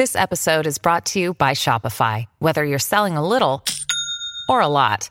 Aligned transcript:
This 0.00 0.16
episode 0.16 0.66
is 0.66 0.78
brought 0.78 1.04
to 1.12 1.20
you 1.20 1.34
by 1.34 1.50
Shopify. 1.50 2.24
Whether 2.38 2.64
you're 2.64 2.78
selling 2.78 3.18
a 3.18 3.28
little 3.28 3.62
or 4.48 4.62
a 4.62 4.66
lot, 4.66 5.10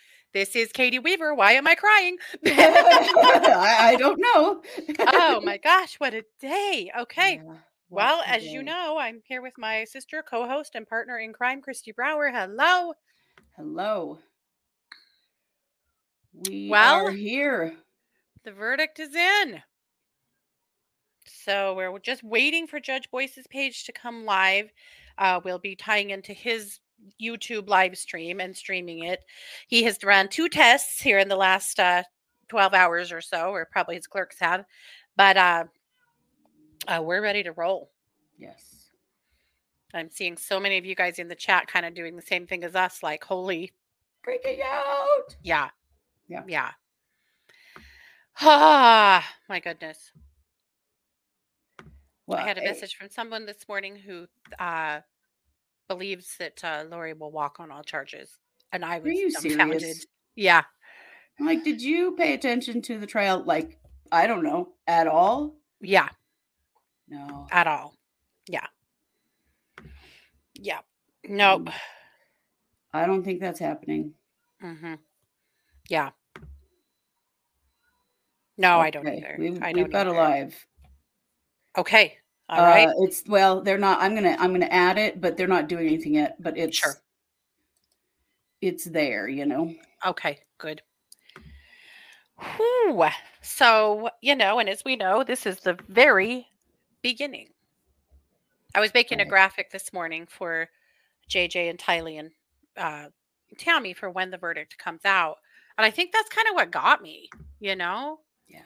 This 0.33 0.55
is 0.55 0.71
Katie 0.71 0.99
Weaver. 0.99 1.35
Why 1.35 1.53
am 1.53 1.67
I 1.67 1.75
crying? 1.75 2.17
I, 2.45 3.77
I 3.91 3.95
don't 3.97 4.19
know. 4.19 4.61
oh 4.99 5.41
my 5.43 5.57
gosh, 5.57 5.95
what 5.95 6.13
a 6.13 6.23
day. 6.39 6.89
Okay. 7.01 7.41
Yeah, 7.43 7.55
Well, 7.89 8.21
as 8.25 8.45
you 8.45 8.63
know, 8.63 8.97
I'm 8.97 9.21
here 9.25 9.41
with 9.41 9.57
my 9.57 9.83
sister, 9.83 10.23
co 10.23 10.47
host, 10.47 10.75
and 10.75 10.87
partner 10.87 11.17
in 11.19 11.33
crime, 11.33 11.61
Christy 11.61 11.91
Brower. 11.91 12.29
Hello. 12.31 12.93
Hello. 13.57 14.19
We 16.47 16.69
Well- 16.69 17.07
are 17.07 17.11
here. 17.11 17.75
The 18.43 18.51
verdict 18.53 18.99
is 18.99 19.13
in. 19.13 19.61
So 21.27 21.75
we're 21.75 21.99
just 21.99 22.23
waiting 22.23 22.67
for 22.67 22.79
Judge 22.79 23.09
Boyce's 23.11 23.45
page 23.47 23.83
to 23.85 23.91
come 23.91 24.25
live. 24.25 24.69
Uh, 25.17 25.39
we'll 25.43 25.59
be 25.59 25.75
tying 25.75 26.09
into 26.09 26.33
his 26.33 26.79
YouTube 27.21 27.69
live 27.69 27.97
stream 27.97 28.39
and 28.39 28.55
streaming 28.55 29.03
it. 29.03 29.21
He 29.67 29.83
has 29.83 29.97
run 30.03 30.27
two 30.27 30.49
tests 30.49 31.01
here 31.01 31.19
in 31.19 31.27
the 31.27 31.35
last 31.35 31.79
uh, 31.79 32.03
12 32.49 32.73
hours 32.73 33.11
or 33.11 33.21
so, 33.21 33.51
or 33.51 33.67
probably 33.71 33.95
his 33.95 34.07
clerks 34.07 34.37
have. 34.39 34.65
But 35.15 35.37
uh, 35.37 35.63
uh, 36.87 37.01
we're 37.03 37.21
ready 37.21 37.43
to 37.43 37.51
roll. 37.51 37.91
Yes. 38.37 38.89
I'm 39.93 40.09
seeing 40.09 40.37
so 40.37 40.59
many 40.59 40.77
of 40.77 40.85
you 40.85 40.95
guys 40.95 41.19
in 41.19 41.27
the 41.27 41.35
chat 41.35 41.67
kind 41.67 41.85
of 41.85 41.93
doing 41.93 42.15
the 42.15 42.21
same 42.21 42.47
thing 42.47 42.63
as 42.63 42.75
us, 42.75 43.03
like, 43.03 43.23
holy, 43.23 43.71
Freaking 44.25 44.59
out. 44.63 45.35
yeah. 45.43 45.69
Yeah. 46.27 46.43
Yeah. 46.47 46.69
Ah, 48.39 49.27
my 49.49 49.59
goodness. 49.59 50.11
Well, 52.25 52.39
I 52.39 52.47
had 52.47 52.57
a 52.57 52.63
eh, 52.63 52.71
message 52.71 52.95
from 52.95 53.09
someone 53.09 53.45
this 53.45 53.67
morning 53.67 53.97
who 53.97 54.27
uh, 54.57 55.01
believes 55.95 56.35
that 56.39 56.63
uh, 56.63 56.83
Lori 56.89 57.13
will 57.13 57.31
walk 57.31 57.59
on 57.59 57.71
all 57.71 57.83
charges, 57.83 58.37
and 58.71 58.85
I 58.85 58.99
was 58.99 59.13
you 59.13 59.31
dumbfounded. 59.31 59.81
serious? 59.81 60.05
Yeah, 60.35 60.61
I'm 61.39 61.45
like, 61.45 61.63
did 61.63 61.81
you 61.81 62.15
pay 62.17 62.33
attention 62.33 62.81
to 62.83 62.97
the 62.97 63.05
trial? 63.07 63.43
Like, 63.45 63.77
I 64.11 64.27
don't 64.27 64.43
know, 64.43 64.69
at 64.87 65.07
all? 65.07 65.55
yeah, 65.81 66.09
No. 67.09 67.47
at 67.51 67.67
all. 67.67 67.93
Yeah, 68.47 68.67
yeah. 70.55 70.79
Nope. 71.27 71.65
Mm. 71.65 71.73
I 72.93 73.05
don't 73.05 73.23
think 73.23 73.39
that's 73.41 73.59
happening. 73.59 74.13
Mm-hmm. 74.63 74.95
Yeah. 75.89 76.11
No, 78.57 78.79
I 78.79 78.89
don't 78.89 79.07
either. 79.07 79.35
We've, 79.39 79.61
I 79.61 79.67
we've 79.73 79.89
don't 79.89 79.91
got 79.91 80.07
a 80.07 80.11
either. 80.11 80.19
live. 80.19 80.65
Okay. 81.77 82.17
All 82.49 82.65
right. 82.65 82.87
Uh, 82.87 82.93
it's 82.99 83.23
well, 83.27 83.61
they're 83.61 83.77
not. 83.77 84.01
I'm 84.01 84.13
gonna 84.13 84.35
I'm 84.39 84.51
gonna 84.51 84.65
add 84.65 84.97
it, 84.97 85.21
but 85.21 85.37
they're 85.37 85.47
not 85.47 85.69
doing 85.69 85.87
anything 85.87 86.15
yet. 86.15 86.41
But 86.41 86.57
it's 86.57 86.77
Sure. 86.77 86.95
it's 88.61 88.85
there. 88.85 89.27
You 89.27 89.45
know. 89.45 89.73
Okay, 90.05 90.39
good. 90.57 90.81
Whew. 92.57 93.03
So, 93.41 94.09
you 94.21 94.35
know, 94.35 94.59
and 94.59 94.67
as 94.69 94.83
we 94.83 94.95
know, 94.95 95.23
this 95.23 95.45
is 95.45 95.59
the 95.59 95.77
very 95.87 96.47
beginning. 97.01 97.49
I 98.73 98.79
was 98.79 98.93
making 98.93 99.19
a 99.19 99.25
graphic 99.25 99.69
this 99.71 99.91
morning 99.93 100.25
for 100.29 100.69
JJ 101.29 101.69
and 101.69 101.77
Tylee 101.77 102.19
and 102.19 102.31
uh, 102.77 103.09
Tammy 103.57 103.93
for 103.93 104.09
when 104.09 104.31
the 104.31 104.37
verdict 104.37 104.77
comes 104.77 105.05
out. 105.05 105.37
And 105.77 105.85
I 105.85 105.91
think 105.91 106.11
that's 106.11 106.29
kind 106.29 106.47
of 106.47 106.55
what 106.55 106.71
got 106.71 107.01
me, 107.01 107.29
you 107.59 107.75
know? 107.75 108.19
Yeah. 108.47 108.59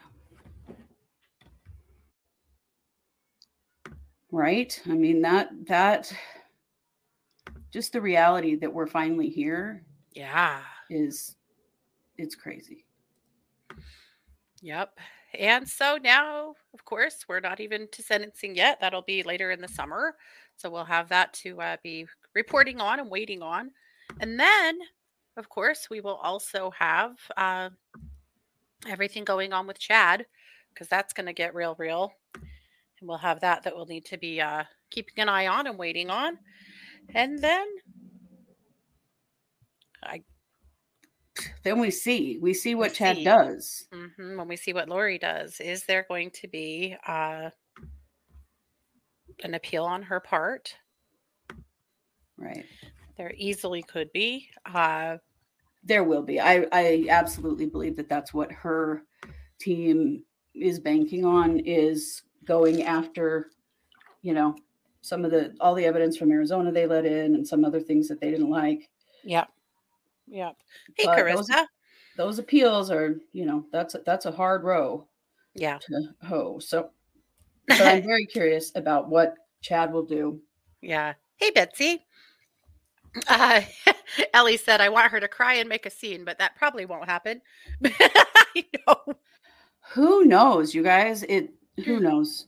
Right? 4.35 4.79
I 4.85 4.89
mean 4.93 5.21
that 5.21 5.49
that 5.67 6.11
just 7.71 7.93
the 7.93 8.01
reality 8.01 8.55
that 8.55 8.73
we're 8.73 8.85
finally 8.85 9.29
here 9.29 9.85
Yeah. 10.11 10.61
is 10.89 11.37
it's 12.17 12.35
crazy. 12.35 12.85
Yep. 14.61 14.99
And 15.39 15.67
so 15.67 15.97
now, 16.03 16.55
of 16.73 16.83
course, 16.83 17.25
we're 17.29 17.39
not 17.39 17.61
even 17.61 17.87
to 17.93 18.01
sentencing 18.01 18.55
yet. 18.55 18.79
That'll 18.81 19.01
be 19.03 19.23
later 19.23 19.51
in 19.51 19.61
the 19.61 19.69
summer. 19.69 20.15
So 20.57 20.69
we'll 20.69 20.83
have 20.83 21.07
that 21.09 21.31
to 21.35 21.61
uh, 21.61 21.77
be 21.81 22.05
reporting 22.33 22.81
on 22.81 22.99
and 22.99 23.09
waiting 23.09 23.41
on. 23.41 23.71
And 24.19 24.37
then, 24.37 24.79
of 25.37 25.47
course, 25.47 25.89
we 25.89 26.01
will 26.01 26.15
also 26.15 26.71
have 26.77 27.17
uh, 27.37 27.69
everything 28.87 29.23
going 29.23 29.53
on 29.53 29.65
with 29.65 29.79
Chad 29.79 30.25
because 30.73 30.87
that's 30.89 31.13
going 31.13 31.27
to 31.27 31.33
get 31.33 31.55
real, 31.55 31.75
real. 31.77 32.13
We'll 33.07 33.17
have 33.17 33.39
that 33.41 33.63
that 33.63 33.75
we'll 33.75 33.85
need 33.85 34.05
to 34.05 34.17
be 34.17 34.41
uh, 34.41 34.63
keeping 34.89 35.13
an 35.17 35.29
eye 35.29 35.47
on 35.47 35.67
and 35.67 35.77
waiting 35.77 36.09
on. 36.09 36.37
And 37.13 37.39
then, 37.39 37.67
I 40.03 40.23
Then 41.63 41.79
we 41.79 41.91
see 41.91 42.37
we 42.41 42.53
see 42.53 42.75
what 42.75 42.91
We 42.91 42.95
Chad 42.95 43.15
see. 43.17 43.23
does. 43.23 43.87
hmm 43.91 44.37
when 44.37 44.47
we 44.47 44.55
see 44.55 44.73
what 44.73 44.89
Lori 44.89 45.17
does, 45.17 45.59
is 45.61 45.85
there 45.85 46.05
going 46.07 46.31
to 46.31 46.47
be 46.47 46.95
uh, 47.07 47.49
an 49.43 49.53
appeal 49.53 49.83
on 49.85 50.01
her 50.03 50.19
part? 50.19 50.75
Right. 52.37 52.65
There 53.17 53.33
easily 53.37 53.81
could 53.83 54.11
be. 54.11 54.49
Uh, 54.65 55.17
There 55.83 56.03
will 56.03 56.23
be. 56.23 56.39
I 56.39 56.65
I 56.71 57.05
absolutely 57.09 57.65
believe 57.67 57.95
that 57.97 58.09
that's 58.09 58.33
what 58.33 58.51
her 58.51 59.03
team 59.59 60.23
is 60.53 60.79
banking 60.79 61.25
on 61.25 61.59
is 61.59 62.23
going 62.45 62.83
after 62.83 63.49
you 64.21 64.33
know 64.33 64.55
some 65.01 65.23
of 65.25 65.31
the 65.31 65.55
all 65.59 65.75
the 65.75 65.85
evidence 65.85 66.17
from 66.17 66.31
Arizona 66.31 66.71
they 66.71 66.87
let 66.87 67.05
in 67.05 67.35
and 67.35 67.47
some 67.47 67.63
other 67.65 67.79
things 67.79 68.07
that 68.07 68.19
they 68.19 68.31
didn't 68.31 68.49
like. 68.49 68.89
yep. 69.23 69.49
Yep. 70.27 70.55
Hey, 70.97 71.05
But 71.05 71.15
those- 71.35 71.47
Carissa. 71.49 71.65
those 72.17 72.39
appeals 72.39 72.89
are, 72.89 73.15
you 73.31 73.45
know, 73.45 73.65
that's 73.71 73.93
a, 73.93 73.99
that's 74.03 74.25
a 74.25 74.31
hard 74.31 74.63
row 74.63 75.05
Yeah. 75.53 75.77
to 75.77 76.09
hoe. 76.23 76.57
So, 76.57 76.89
but 77.67 77.79
I'm 77.81 78.01
very 78.01 78.25
curious 78.35 78.71
about 78.75 79.07
what 79.09 79.35
Chad 79.61 79.93
will 79.93 80.03
do. 80.05 80.41
yeah. 80.81 81.13
Hey, 81.37 81.51
Betsy. 81.51 82.03
Uh, 83.27 83.61
Ellie 84.33 84.57
said, 84.57 84.81
I 84.81 84.89
want 84.89 85.11
her 85.11 85.19
to 85.19 85.27
cry 85.27 85.53
and 85.55 85.69
make 85.69 85.85
a 85.85 85.89
scene, 85.91 86.25
but 86.25 86.39
that 86.39 86.55
probably 86.55 86.85
won't 86.85 87.05
happen. 87.05 87.41
I 87.85 88.65
know. 88.87 89.15
Who 89.93 90.25
knows, 90.25 90.73
you 90.73 90.81
guys? 90.81 91.21
It 91.23 91.53
who 91.83 91.99
Hmm. 91.99 92.03
knows? 92.03 92.47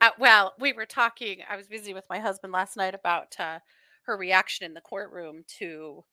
Uh, 0.00 0.10
well, 0.18 0.54
we 0.58 0.72
were 0.72 0.86
talking. 0.86 1.40
I 1.48 1.56
was 1.56 1.68
busy 1.68 1.92
with 1.94 2.04
my 2.08 2.18
husband 2.18 2.52
last 2.52 2.76
night 2.76 2.94
about 2.94 3.38
uh, 3.38 3.60
her 4.02 4.16
reaction 4.16 4.64
in 4.66 4.74
the 4.74 4.80
courtroom 4.80 5.44
to 5.58 6.04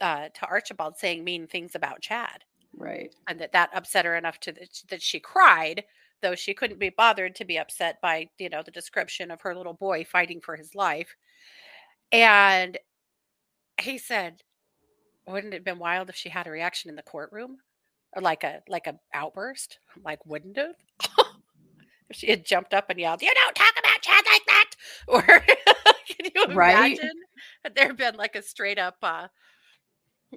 uh, 0.00 0.28
to 0.30 0.46
Archibald 0.46 0.96
saying 0.98 1.24
mean 1.24 1.46
things 1.46 1.74
about 1.74 2.02
Chad, 2.02 2.44
Right. 2.76 3.14
and 3.28 3.40
that 3.40 3.52
that 3.52 3.70
upset 3.74 4.04
her 4.06 4.16
enough 4.16 4.40
to 4.40 4.52
that, 4.52 4.82
that 4.90 5.02
she 5.02 5.20
cried, 5.20 5.84
though 6.22 6.34
she 6.36 6.54
couldn't 6.54 6.78
be 6.80 6.90
bothered 6.90 7.34
to 7.36 7.44
be 7.44 7.58
upset 7.58 8.00
by 8.02 8.28
you 8.38 8.48
know 8.50 8.62
the 8.62 8.70
description 8.72 9.30
of 9.30 9.40
her 9.42 9.54
little 9.56 9.74
boy 9.74 10.04
fighting 10.04 10.40
for 10.40 10.56
his 10.56 10.74
life. 10.74 11.16
And 12.12 12.78
he 13.80 13.98
said, 13.98 14.42
"Wouldn't 15.26 15.54
it 15.54 15.58
have 15.58 15.64
been 15.64 15.78
wild 15.80 16.10
if 16.10 16.16
she 16.16 16.28
had 16.30 16.46
a 16.46 16.50
reaction 16.52 16.90
in 16.90 16.96
the 16.96 17.02
courtroom, 17.02 17.58
or 18.14 18.22
like 18.22 18.44
a 18.44 18.62
like 18.68 18.86
a 18.86 19.00
outburst? 19.14 19.78
I'm 19.96 20.02
Like, 20.04 20.24
wouldn't 20.26 20.58
it?" 20.58 20.76
If 22.10 22.16
she 22.16 22.28
had 22.28 22.44
jumped 22.44 22.74
up 22.74 22.90
and 22.90 22.98
yelled, 22.98 23.22
"You 23.22 23.32
don't 23.32 23.54
talk 23.54 23.72
about 23.78 24.02
Chad 24.02 24.24
like 24.26 24.44
that," 24.46 24.70
or 25.08 25.22
can 25.22 26.30
you 26.34 26.54
Right. 26.54 26.98
imagine 26.98 27.12
had 27.64 27.74
there 27.76 27.94
been 27.94 28.16
like 28.16 28.34
a 28.34 28.42
straight 28.42 28.78
up 28.78 28.96
uh, 29.02 29.28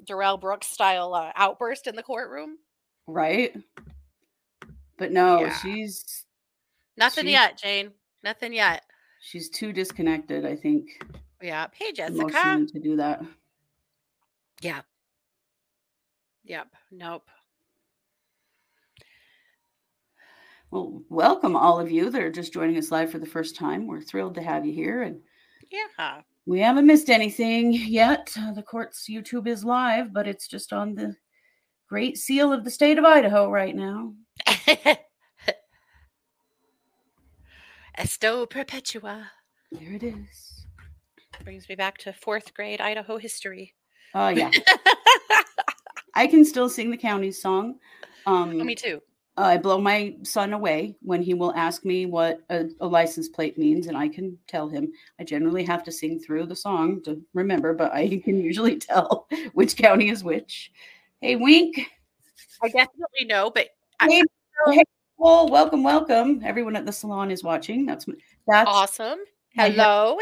Darrell 0.05 0.37
Brooks 0.37 0.67
style 0.67 1.13
uh, 1.15 1.31
outburst 1.35 1.87
in 1.87 1.95
the 1.95 2.03
courtroom? 2.03 2.57
Right. 3.07 3.55
But 4.97 5.11
no, 5.11 5.41
Yeah. 5.41 5.57
she's 5.57 6.25
Nothing 6.95 7.27
yet, 7.27 7.57
Jane. 7.57 7.91
Nothing 8.23 8.53
yet. 8.53 8.83
She's 9.19 9.49
too 9.49 9.73
disconnected, 9.73 10.45
I 10.45 10.55
think, 10.55 11.03
Yeah. 11.41 11.67
Hey, 11.73 11.91
Jessica. 11.91 12.65
to 12.71 12.79
do 12.79 12.97
that. 12.97 13.23
Yeah. 14.61 14.81
Yep. 16.43 16.67
Nope. 16.91 17.27
Well, 20.73 21.03
welcome 21.09 21.55
all 21.55 21.79
of 21.79 21.91
you 21.91 22.09
that 22.09 22.19
are 22.19 22.31
just 22.31 22.51
joining 22.51 22.77
us 22.79 22.89
live 22.89 23.11
for 23.11 23.19
the 23.19 23.27
first 23.27 23.55
time. 23.55 23.85
We're 23.85 24.01
thrilled 24.01 24.33
to 24.33 24.41
have 24.41 24.65
you 24.65 24.73
here, 24.73 25.03
and 25.03 25.21
Yeah. 25.69 26.23
we 26.47 26.61
haven't 26.61 26.87
missed 26.87 27.11
anything 27.11 27.73
yet. 27.73 28.33
Uh, 28.35 28.53
the 28.53 28.63
court's 28.63 29.07
YouTube 29.07 29.45
is 29.45 29.63
live, 29.63 30.11
but 30.11 30.27
it's 30.27 30.47
just 30.47 30.73
on 30.73 30.95
the 30.95 31.15
Great 31.87 32.17
Seal 32.17 32.51
of 32.51 32.63
the 32.63 32.71
state 32.71 32.97
of 32.97 33.05
Idaho 33.05 33.51
right 33.51 33.75
now. 33.75 34.15
Esto 37.95 38.47
Perpetua 38.47 39.29
There 39.71 39.93
it 39.93 40.01
is. 40.01 40.65
brings 41.43 41.69
me 41.69 41.75
back 41.75 41.99
to 41.99 42.13
fourth 42.13 42.51
grade 42.55 42.81
Idaho 42.81 43.19
history. 43.19 43.75
Oh 44.15 44.29
yeah, 44.29 44.49
I 46.15 46.25
can 46.25 46.43
still 46.43 46.67
sing 46.67 46.89
the 46.89 46.97
county 46.97 47.31
song. 47.31 47.77
Um, 48.25 48.57
me 48.65 48.73
too. 48.73 49.03
I 49.35 49.57
blow 49.57 49.79
my 49.79 50.15
son 50.21 50.53
away 50.53 50.95
when 51.01 51.23
he 51.23 51.33
will 51.33 51.53
ask 51.55 51.83
me 51.85 52.05
what 52.05 52.41
a, 52.49 52.65
a 52.79 52.87
license 52.87 53.27
plate 53.29 53.57
means, 53.57 53.87
and 53.87 53.97
I 53.97 54.07
can 54.07 54.37
tell 54.47 54.69
him. 54.69 54.91
I 55.19 55.23
generally 55.23 55.63
have 55.63 55.83
to 55.85 55.91
sing 55.91 56.19
through 56.19 56.45
the 56.45 56.55
song 56.55 57.01
to 57.03 57.19
remember, 57.33 57.73
but 57.73 57.91
I 57.93 58.21
can 58.23 58.39
usually 58.39 58.77
tell 58.77 59.27
which 59.53 59.75
county 59.75 60.09
is 60.09 60.23
which. 60.23 60.71
Hey, 61.19 61.35
Wink. 61.35 61.89
I 62.61 62.67
definitely 62.67 63.25
know, 63.25 63.49
but 63.49 63.69
I- 63.99 64.07
Hey, 64.09 64.23
hey, 64.71 64.83
well, 65.17 65.49
welcome, 65.49 65.83
welcome. 65.83 66.41
Everyone 66.43 66.75
at 66.75 66.85
the 66.85 66.91
salon 66.91 67.31
is 67.31 67.43
watching. 67.43 67.85
That's 67.85 68.05
that's 68.47 68.69
awesome. 68.69 69.19
Hello. 69.55 70.17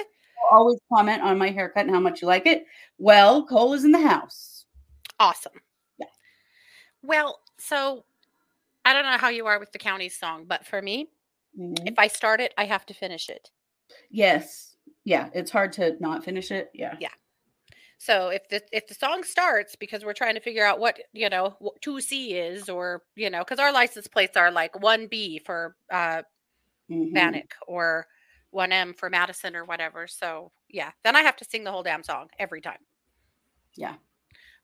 always 0.51 0.79
comment 0.93 1.21
on 1.21 1.37
my 1.37 1.49
haircut 1.49 1.85
and 1.85 1.93
how 1.93 1.99
much 1.99 2.21
you 2.21 2.27
like 2.27 2.45
it. 2.45 2.65
Well, 2.97 3.45
Cole 3.45 3.73
is 3.73 3.83
in 3.83 3.91
the 3.91 3.99
house. 4.01 4.65
Awesome. 5.19 5.53
Yeah. 5.97 6.07
Well, 7.01 7.39
so 7.57 8.05
I 8.85 8.93
don't 8.93 9.03
know 9.05 9.17
how 9.17 9.29
you 9.29 9.45
are 9.47 9.59
with 9.59 9.71
the 9.71 9.79
county's 9.79 10.17
song, 10.17 10.45
but 10.45 10.65
for 10.65 10.81
me, 10.81 11.11
Mhm. 11.57 11.87
if 11.87 11.99
I 11.99 12.07
start 12.07 12.41
it, 12.41 12.53
I 12.57 12.65
have 12.65 12.85
to 12.87 12.93
finish 12.93 13.29
it. 13.29 13.51
Yes. 14.09 14.77
Yeah, 15.03 15.29
it's 15.33 15.51
hard 15.51 15.73
to 15.73 15.97
not 15.99 16.23
finish 16.23 16.51
it. 16.51 16.71
Yeah. 16.73 16.97
Yeah. 16.99 17.13
So 17.97 18.29
if 18.29 18.47
the 18.49 18.63
if 18.71 18.87
the 18.87 18.95
song 18.95 19.23
starts 19.23 19.75
because 19.75 20.03
we're 20.03 20.13
trying 20.13 20.35
to 20.35 20.41
figure 20.41 20.65
out 20.65 20.79
what 20.79 20.99
you 21.13 21.29
know 21.29 21.57
two 21.81 22.01
C 22.01 22.35
is, 22.35 22.69
or 22.69 23.03
you 23.15 23.29
know, 23.29 23.39
because 23.39 23.59
our 23.59 23.71
license 23.71 24.07
plates 24.07 24.37
are 24.37 24.51
like 24.51 24.79
one 24.81 25.07
B 25.07 25.39
for 25.39 25.75
uh, 25.91 26.23
Mhm. 26.89 27.13
Bannock 27.13 27.55
or 27.67 28.07
one 28.51 28.71
M 28.71 28.93
for 28.93 29.09
Madison 29.09 29.55
or 29.55 29.65
whatever. 29.65 30.07
So 30.07 30.51
yeah, 30.69 30.91
then 31.03 31.15
I 31.15 31.21
have 31.21 31.37
to 31.37 31.45
sing 31.45 31.63
the 31.63 31.71
whole 31.71 31.83
damn 31.83 32.03
song 32.03 32.29
every 32.39 32.61
time. 32.61 32.85
Yeah. 33.75 33.97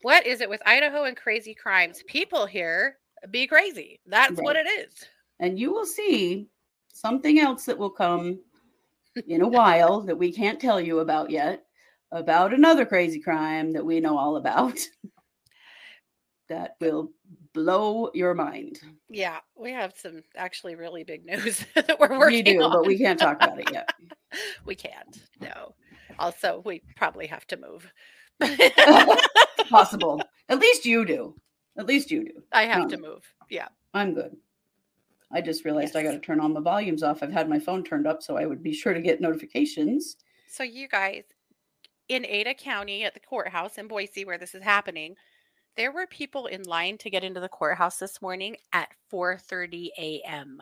What 0.02 0.26
is 0.26 0.42
it 0.42 0.50
with 0.50 0.62
Idaho 0.66 1.04
and 1.04 1.18
crazy 1.18 1.54
crimes? 1.56 2.04
People 2.08 2.46
here 2.46 3.00
be 3.32 3.48
crazy. 3.48 4.00
That's 4.06 4.40
what 4.40 4.56
it 4.56 4.68
is. 4.68 4.94
And 5.40 5.60
you 5.60 5.72
will 5.72 5.86
see 5.86 6.48
something 6.94 7.40
else 7.40 7.66
that 7.66 7.78
will 7.78 7.90
come 7.90 8.40
in 9.28 9.42
a 9.42 9.48
while 9.48 10.02
that 10.02 10.18
we 10.18 10.32
can't 10.32 10.60
tell 10.60 10.80
you 10.82 11.00
about 11.00 11.30
yet 11.30 11.64
about 12.12 12.54
another 12.54 12.86
crazy 12.86 13.20
crime 13.20 13.74
that 13.74 13.86
we 13.86 14.00
know 14.00 14.18
all 14.18 14.38
about 14.38 14.80
that 16.50 16.76
will 16.80 17.12
blow 17.54 18.10
your 18.14 18.34
mind. 18.34 18.80
Yeah, 19.10 19.40
we 19.56 19.72
have 19.74 19.94
some 19.98 20.22
actually 20.36 20.76
really 20.76 21.04
big 21.04 21.26
news 21.26 21.66
that 21.76 22.00
we're 22.00 22.18
working 22.18 22.38
We 22.38 22.42
do, 22.44 22.62
on. 22.62 22.72
but 22.72 22.86
we 22.88 22.98
can't 22.98 23.20
talk 23.20 23.44
about 23.44 23.60
it 23.60 23.70
yet. 23.74 23.92
we 24.66 24.76
can't. 24.76 25.22
No. 25.42 25.76
Also, 26.20 26.62
we 26.66 26.82
probably 26.96 27.28
have 27.28 27.46
to 27.48 27.58
move. 27.58 27.92
Possible. 29.70 30.22
At 30.50 30.60
least 30.60 30.86
you 30.86 31.06
do. 31.06 31.36
At 31.78 31.86
least 31.86 32.12
you 32.12 32.26
do. 32.26 32.44
I 32.52 32.64
have 32.66 32.88
to 32.90 32.96
Um, 32.96 33.02
move. 33.02 33.34
Yeah. 33.50 33.68
I'm 33.94 34.14
good. 34.14 34.36
I 35.32 35.42
just 35.42 35.66
realized 35.66 35.96
I 35.96 36.04
got 36.04 36.12
to 36.12 36.20
turn 36.20 36.40
all 36.40 36.50
my 36.50 36.62
volumes 36.62 37.04
off. 37.04 37.22
I've 37.22 37.32
had 37.32 37.50
my 37.50 37.60
phone 37.60 37.84
turned 37.84 38.08
up 38.08 38.24
so 38.24 38.38
I 38.38 38.46
would 38.46 38.64
be 38.64 38.74
sure 38.74 38.94
to 38.94 39.02
get 39.02 39.22
notifications. 39.22 40.18
So 40.48 40.64
you 40.64 40.88
guys 40.88 41.24
in 42.08 42.26
Ada 42.26 42.54
County 42.54 43.04
at 43.04 43.14
the 43.14 43.20
courthouse 43.20 43.78
in 43.78 43.88
Boise 43.88 44.24
where 44.26 44.38
this 44.38 44.56
is 44.56 44.64
happening, 44.64 45.16
there 45.76 45.92
were 45.92 46.08
people 46.08 46.48
in 46.48 46.64
line 46.64 46.98
to 47.00 47.10
get 47.10 47.24
into 47.24 47.40
the 47.42 47.50
courthouse 47.50 48.00
this 48.00 48.22
morning 48.22 48.56
at 48.72 48.90
4:30 49.12 49.90
a.m. 49.98 50.62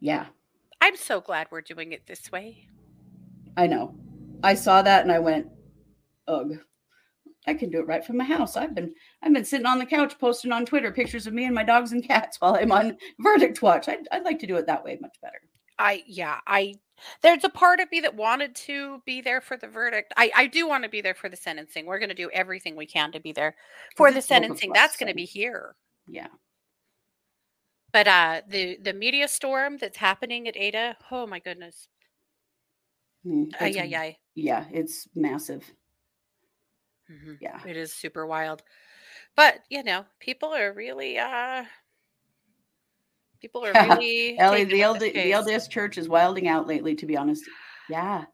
Yeah, 0.00 0.26
I'm 0.80 0.96
so 0.96 1.20
glad 1.20 1.48
we're 1.50 1.60
doing 1.60 1.92
it 1.92 2.06
this 2.06 2.32
way. 2.32 2.68
I 3.56 3.66
know. 3.66 3.94
I 4.42 4.54
saw 4.54 4.80
that 4.82 5.02
and 5.02 5.12
I 5.12 5.18
went, 5.18 5.48
ugh. 6.26 6.58
I 7.48 7.54
can 7.54 7.70
do 7.70 7.80
it 7.80 7.86
right 7.86 8.04
from 8.04 8.18
my 8.18 8.24
house. 8.24 8.56
I've 8.56 8.74
been 8.74 8.94
I've 9.22 9.32
been 9.32 9.44
sitting 9.44 9.66
on 9.66 9.78
the 9.78 9.86
couch 9.86 10.18
posting 10.18 10.52
on 10.52 10.66
Twitter 10.66 10.92
pictures 10.92 11.26
of 11.26 11.32
me 11.32 11.44
and 11.46 11.54
my 11.54 11.64
dogs 11.64 11.92
and 11.92 12.06
cats 12.06 12.36
while 12.40 12.54
I'm 12.54 12.72
on 12.72 12.96
verdict 13.18 13.62
watch. 13.62 13.88
I'd, 13.88 14.06
I'd 14.12 14.24
like 14.24 14.38
to 14.40 14.46
do 14.46 14.56
it 14.56 14.66
that 14.66 14.84
way 14.84 14.98
much 15.00 15.16
better. 15.22 15.40
I 15.78 16.02
yeah, 16.06 16.40
I 16.46 16.74
there's 17.22 17.44
a 17.44 17.48
part 17.48 17.80
of 17.80 17.90
me 17.90 18.00
that 18.00 18.14
wanted 18.14 18.54
to 18.56 19.00
be 19.06 19.20
there 19.20 19.40
for 19.40 19.56
the 19.56 19.68
verdict. 19.68 20.12
I 20.16 20.30
I 20.36 20.46
do 20.46 20.68
want 20.68 20.84
to 20.84 20.90
be 20.90 21.00
there 21.00 21.14
for 21.14 21.28
the 21.28 21.36
sentencing. 21.36 21.86
We're 21.86 22.00
going 22.00 22.08
to 22.08 22.14
do 22.14 22.30
everything 22.32 22.76
we 22.76 22.86
can 22.86 23.12
to 23.12 23.20
be 23.20 23.32
there 23.32 23.54
for 23.96 24.10
the 24.10 24.18
it's 24.18 24.26
both 24.26 24.36
of 24.36 24.42
sentencing. 24.42 24.72
That's 24.72 24.96
going 24.96 25.08
to 25.08 25.14
be 25.14 25.24
here. 25.24 25.76
Yeah. 26.06 26.28
But 27.92 28.06
uh 28.08 28.42
the 28.48 28.78
the 28.82 28.92
media 28.92 29.28
storm 29.28 29.78
that's 29.78 29.96
happening 29.96 30.46
at 30.48 30.56
Ada, 30.56 30.96
oh 31.10 31.26
my 31.26 31.38
goodness. 31.38 31.88
Mm, 33.24 33.48
it's- 33.60 33.76
ay, 33.76 33.94
ay. 33.96 34.18
Yeah, 34.34 34.66
it's 34.70 35.08
massive. 35.14 35.64
Mhm. 37.10 37.38
Yeah. 37.40 37.60
It 37.66 37.76
is 37.76 37.92
super 37.92 38.26
wild. 38.26 38.62
But, 39.36 39.60
you 39.70 39.82
know, 39.82 40.04
people 40.20 40.54
are 40.54 40.72
really 40.72 41.18
uh 41.18 41.64
people 43.40 43.64
are 43.64 43.72
really 43.74 44.38
Ellie, 44.38 44.64
the, 44.64 44.82
LD, 44.84 45.00
the. 45.00 45.30
LDS 45.32 45.68
church 45.70 45.98
is 45.98 46.08
wilding 46.08 46.48
out 46.48 46.66
lately, 46.66 46.94
to 46.96 47.06
be 47.06 47.16
honest. 47.16 47.44
Yeah. 47.88 48.24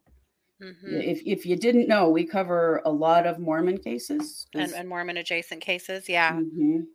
Mhm. 0.60 1.02
If 1.02 1.22
if 1.26 1.46
you 1.46 1.56
didn't 1.56 1.88
know, 1.88 2.08
we 2.08 2.24
cover 2.24 2.80
a 2.84 2.90
lot 2.90 3.26
of 3.26 3.38
Mormon 3.38 3.78
cases. 3.78 4.46
And, 4.54 4.72
and 4.72 4.88
Mormon 4.88 5.16
adjacent 5.16 5.60
cases. 5.60 6.08
Yeah. 6.08 6.32
Mhm, 6.32 6.86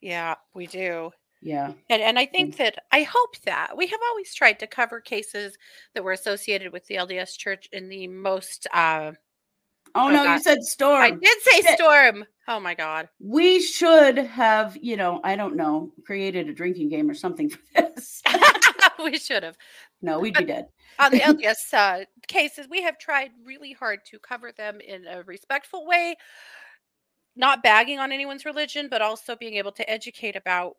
Yeah, 0.00 0.36
we 0.54 0.66
do. 0.66 1.12
yeah. 1.42 1.72
And 1.88 2.02
and 2.02 2.18
I 2.18 2.26
think 2.26 2.56
that 2.56 2.84
I 2.90 3.02
hope 3.02 3.38
that 3.42 3.76
we 3.76 3.86
have 3.86 4.00
always 4.10 4.34
tried 4.34 4.58
to 4.60 4.66
cover 4.66 5.00
cases 5.00 5.56
that 5.94 6.02
were 6.04 6.12
associated 6.12 6.72
with 6.72 6.86
the 6.86 6.96
LDS 6.96 7.36
church 7.36 7.68
in 7.72 7.88
the 7.88 8.08
most 8.08 8.66
uh 8.72 9.12
Oh, 9.94 10.06
Oh, 10.06 10.10
no, 10.10 10.24
God. 10.24 10.34
you 10.34 10.40
said 10.42 10.62
storm. 10.62 11.02
I 11.02 11.10
did 11.10 11.42
say 11.42 11.60
shit. 11.62 11.78
storm. 11.78 12.24
Oh 12.48 12.58
my 12.58 12.74
god. 12.74 13.08
we 13.20 13.60
should 13.60 14.16
have, 14.18 14.76
you 14.80 14.96
know, 14.96 15.20
I 15.22 15.36
don't 15.36 15.54
know, 15.54 15.92
created 16.04 16.48
a 16.48 16.52
drinking 16.52 16.88
game 16.88 17.08
or 17.08 17.14
something 17.14 17.48
for 17.48 17.58
this. 17.76 18.22
we 19.04 19.18
should 19.18 19.42
have. 19.44 19.56
no, 20.02 20.18
we'd 20.18 20.34
be 20.34 20.44
dead. 20.44 20.66
On 20.98 21.10
the 21.12 21.20
LDS 21.20 21.72
uh, 21.72 22.04
cases, 22.26 22.66
we 22.68 22.82
have 22.82 22.98
tried 22.98 23.30
really 23.44 23.72
hard 23.72 24.00
to 24.06 24.18
cover 24.18 24.50
them 24.56 24.80
in 24.80 25.06
a 25.06 25.22
respectful 25.22 25.86
way, 25.86 26.16
not 27.36 27.62
bagging 27.62 27.98
on 27.98 28.12
anyone's 28.12 28.44
religion, 28.44 28.88
but 28.90 29.00
also 29.00 29.36
being 29.36 29.54
able 29.54 29.72
to 29.72 29.88
educate 29.88 30.36
about 30.36 30.76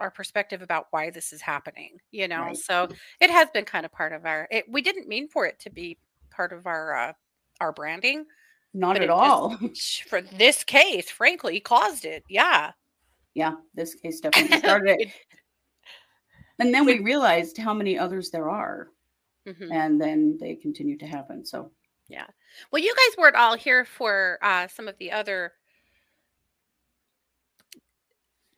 our 0.00 0.10
perspective 0.10 0.62
about 0.62 0.86
why 0.90 1.10
this 1.10 1.32
is 1.32 1.40
happening. 1.40 1.98
You 2.10 2.28
know, 2.28 2.42
Right. 2.42 2.56
so 2.56 2.88
it 3.20 3.30
has 3.30 3.48
been 3.50 3.64
kind 3.64 3.84
of 3.84 3.92
part 3.92 4.12
of 4.12 4.24
our. 4.24 4.46
It, 4.50 4.64
we 4.68 4.80
didn't 4.82 5.08
mean 5.08 5.28
for 5.28 5.44
it 5.46 5.58
to 5.60 5.70
be 5.70 5.98
part 6.30 6.52
of 6.52 6.66
our 6.66 6.94
uh, 6.94 7.12
our 7.60 7.72
branding. 7.72 8.26
Not 8.72 8.96
at 8.96 9.02
it 9.02 9.06
just- 9.06 9.16
all. 9.16 9.56
For 10.08 10.20
this 10.20 10.64
case, 10.64 11.10
frankly, 11.10 11.60
caused 11.60 12.04
it. 12.04 12.24
Yeah. 12.28 12.72
yeah, 13.34 13.54
this 13.74 13.94
case 13.94 14.20
definitely 14.20 14.58
started 14.58 15.00
it. 15.00 15.08
And 16.60 16.72
then 16.72 16.84
we 16.84 17.00
realized 17.00 17.58
how 17.58 17.74
many 17.74 17.98
others 17.98 18.30
there 18.30 18.48
are. 18.48 18.88
Mhm. 19.46 19.72
And 19.72 20.00
then 20.00 20.38
they 20.40 20.54
continue 20.54 20.96
to 20.98 21.06
happen. 21.06 21.44
So, 21.44 21.72
yeah. 22.08 22.26
Well, 22.70 22.80
you 22.80 22.94
guys 22.94 23.16
weren't 23.18 23.34
all 23.34 23.56
here 23.56 23.84
for 23.84 24.38
uh, 24.40 24.68
some 24.68 24.86
of 24.86 24.96
the 24.98 25.10
other 25.10 25.52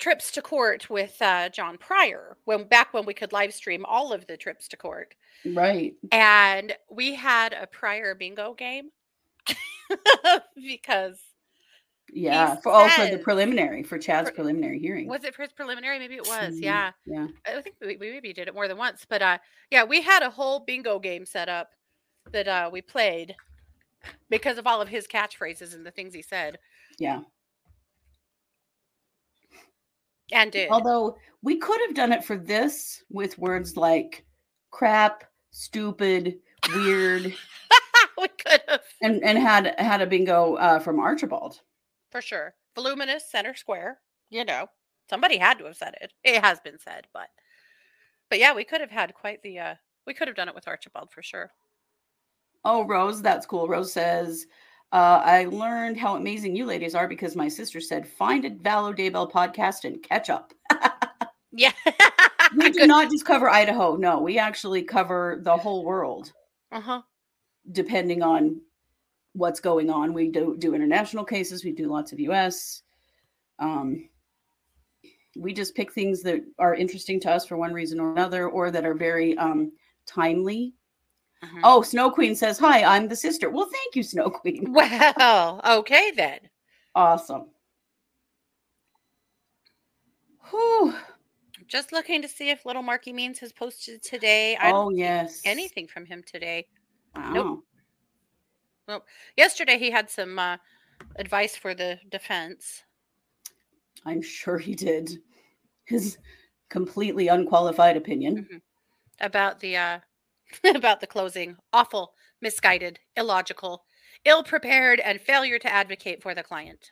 trips 0.07 0.31
to 0.31 0.41
court 0.41 0.89
with 0.89 1.21
uh, 1.21 1.49
John 1.49 1.77
Pryor 1.79 2.37
when 2.45 2.63
back 2.63 2.95
when 2.95 3.05
we 3.05 3.13
could 3.13 3.33
live 3.33 3.53
stream 3.53 3.85
all 3.85 4.13
of 4.13 4.25
the 4.29 4.37
trips 4.37 4.69
to 4.69 4.77
court, 4.77 5.17
right. 5.45 5.95
and 6.13 6.73
we 6.89 7.13
had 7.13 7.53
a 7.53 7.67
Pryor 7.67 8.15
bingo 8.15 8.55
game 8.55 8.91
because 10.55 11.19
Yeah. 12.13 12.55
For 12.55 12.71
also 12.71 13.11
the 13.11 13.19
preliminary, 13.19 13.83
for 13.83 13.99
Chad's 13.99 14.31
preliminary 14.31 14.79
hearing. 14.79 15.09
was 15.09 15.25
it 15.25 15.35
for 15.35 15.43
his 15.43 15.51
preliminary? 15.51 15.99
Maybe 15.99 16.15
it 16.15 16.29
was. 16.29 16.57
Yeah, 16.57 16.93
Yeah. 17.05 17.27
I 17.45 17.61
think 17.61 17.75
we, 17.81 17.97
we 17.97 18.13
maybe 18.13 18.33
did 18.33 18.47
it 18.47 18.55
more 18.55 18.69
than 18.69 18.79
once, 18.79 19.05
but 19.09 19.23
uh, 19.23 19.39
yeah, 19.73 19.83
we 19.83 20.03
had 20.03 20.23
a 20.23 20.31
whole 20.31 20.61
bingo 20.61 21.01
game 21.01 21.27
set 21.27 21.49
up 21.49 21.73
that 22.31 22.47
uh, 22.47 22.71
we 22.73 22.81
played 22.81 23.35
because 24.31 24.57
of 24.57 24.69
all 24.69 24.81
of 24.81 24.89
his 24.89 25.09
catchphrases 25.09 25.75
and 25.75 25.85
the 25.85 25.91
things 25.91 26.15
he 26.15 26.23
said 26.23 26.59
Yeah. 26.97 27.23
And 30.33 30.53
did. 30.53 30.71
Although 30.71 31.17
we 31.43 31.57
could 31.59 31.81
have 31.87 31.95
done 31.95 32.13
it 32.13 32.25
for 32.25 32.37
this 32.37 33.03
with 33.11 33.39
words 33.39 33.77
like 33.77 34.25
crap, 34.71 35.25
stupid, 35.51 36.39
weird, 36.75 37.25
we 38.19 38.29
could 38.29 38.61
have 38.69 38.81
and 39.03 39.23
and 39.25 39.39
had 39.39 39.75
had 39.79 40.01
a 40.01 40.07
bingo 40.07 40.55
uh, 40.57 40.79
from 40.79 40.99
Archibald. 41.01 41.61
for 42.11 42.21
sure. 42.21 42.55
Voluminous 42.75 43.31
center 43.31 43.55
square. 43.55 44.01
You 44.31 44.45
know, 44.45 44.67
somebody 45.09 45.39
had 45.39 45.59
to 45.59 45.65
have 45.67 45.77
said 45.77 45.95
it. 46.01 46.13
It 46.25 46.43
has 46.43 46.61
been 46.61 46.79
said, 46.79 47.07
but 47.13 47.29
but 48.29 48.39
yeah, 48.39 48.55
we 48.55 48.65
could 48.65 48.81
have 48.81 48.91
had 48.91 49.15
quite 49.15 49.43
the. 49.43 49.59
uh 49.59 49.75
We 50.07 50.15
could 50.15 50.29
have 50.29 50.37
done 50.37 50.49
it 50.49 50.55
with 50.55 50.69
Archibald 50.69 51.11
for 51.11 51.23
sure. 51.23 51.51
Oh, 52.65 52.85
Rose, 52.85 53.23
that's 53.23 53.47
cool. 53.47 53.69
Rose 53.69 53.93
says, 53.93 54.47
uh, 54.93 55.23
I 55.25 55.45
learned 55.45 55.99
how 55.99 56.17
amazing 56.17 56.57
you 56.57 56.65
ladies 56.65 56.95
are 56.95 57.09
because 57.09 57.37
my 57.37 57.49
sister 57.49 57.81
said, 57.81 58.07
find 58.07 58.45
a 58.45 58.51
Vallow 58.51 58.97
Daybell 58.97 59.31
podcast 59.31 59.85
and 59.85 60.03
catch 60.03 60.31
up. 60.31 60.53
Yeah. 61.57 61.73
We 62.57 62.71
do 62.71 62.87
not 62.87 63.11
just 63.11 63.25
cover 63.25 63.51
Idaho. 63.51 63.97
No, 63.97 64.21
we 64.21 64.39
actually 64.39 64.85
cover 64.85 65.41
the 65.43 65.57
whole 65.57 65.85
world, 65.85 66.33
uh 66.71 66.81
huh. 66.81 67.03
depending 67.73 68.23
on 68.23 68.61
what's 69.33 69.59
going 69.59 69.91
on. 69.91 70.13
We 70.13 70.31
do 70.31 70.55
do 70.57 70.77
international 70.77 71.25
cases. 71.25 71.65
We 71.65 71.73
do 71.73 71.89
lots 71.89 72.13
of 72.13 72.21
U.S. 72.21 72.83
Um, 73.59 74.09
we 75.37 75.53
just 75.53 75.75
pick 75.75 75.93
things 75.93 76.23
that 76.23 76.41
are 76.61 76.77
interesting 76.77 77.19
to 77.23 77.33
us 77.33 77.47
for 77.47 77.57
one 77.57 77.73
reason 77.73 77.99
or 77.99 78.13
another, 78.13 78.49
or 78.49 78.71
that 78.71 78.87
are 78.87 78.95
very 78.95 79.37
um, 79.39 79.73
timely. 80.07 80.73
Mhm. 81.45 81.61
Oh, 81.65 81.83
Snow 81.83 82.11
Queen 82.11 82.35
says, 82.35 82.59
Hi, 82.59 82.83
I'm 82.83 83.09
the 83.09 83.17
sister. 83.17 83.51
Well, 83.51 83.69
thank 83.71 83.95
you, 83.97 84.03
Snow 84.03 84.31
Queen. 84.31 84.73
Well, 84.73 85.61
okay 85.65 86.11
then. 86.13 86.41
Awesome. 86.95 87.51
Whew. 90.51 90.95
Just 91.67 91.93
looking 91.93 92.23
to 92.23 92.29
see 92.29 92.51
if 92.51 92.65
Little 92.65 92.83
Marky 92.83 93.13
Means 93.13 93.39
has 93.41 93.53
posted 93.53 94.03
today. 94.03 94.57
I 94.57 94.71
Oh, 94.73 94.91
yes. 94.91 95.43
anything 95.45 95.89
from 95.89 96.07
him 96.07 96.23
today. 96.25 96.67
Wow. 97.15 97.33
No. 97.33 97.63
Well, 98.87 99.05
yesterday 99.37 99.79
he 99.79 99.91
had 99.91 100.09
some 100.09 100.39
uh, 100.39 100.59
advice 101.17 101.57
for 101.57 101.75
the 101.75 101.99
defense. 102.09 102.85
I'm 104.05 104.23
sure 104.23 104.59
he 104.59 104.75
did. 104.77 105.19
His 105.85 106.19
completely 106.69 107.29
unqualified 107.29 107.97
opinion. 107.97 108.49
Mhm. 108.51 108.61
about 109.21 109.59
the 109.61 109.77
uh 109.77 109.99
about 110.65 111.01
the 111.01 111.07
closing. 111.07 111.57
Awful 111.73 112.15
misguided 112.41 112.99
illogical 113.17 113.85
ill-prepared 114.25 115.01
and 115.01 115.21
failure 115.21 115.59
to 115.59 115.73
advocate 115.73 116.23
for 116.23 116.35
the 116.35 116.43
client. 116.43 116.91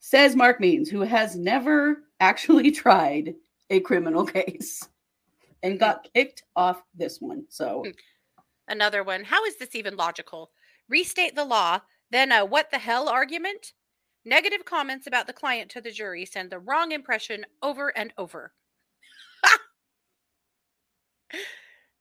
Says 0.00 0.34
Mark 0.34 0.60
Means, 0.60 0.88
who 0.88 1.02
has 1.02 1.36
never 1.36 2.04
actually 2.20 2.70
tried 2.84 3.34
a 3.70 3.80
criminal 3.80 4.24
case 4.26 4.88
and 5.62 5.78
got 5.78 6.08
kicked 6.14 6.42
off 6.56 6.82
this 6.94 7.20
one. 7.20 7.44
So, 7.48 7.82
Hmm. 7.84 7.90
another 8.68 9.04
one. 9.04 9.24
How 9.24 9.44
is 9.44 9.56
this 9.56 9.74
even 9.74 9.96
logical? 9.96 10.50
Restate 10.88 11.34
the 11.34 11.44
law 11.44 11.80
then 12.10 12.32
a 12.32 12.44
what 12.44 12.70
the 12.70 12.78
hell 12.78 13.08
argument? 13.08 13.74
Negative 14.24 14.64
comments 14.64 15.06
about 15.06 15.26
the 15.26 15.32
client 15.32 15.70
to 15.72 15.80
the 15.80 15.90
jury 15.90 16.24
send 16.24 16.50
the 16.50 16.58
wrong 16.58 16.92
impression 16.92 17.44
over 17.62 17.96
and 17.96 18.12
over 18.16 18.52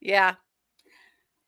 yeah 0.01 0.35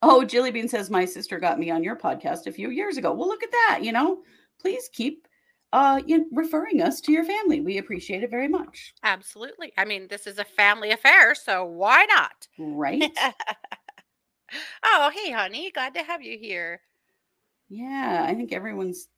oh, 0.02 0.24
Jilly 0.24 0.50
Bean 0.52 0.70
says, 0.70 0.90
My 0.90 1.04
sister 1.04 1.40
got 1.40 1.60
me 1.60 1.70
on 1.72 1.84
your 1.84 1.96
podcast 1.98 2.48
a 2.48 2.54
few 2.54 2.70
years 2.70 2.96
ago. 2.96 3.12
Well, 3.14 3.28
look 3.28 3.44
at 3.44 3.52
that. 3.52 3.80
You 3.84 3.92
know, 3.92 4.20
please 4.62 4.90
keep 4.94 5.28
uh, 5.74 6.00
you 6.06 6.20
know, 6.20 6.26
referring 6.32 6.82
us 6.82 7.02
to 7.02 7.12
your 7.12 7.26
family. 7.26 7.60
We 7.62 7.78
appreciate 7.80 8.24
it 8.24 8.32
very 8.32 8.48
much. 8.48 8.94
absolutely 9.04 9.72
i 9.78 9.86
mean 9.86 10.08
this 10.08 10.26
is 10.26 10.40
a 10.40 10.46
family 10.46 10.92
affair 10.92 11.36
so 11.36 11.66
why 11.66 12.06
not 12.10 12.48
Right? 12.58 13.04
oh, 14.84 15.12
hey, 15.14 15.32
honey. 15.32 15.70
Glad 15.72 15.94
to 15.96 16.02
have 16.04 16.22
you 16.24 16.38
here. 16.40 16.82
yeah, 17.70 18.26
I 18.28 18.34
think 18.34 18.52
everyone's. 18.52 19.10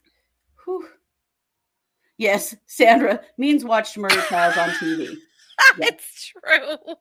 Whew. 0.66 0.88
Yes, 2.18 2.54
Sandra 2.66 3.22
means 3.38 3.64
watched 3.64 3.98
murder 3.98 4.22
trials 4.22 4.58
on 4.58 4.70
TV. 4.72 5.16
Yeah. 5.78 5.88
it's 5.90 6.26
true. 6.26 6.96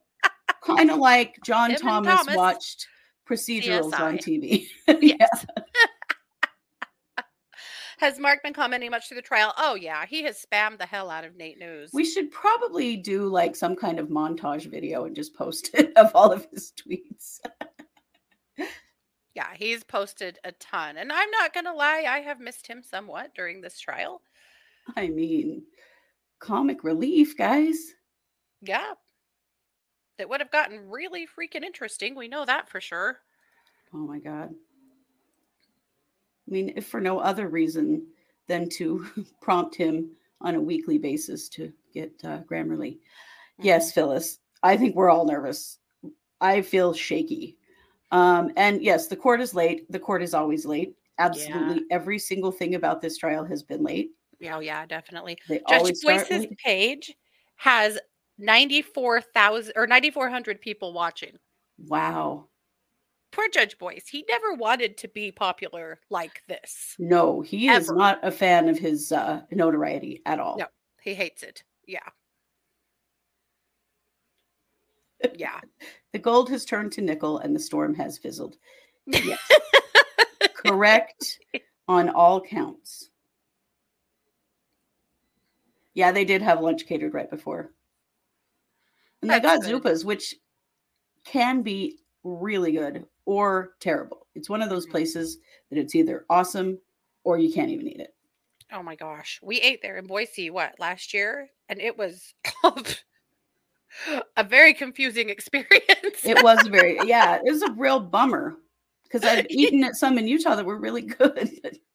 Kind 0.65 0.91
of 0.91 0.99
like 0.99 1.39
John 1.45 1.75
Thomas, 1.75 2.15
Thomas. 2.15 2.37
watched 2.37 2.87
procedurals 3.29 3.99
on 3.99 4.19
TV. 4.19 4.67
Yes. 5.01 5.47
has 7.99 8.19
Mark 8.19 8.43
been 8.43 8.53
commenting 8.53 8.91
much 8.91 9.09
through 9.09 9.17
the 9.17 9.23
trial? 9.23 9.55
Oh, 9.57 9.77
yeah. 9.77 10.05
He 10.07 10.25
has 10.25 10.45
spammed 10.45 10.79
the 10.79 10.87
hell 10.87 11.11
out 11.11 11.25
of 11.25 11.37
Nate 11.37 11.59
News. 11.59 11.91
We 11.93 12.05
should 12.05 12.31
probably 12.31 12.97
do 12.97 13.29
like 13.29 13.55
some 13.55 13.77
kind 13.77 14.01
of 14.01 14.09
montage 14.09 14.69
video 14.69 15.05
and 15.05 15.15
just 15.15 15.35
post 15.35 15.71
it 15.75 15.93
of 15.97 16.11
all 16.15 16.33
of 16.33 16.47
his 16.53 16.73
tweets. 16.73 17.39
yeah, 19.35 19.55
he's 19.55 19.85
posted 19.85 20.39
a 20.45 20.53
ton. 20.53 20.97
And 20.97 21.13
I'm 21.13 21.31
not 21.31 21.55
going 21.55 21.67
to 21.67 21.73
lie, 21.73 22.05
I 22.09 22.21
have 22.21 22.41
missed 22.41 22.67
him 22.67 22.83
somewhat 22.83 23.33
during 23.37 23.61
this 23.61 23.79
trial. 23.79 24.23
I 24.97 25.09
mean, 25.09 25.63
comic 26.41 26.83
relief, 26.83 27.37
guys. 27.39 27.77
Yeah. 28.61 28.95
That 30.21 30.29
would 30.29 30.41
have 30.41 30.51
gotten 30.51 30.91
really 30.91 31.27
freaking 31.27 31.65
interesting. 31.65 32.15
We 32.15 32.29
know 32.29 32.45
that 32.45 32.69
for 32.69 32.79
sure. 32.79 33.21
Oh 33.95 34.07
my 34.07 34.19
God. 34.19 34.51
I 36.47 36.51
mean, 36.51 36.75
if 36.77 36.89
for 36.89 37.01
no 37.01 37.21
other 37.21 37.49
reason 37.49 38.07
than 38.47 38.69
to 38.69 39.07
prompt 39.41 39.75
him 39.75 40.11
on 40.43 40.57
a 40.57 40.61
weekly 40.61 40.99
basis 40.99 41.49
to 41.51 41.73
get 41.95 42.13
uh, 42.23 42.41
Grammarly. 42.41 42.99
Yes, 43.63 43.93
Phyllis, 43.93 44.41
I 44.63 44.77
think 44.77 44.95
we're 44.95 45.09
all 45.09 45.25
nervous. 45.25 45.79
I 46.43 46.61
feel 46.61 46.93
shaky. 46.93 47.57
Um, 48.13 48.53
and 48.59 48.83
yes, 48.83 49.07
the 49.07 49.17
court 49.17 49.41
is 49.41 49.55
late. 49.55 49.91
The 49.91 49.99
court 49.99 50.23
is 50.23 50.35
always 50.35 50.67
late. 50.67 50.97
Absolutely 51.19 51.87
every 51.91 52.19
single 52.19 52.53
thing 52.53 52.75
about 52.75 53.01
this 53.01 53.17
trial 53.17 53.45
has 53.47 53.63
been 53.63 53.83
late. 53.83 54.11
Mhm. 54.43 54.53
Oh, 54.53 54.61
yeah, 54.61 54.85
definitely. 54.85 55.39
They 55.49 55.63
Judge 55.67 55.95
Boyce's 56.03 56.47
page 56.63 57.15
has 57.57 57.99
94,000 58.41 59.73
or 59.77 59.87
9,400 59.87 60.61
people 60.61 60.93
watching. 60.93 61.39
Wow. 61.79 62.47
Poor 63.33 63.49
Judge 63.49 63.79
Boyce. 63.79 64.09
He 64.09 64.25
never 64.29 64.55
wanted 64.55 64.97
to 64.99 65.09
be 65.09 65.31
popular 65.31 66.01
like 66.11 66.43
this. 66.49 66.97
No, 66.99 67.41
he 67.43 67.69
is 67.69 67.91
not 67.91 68.19
a 68.23 68.31
fan 68.31 68.69
of 68.69 68.79
his 68.79 69.13
uh, 69.13 69.43
notoriety 69.53 70.21
at 70.27 70.41
all. 70.41 70.57
No. 70.59 70.67
He 71.03 71.15
hates 71.15 71.43
it. 71.43 71.63
Yeah. 71.87 72.01
Yeah. 75.35 75.61
The 76.13 76.19
gold 76.19 76.51
has 76.51 76.65
turned 76.65 76.91
to 76.95 77.03
nickel 77.03 77.39
and 77.39 77.55
the 77.55 77.61
storm 77.61 77.95
has 77.95 78.19
fizzled. 78.19 78.57
Yes. 79.07 79.39
Correct 80.55 81.39
on 81.87 82.09
all 82.09 82.41
counts. 82.41 83.11
Yeah, 85.95 86.11
they 86.11 86.25
did 86.25 86.43
have 86.43 86.61
lunch 86.61 86.87
catered 86.87 87.15
right 87.15 87.31
before. 87.31 87.71
And 89.23 89.31
they 89.31 89.41
got 89.41 89.63
good. 89.63 89.83
Zupas, 89.83 90.05
which 90.05 90.35
can 91.25 91.63
be 91.63 91.99
really 92.25 92.73
good 92.73 93.07
or 93.27 93.75
terrible. 93.81 94.27
It's 94.35 94.49
one 94.49 94.63
of 94.63 94.71
those 94.71 94.87
Mhm. 94.87 94.91
places 94.93 95.39
that 95.71 95.79
it's 95.79 95.95
either 95.95 96.25
awesome 96.31 96.79
or 97.25 97.39
you 97.39 97.53
can't 97.53 97.71
even 97.71 97.87
eat 97.89 98.01
it. 98.01 98.15
Oh 98.73 98.83
my 98.83 98.95
gosh. 98.95 99.41
We 99.43 99.61
ate 99.61 99.83
there 99.83 99.97
in 99.99 100.07
Boise, 100.07 100.49
what, 100.51 100.79
last 100.79 101.13
year? 101.13 101.51
And 101.69 101.81
it 101.81 101.97
was 101.99 102.35
a 104.37 104.45
very 104.45 104.73
confusing 104.73 105.29
experience. 105.29 106.25
It 106.25 106.43
was 106.43 106.67
very, 106.69 106.99
yeah, 107.07 107.37
it 107.45 107.51
was 107.51 107.63
a 107.63 107.73
real 107.73 108.01
bummer 108.01 108.57
because 109.05 109.25
I've 109.25 109.47
eaten 109.51 109.83
at 109.85 109.97
some 109.97 110.19
in 110.19 110.29
Utah 110.29 110.55
that 110.55 110.65
were 110.65 110.79
really 110.79 111.03
good. 111.03 111.51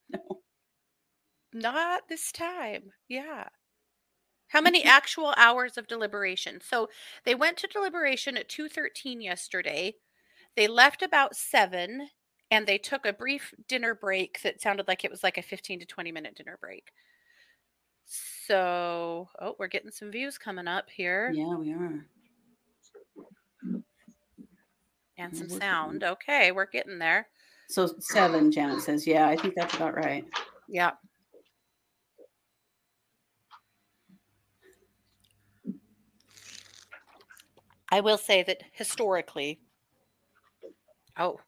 No. 0.10 0.42
Not 1.54 2.08
this 2.10 2.32
time. 2.32 2.92
Yeah. 3.08 3.48
How 4.56 4.62
many 4.62 4.86
actual 4.86 5.34
hours 5.36 5.78
of 5.78 5.86
deliberation? 5.86 6.62
So 6.62 6.88
they 7.26 7.36
went 7.36 7.58
to 7.58 7.68
deliberation 7.68 8.38
at 8.38 8.48
2:13 8.48 9.20
yesterday. 9.20 9.96
They 10.56 10.66
left 10.70 11.02
about 11.02 11.36
7 11.36 12.10
and 12.50 12.66
they 12.66 12.78
took 12.78 13.06
a 13.06 13.12
brief 13.12 13.54
dinner 13.68 13.94
break 13.94 14.42
that 14.44 14.62
sounded 14.62 14.88
like 14.88 15.04
it 15.04 15.12
was 15.12 15.24
like 15.24 15.38
a 15.38 15.42
15 15.42 15.82
to 15.82 15.86
20 15.86 16.10
minute 16.14 16.36
dinner 16.36 16.58
break. 16.62 16.94
So, 18.06 19.28
oh, 19.42 19.58
we're 19.60 19.68
getting 19.68 19.92
some 19.92 20.10
views 20.10 20.38
coming 20.38 20.70
up 20.70 20.90
here 20.90 21.34
Yeah, 21.36 21.56
we 21.56 21.74
are. 21.74 22.06
and 25.18 25.36
some 25.36 25.50
sound. 25.50 26.06
Okay, 26.06 26.54
we're 26.54 26.66
getting 26.66 26.98
there. 26.98 27.28
So 27.68 27.94
seven, 28.00 28.54
Janet 28.54 28.80
says. 28.80 29.06
Yeah, 29.06 29.28
I 29.28 29.36
think 29.36 29.56
that's 29.56 29.76
about 29.76 29.98
right. 29.98 30.24
Yeah. 30.70 30.92
I 37.96 38.02
will 38.02 38.18
say 38.18 38.44
that 38.44 38.62
historically, 38.74 39.62
oh, 41.18 41.40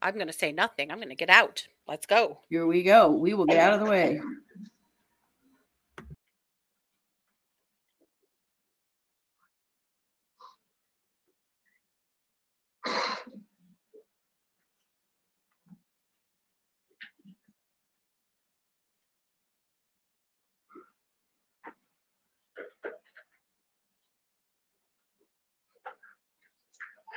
I'm 0.00 0.14
going 0.14 0.28
to 0.28 0.32
say 0.32 0.50
nothing. 0.50 0.90
I'm 0.90 0.96
going 0.96 1.10
to 1.10 1.14
get 1.14 1.28
out. 1.28 1.68
Let's 1.86 2.06
go. 2.06 2.38
Here 2.48 2.66
we 2.66 2.82
go. 2.82 3.10
We 3.10 3.34
will 3.34 3.44
get 3.44 3.58
out 3.58 3.74
of 3.74 3.80
the 3.80 3.90
way. 3.90 4.18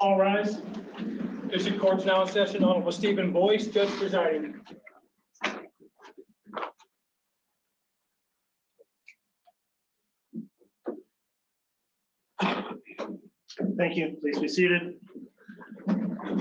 All 0.00 0.18
rise. 0.18 0.58
District 1.48 1.80
Court's 1.80 2.04
now 2.04 2.22
in 2.22 2.28
session. 2.28 2.62
Honorable 2.62 2.92
Stephen 2.92 3.32
Boyce, 3.32 3.66
Judge 3.68 3.88
presiding. 3.90 4.60
Thank 13.78 13.96
you. 13.96 14.16
Please 14.20 14.38
be 14.38 14.48
seated. 14.48 14.96
All 16.26 16.32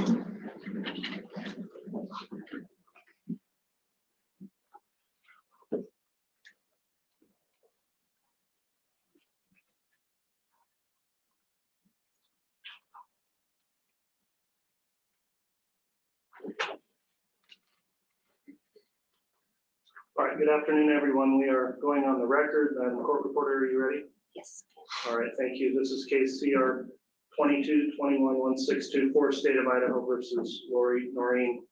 right, 20.17 20.35
good 20.35 20.49
afternoon, 20.49 20.91
everyone. 20.95 21.37
We 21.37 21.47
are 21.49 21.77
going 21.79 22.05
on 22.05 22.17
the 22.17 22.25
record. 22.25 22.75
Madam 22.79 23.03
Court 23.03 23.23
Reporter, 23.23 23.57
are 23.57 23.65
you 23.67 23.83
ready? 23.83 24.05
Yes. 24.35 24.63
All 25.07 25.19
right, 25.19 25.29
thank 25.37 25.59
you. 25.59 25.77
This 25.77 25.91
is 25.91 26.05
case 26.05 26.41
CR 26.41 26.87
twenty-two 27.35 27.91
twenty-one 27.97 28.39
one 28.39 28.57
six 28.57 28.89
two 28.89 29.11
four, 29.11 29.31
State 29.31 29.57
of 29.57 29.67
Idaho 29.67 30.05
versus 30.05 30.63
Lori 30.71 31.09
Noreen 31.13 31.63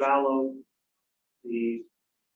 Vallow. 0.00 0.54
The 1.44 1.82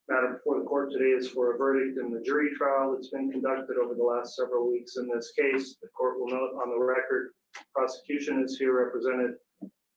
matter 0.08 0.34
before 0.34 0.58
the 0.58 0.66
court 0.66 0.90
today 0.92 1.10
is 1.10 1.28
for 1.28 1.54
a 1.54 1.58
verdict 1.58 1.98
in 1.98 2.10
the 2.12 2.20
jury 2.20 2.50
trial 2.56 2.92
that's 2.94 3.10
been 3.10 3.30
conducted 3.30 3.76
over 3.82 3.94
the 3.94 4.02
last 4.02 4.36
several 4.36 4.70
weeks 4.70 4.96
in 4.96 5.08
this 5.08 5.32
case. 5.38 5.76
The 5.82 5.88
court 5.96 6.18
will 6.18 6.28
note 6.28 6.60
on 6.62 6.70
the 6.70 6.84
record, 6.84 7.32
prosecution 7.74 8.42
is 8.44 8.56
here 8.58 8.76
represented 8.84 9.36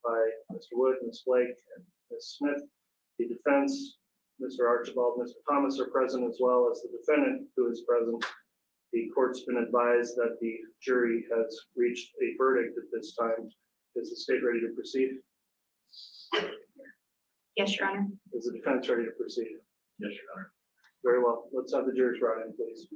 by 0.03 0.19
Mr. 0.51 0.73
Wood, 0.73 0.95
Ms. 1.05 1.23
Blake, 1.25 1.47
and 1.75 1.85
Ms. 2.11 2.35
Smith. 2.37 2.61
The 3.19 3.27
defense, 3.27 3.97
Mr. 4.41 4.67
Archibald, 4.67 5.19
Mr. 5.19 5.37
Thomas 5.49 5.79
are 5.79 5.89
present 5.91 6.27
as 6.27 6.37
well 6.39 6.69
as 6.71 6.81
the 6.81 6.89
defendant 6.97 7.47
who 7.55 7.69
is 7.69 7.83
present. 7.87 8.25
The 8.93 9.09
court's 9.15 9.43
been 9.45 9.57
advised 9.57 10.15
that 10.17 10.37
the 10.41 10.57
jury 10.81 11.25
has 11.33 11.57
reached 11.75 12.11
a 12.21 12.35
verdict 12.37 12.77
at 12.77 12.83
this 12.91 13.15
time. 13.15 13.49
Is 13.95 14.09
the 14.09 14.15
state 14.15 14.43
ready 14.43 14.59
to 14.61 14.73
proceed? 14.75 15.11
Yes, 17.55 17.77
Your 17.77 17.89
Honor. 17.89 18.07
Is 18.33 18.45
the 18.45 18.57
defense 18.57 18.89
ready 18.89 19.05
to 19.05 19.11
proceed? 19.11 19.47
Yes, 19.99 20.11
Your 20.11 20.33
Honor. 20.35 20.51
Very 21.03 21.23
well. 21.23 21.45
Let's 21.53 21.73
have 21.73 21.85
the 21.85 21.93
jurors 21.93 22.19
brought 22.19 22.45
in, 22.45 22.53
please. 22.53 22.87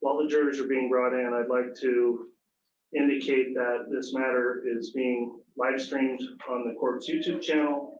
While 0.00 0.18
the 0.22 0.28
jurors 0.28 0.58
are 0.58 0.66
being 0.66 0.88
brought 0.88 1.12
in, 1.12 1.32
I'd 1.32 1.48
like 1.48 1.74
to 1.80 2.26
indicate 2.96 3.54
that 3.54 3.86
this 3.90 4.12
matter 4.12 4.64
is 4.66 4.90
being 4.90 5.38
live 5.56 5.80
streamed 5.80 6.20
on 6.48 6.66
the 6.66 6.74
court's 6.74 7.08
YouTube 7.08 7.40
channel. 7.40 7.91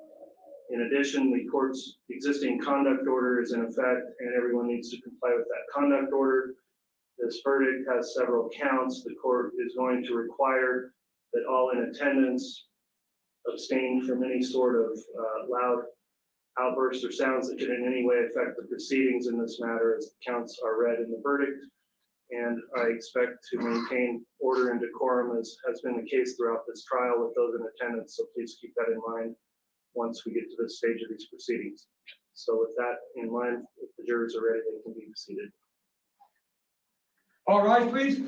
In 0.72 0.80
addition, 0.82 1.30
the 1.30 1.44
court's 1.50 1.98
existing 2.08 2.58
conduct 2.58 3.06
order 3.06 3.42
is 3.42 3.52
in 3.52 3.60
effect 3.60 4.06
and 4.20 4.34
everyone 4.34 4.68
needs 4.68 4.88
to 4.90 5.00
comply 5.02 5.34
with 5.36 5.46
that 5.46 5.70
conduct 5.72 6.14
order. 6.14 6.54
This 7.18 7.42
verdict 7.44 7.86
has 7.92 8.14
several 8.14 8.48
counts. 8.48 9.04
The 9.04 9.14
court 9.22 9.52
is 9.58 9.74
going 9.76 10.02
to 10.04 10.14
require 10.14 10.94
that 11.34 11.44
all 11.44 11.70
in 11.70 11.90
attendance 11.90 12.68
abstain 13.46 14.06
from 14.06 14.24
any 14.24 14.42
sort 14.42 14.76
of 14.76 14.98
uh, 14.98 15.46
loud 15.50 15.82
outbursts 16.58 17.04
or 17.04 17.12
sounds 17.12 17.50
that 17.50 17.58
could 17.58 17.68
in 17.68 17.84
any 17.86 18.06
way 18.06 18.24
affect 18.24 18.56
the 18.56 18.66
proceedings 18.66 19.26
in 19.26 19.38
this 19.38 19.60
matter 19.60 19.96
as 19.98 20.06
the 20.06 20.32
counts 20.32 20.58
are 20.64 20.80
read 20.82 21.00
in 21.00 21.10
the 21.10 21.20
verdict. 21.22 21.64
And 22.30 22.58
I 22.78 22.84
expect 22.84 23.46
to 23.52 23.58
maintain 23.58 24.24
order 24.40 24.70
and 24.70 24.80
decorum 24.80 25.38
as 25.38 25.54
has 25.68 25.82
been 25.82 25.98
the 25.98 26.08
case 26.08 26.34
throughout 26.34 26.64
this 26.66 26.84
trial 26.84 27.22
with 27.22 27.34
those 27.34 27.54
in 27.60 27.66
attendance. 27.76 28.16
So 28.16 28.24
please 28.34 28.56
keep 28.58 28.72
that 28.76 28.90
in 28.90 29.00
mind 29.06 29.36
once 29.94 30.24
we 30.24 30.32
get 30.32 30.48
to 30.50 30.56
this 30.62 30.78
stage 30.78 31.02
of 31.02 31.10
these 31.10 31.26
proceedings. 31.26 31.86
So 32.34 32.58
with 32.60 32.76
that 32.76 32.96
in 33.16 33.32
mind, 33.32 33.64
if 33.82 33.90
the 33.98 34.04
jurors 34.06 34.34
are 34.36 34.44
ready, 34.44 34.60
they 34.60 34.82
can 34.82 34.94
be 34.94 35.06
seated. 35.14 35.50
All 37.46 37.64
right, 37.64 37.90
please. 37.90 38.22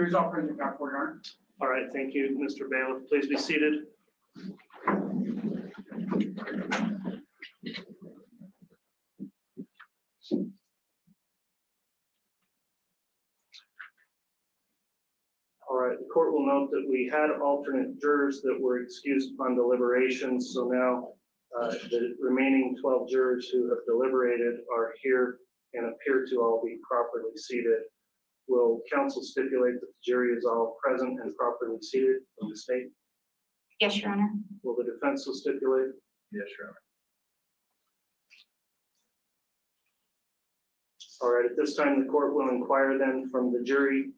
Jury's 0.00 0.14
all 0.14 0.30
present, 0.30 0.56
for 0.78 0.90
Your 0.90 0.98
Honor. 0.98 1.20
All 1.62 1.68
right, 1.68 1.86
thank 1.92 2.14
you, 2.14 2.38
Mr. 2.40 2.70
Bailiff. 2.70 3.06
Please 3.06 3.26
be 3.26 3.36
seated. 3.36 3.84
All 15.68 15.76
right, 15.76 15.98
the 15.98 16.08
court 16.12 16.32
will 16.32 16.46
note 16.46 16.70
that 16.70 16.86
we 16.88 17.10
had 17.12 17.30
alternate 17.42 18.00
jurors 18.00 18.40
that 18.42 18.56
were 18.58 18.82
excused 18.82 19.34
upon 19.34 19.54
deliberations. 19.54 20.52
So 20.54 20.64
now 20.64 21.10
uh, 21.60 21.74
the 21.90 22.16
remaining 22.18 22.74
12 22.80 23.10
jurors 23.10 23.50
who 23.50 23.68
have 23.68 23.84
deliberated 23.86 24.60
are 24.74 24.94
here 25.02 25.40
and 25.74 25.92
appear 25.92 26.24
to 26.30 26.36
all 26.36 26.62
be 26.64 26.78
properly 26.88 27.36
seated. 27.36 27.80
Will 28.50 28.80
counsel 28.92 29.22
stipulate 29.22 29.74
that 29.74 29.86
the 29.86 29.92
jury 30.04 30.32
is 30.32 30.44
all 30.44 30.76
present 30.82 31.20
and 31.20 31.36
properly 31.36 31.80
seated 31.80 32.16
from 32.36 32.50
the 32.50 32.56
state? 32.56 32.88
Yes, 33.80 33.96
Your 33.96 34.10
Honor. 34.10 34.28
Will 34.64 34.74
the 34.74 34.82
defense 34.82 35.24
will 35.24 35.34
stipulate? 35.34 35.90
Yes, 36.32 36.48
Your 36.58 36.66
Honor. 36.68 36.76
All 41.22 41.32
right, 41.32 41.44
at 41.44 41.56
this 41.56 41.76
time, 41.76 42.00
the 42.00 42.10
court 42.10 42.34
will 42.34 42.48
inquire 42.48 42.98
then 42.98 43.30
from 43.30 43.52
the 43.52 43.62
jury, 43.62 44.10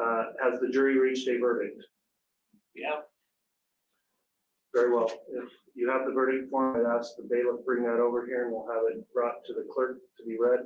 uh, 0.00 0.24
has 0.42 0.58
the 0.58 0.68
jury 0.68 0.98
reached 0.98 1.28
a 1.28 1.38
verdict? 1.38 1.80
Yeah. 2.74 3.02
Very 4.74 4.92
well. 4.92 5.12
If 5.28 5.48
you 5.76 5.88
have 5.90 6.06
the 6.06 6.12
verdict 6.12 6.50
form, 6.50 6.74
I'd 6.76 6.90
ask 6.90 7.10
the 7.16 7.28
bailiff 7.30 7.64
bring 7.64 7.84
that 7.84 8.00
over 8.00 8.26
here 8.26 8.46
and 8.46 8.52
we'll 8.52 8.66
have 8.66 8.82
it 8.90 9.04
brought 9.14 9.44
to 9.46 9.52
the 9.52 9.66
clerk 9.72 9.98
to 10.18 10.24
be 10.26 10.36
read. 10.40 10.60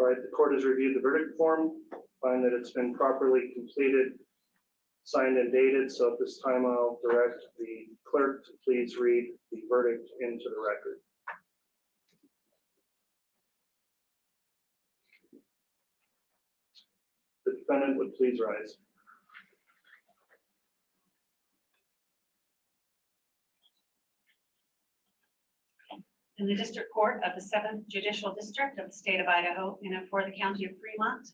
All 0.00 0.06
right, 0.06 0.16
the 0.16 0.34
court 0.34 0.54
has 0.54 0.64
reviewed 0.64 0.96
the 0.96 1.00
verdict 1.00 1.36
form, 1.36 1.72
find 2.22 2.42
that 2.42 2.54
it's 2.54 2.70
been 2.70 2.94
properly 2.94 3.52
completed, 3.54 4.12
signed 5.04 5.36
and 5.36 5.52
dated. 5.52 5.92
So 5.92 6.14
at 6.14 6.18
this 6.18 6.40
time, 6.42 6.64
I'll 6.64 6.98
direct 7.04 7.42
the 7.58 7.86
clerk 8.10 8.42
to 8.46 8.52
please 8.64 8.96
read 8.96 9.34
the 9.52 9.60
verdict 9.68 10.08
into 10.22 10.44
the 10.44 10.56
record. 10.58 11.00
The 17.44 17.52
defendant 17.58 17.98
would 17.98 18.14
please 18.14 18.40
rise. 18.40 18.78
In 26.40 26.46
the 26.46 26.54
District 26.54 26.90
Court 26.90 27.20
of 27.22 27.34
the 27.34 27.42
Seventh 27.42 27.86
Judicial 27.86 28.32
District 28.34 28.78
of 28.78 28.86
the 28.86 28.92
State 28.94 29.20
of 29.20 29.26
Idaho 29.26 29.78
in 29.82 29.92
and 29.92 30.08
for 30.08 30.24
the 30.24 30.32
County 30.32 30.64
of 30.64 30.70
Fremont, 30.80 31.28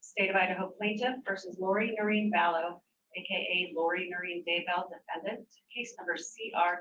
State 0.00 0.30
of 0.30 0.36
Idaho 0.36 0.72
plaintiff 0.78 1.16
versus 1.26 1.58
Lori 1.60 1.94
Noreen 1.98 2.32
Vallow, 2.34 2.80
AKA 3.14 3.74
Lori 3.76 4.08
Noreen 4.08 4.42
Daybell, 4.48 4.88
defendant, 4.88 5.46
case 5.74 5.94
number 5.98 6.16
CR 6.16 6.80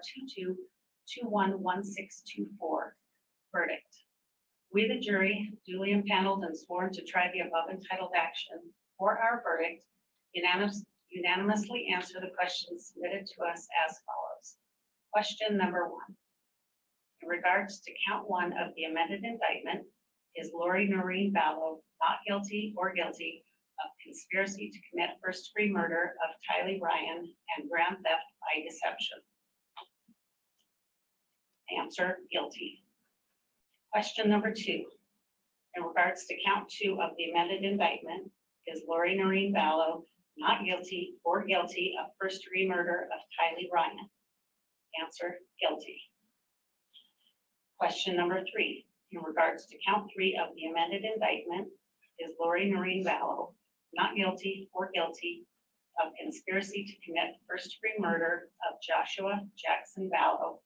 22211624. 1.19 2.95
Verdict. 3.51 3.97
We, 4.71 4.87
the 4.87 4.97
jury, 4.97 5.51
duly 5.67 5.91
impaneled 5.91 6.45
and 6.45 6.57
sworn 6.57 6.93
to 6.93 7.03
try 7.03 7.29
the 7.33 7.41
above 7.41 7.69
entitled 7.69 8.13
action 8.15 8.71
for 8.97 9.17
our 9.17 9.43
verdict, 9.43 9.85
unanimous- 10.33 10.85
unanimously 11.09 11.89
answer 11.93 12.21
the 12.21 12.31
questions 12.37 12.93
submitted 12.93 13.27
to 13.27 13.43
us 13.43 13.67
as 13.85 13.99
follows. 14.05 14.55
Question 15.11 15.57
number 15.57 15.89
one. 15.89 16.15
In 17.25 17.29
regards 17.31 17.79
to 17.81 17.91
count 18.07 18.29
one 18.29 18.53
of 18.53 18.75
the 18.75 18.83
amended 18.83 19.23
indictment, 19.23 19.87
is 20.35 20.51
Lori 20.53 20.87
Noreen 20.87 21.33
Vallow 21.33 21.81
not 21.99 22.19
guilty 22.27 22.75
or 22.77 22.93
guilty 22.93 23.43
of 23.83 23.89
conspiracy 24.03 24.69
to 24.69 24.79
commit 24.91 25.17
first 25.23 25.49
degree 25.49 25.71
murder 25.71 26.13
of 26.21 26.35
Tylee 26.45 26.79
Ryan 26.79 27.33
and 27.57 27.69
grand 27.69 27.97
theft 28.03 28.29
by 28.41 28.61
deception? 28.61 29.17
Answer, 31.75 32.19
guilty. 32.31 32.83
Question 33.91 34.29
number 34.29 34.53
two. 34.53 34.85
In 35.75 35.83
regards 35.83 36.27
to 36.27 36.35
count 36.45 36.69
two 36.69 36.99
of 37.01 37.17
the 37.17 37.31
amended 37.31 37.63
indictment, 37.63 38.29
is 38.67 38.83
Lori 38.87 39.17
Noreen 39.17 39.51
Vallow 39.51 40.03
not 40.37 40.63
guilty 40.63 41.15
or 41.23 41.43
guilty 41.43 41.95
of 41.99 42.11
first 42.21 42.43
degree 42.43 42.67
murder 42.67 43.09
of 43.11 43.19
Tylee 43.33 43.71
Ryan? 43.73 44.09
Answer, 45.01 45.39
guilty. 45.59 45.99
Question 47.77 48.15
number 48.15 48.43
three, 48.51 48.85
in 49.11 49.21
regards 49.21 49.65
to 49.67 49.77
count 49.85 50.09
three 50.13 50.39
of 50.41 50.55
the 50.55 50.65
amended 50.65 51.03
indictment, 51.03 51.67
is 52.19 52.31
Lori 52.39 52.71
Noreen 52.71 53.03
Vallow 53.03 53.53
not 53.95 54.15
guilty 54.15 54.69
or 54.73 54.91
guilty 54.93 55.45
of 56.03 56.11
conspiracy 56.21 56.85
to 56.85 57.05
commit 57.05 57.35
first 57.49 57.75
degree 57.75 57.95
murder 57.97 58.49
of 58.69 58.75
Joshua 58.83 59.39
Jackson 59.57 60.09
Vallow 60.13 60.59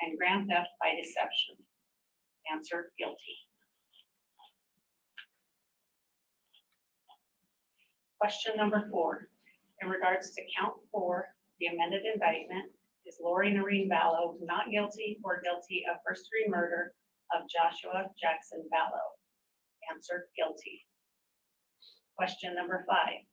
and 0.00 0.18
grand 0.18 0.48
theft 0.48 0.70
by 0.80 0.96
deception? 0.96 1.56
Answer, 2.50 2.92
guilty. 2.98 3.36
Question 8.18 8.52
number 8.56 8.88
four, 8.90 9.28
in 9.82 9.88
regards 9.88 10.30
to 10.32 10.42
count 10.58 10.74
four, 10.92 11.26
the 11.58 11.66
amended 11.66 12.02
indictment, 12.04 12.70
is 13.10 13.18
Lori 13.18 13.50
Noreen 13.50 13.90
Vallow 13.90 14.38
not 14.40 14.70
guilty 14.70 15.18
or 15.24 15.42
guilty 15.42 15.82
of 15.90 15.98
first 16.06 16.30
degree 16.30 16.46
murder 16.46 16.94
of 17.34 17.42
Joshua 17.50 18.06
Jackson 18.14 18.62
Vallow? 18.70 19.18
Answer, 19.90 20.30
guilty. 20.38 20.86
Question 22.16 22.54
number 22.54 22.86
five. 22.86 23.26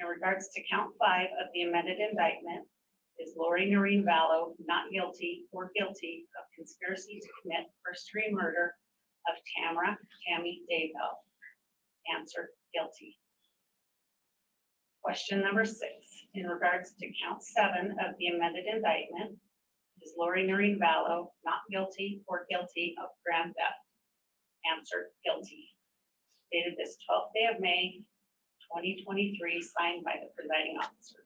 In 0.00 0.06
regards 0.06 0.48
to 0.54 0.62
count 0.68 0.90
five 0.98 1.30
of 1.38 1.46
the 1.54 1.62
amended 1.62 1.98
indictment, 2.02 2.66
is 3.22 3.32
Lori 3.38 3.70
Noreen 3.70 4.04
Vallow 4.04 4.58
not 4.66 4.90
guilty 4.90 5.46
or 5.52 5.70
guilty 5.78 6.26
of 6.34 6.44
conspiracy 6.54 7.20
to 7.22 7.28
commit 7.40 7.70
first 7.86 8.10
degree 8.10 8.34
murder 8.34 8.74
of 9.30 9.38
Tamara 9.54 9.96
Tammy 10.26 10.62
Daybell? 10.66 11.14
Answer, 12.18 12.50
guilty. 12.74 13.16
Question 15.02 15.40
number 15.42 15.64
six, 15.64 16.05
in 16.36 16.46
regards 16.46 16.92
to 17.00 17.06
count 17.24 17.42
seven 17.42 17.96
of 18.04 18.14
the 18.18 18.28
amended 18.28 18.64
indictment, 18.66 19.36
is 20.02 20.12
Lori 20.18 20.46
Noreen 20.46 20.78
Vallow 20.78 21.28
not 21.44 21.64
guilty 21.70 22.22
or 22.28 22.46
guilty 22.50 22.94
of 23.02 23.08
grand 23.24 23.54
theft? 23.56 23.82
Answer, 24.76 25.10
guilty. 25.24 25.72
Dated 26.52 26.74
this 26.76 26.96
twelfth 27.08 27.32
day 27.34 27.48
of 27.52 27.60
May, 27.60 28.00
twenty 28.70 29.02
twenty-three, 29.04 29.62
signed 29.62 30.04
by 30.04 30.14
the 30.20 30.28
presiding 30.36 30.76
officer. 30.78 31.24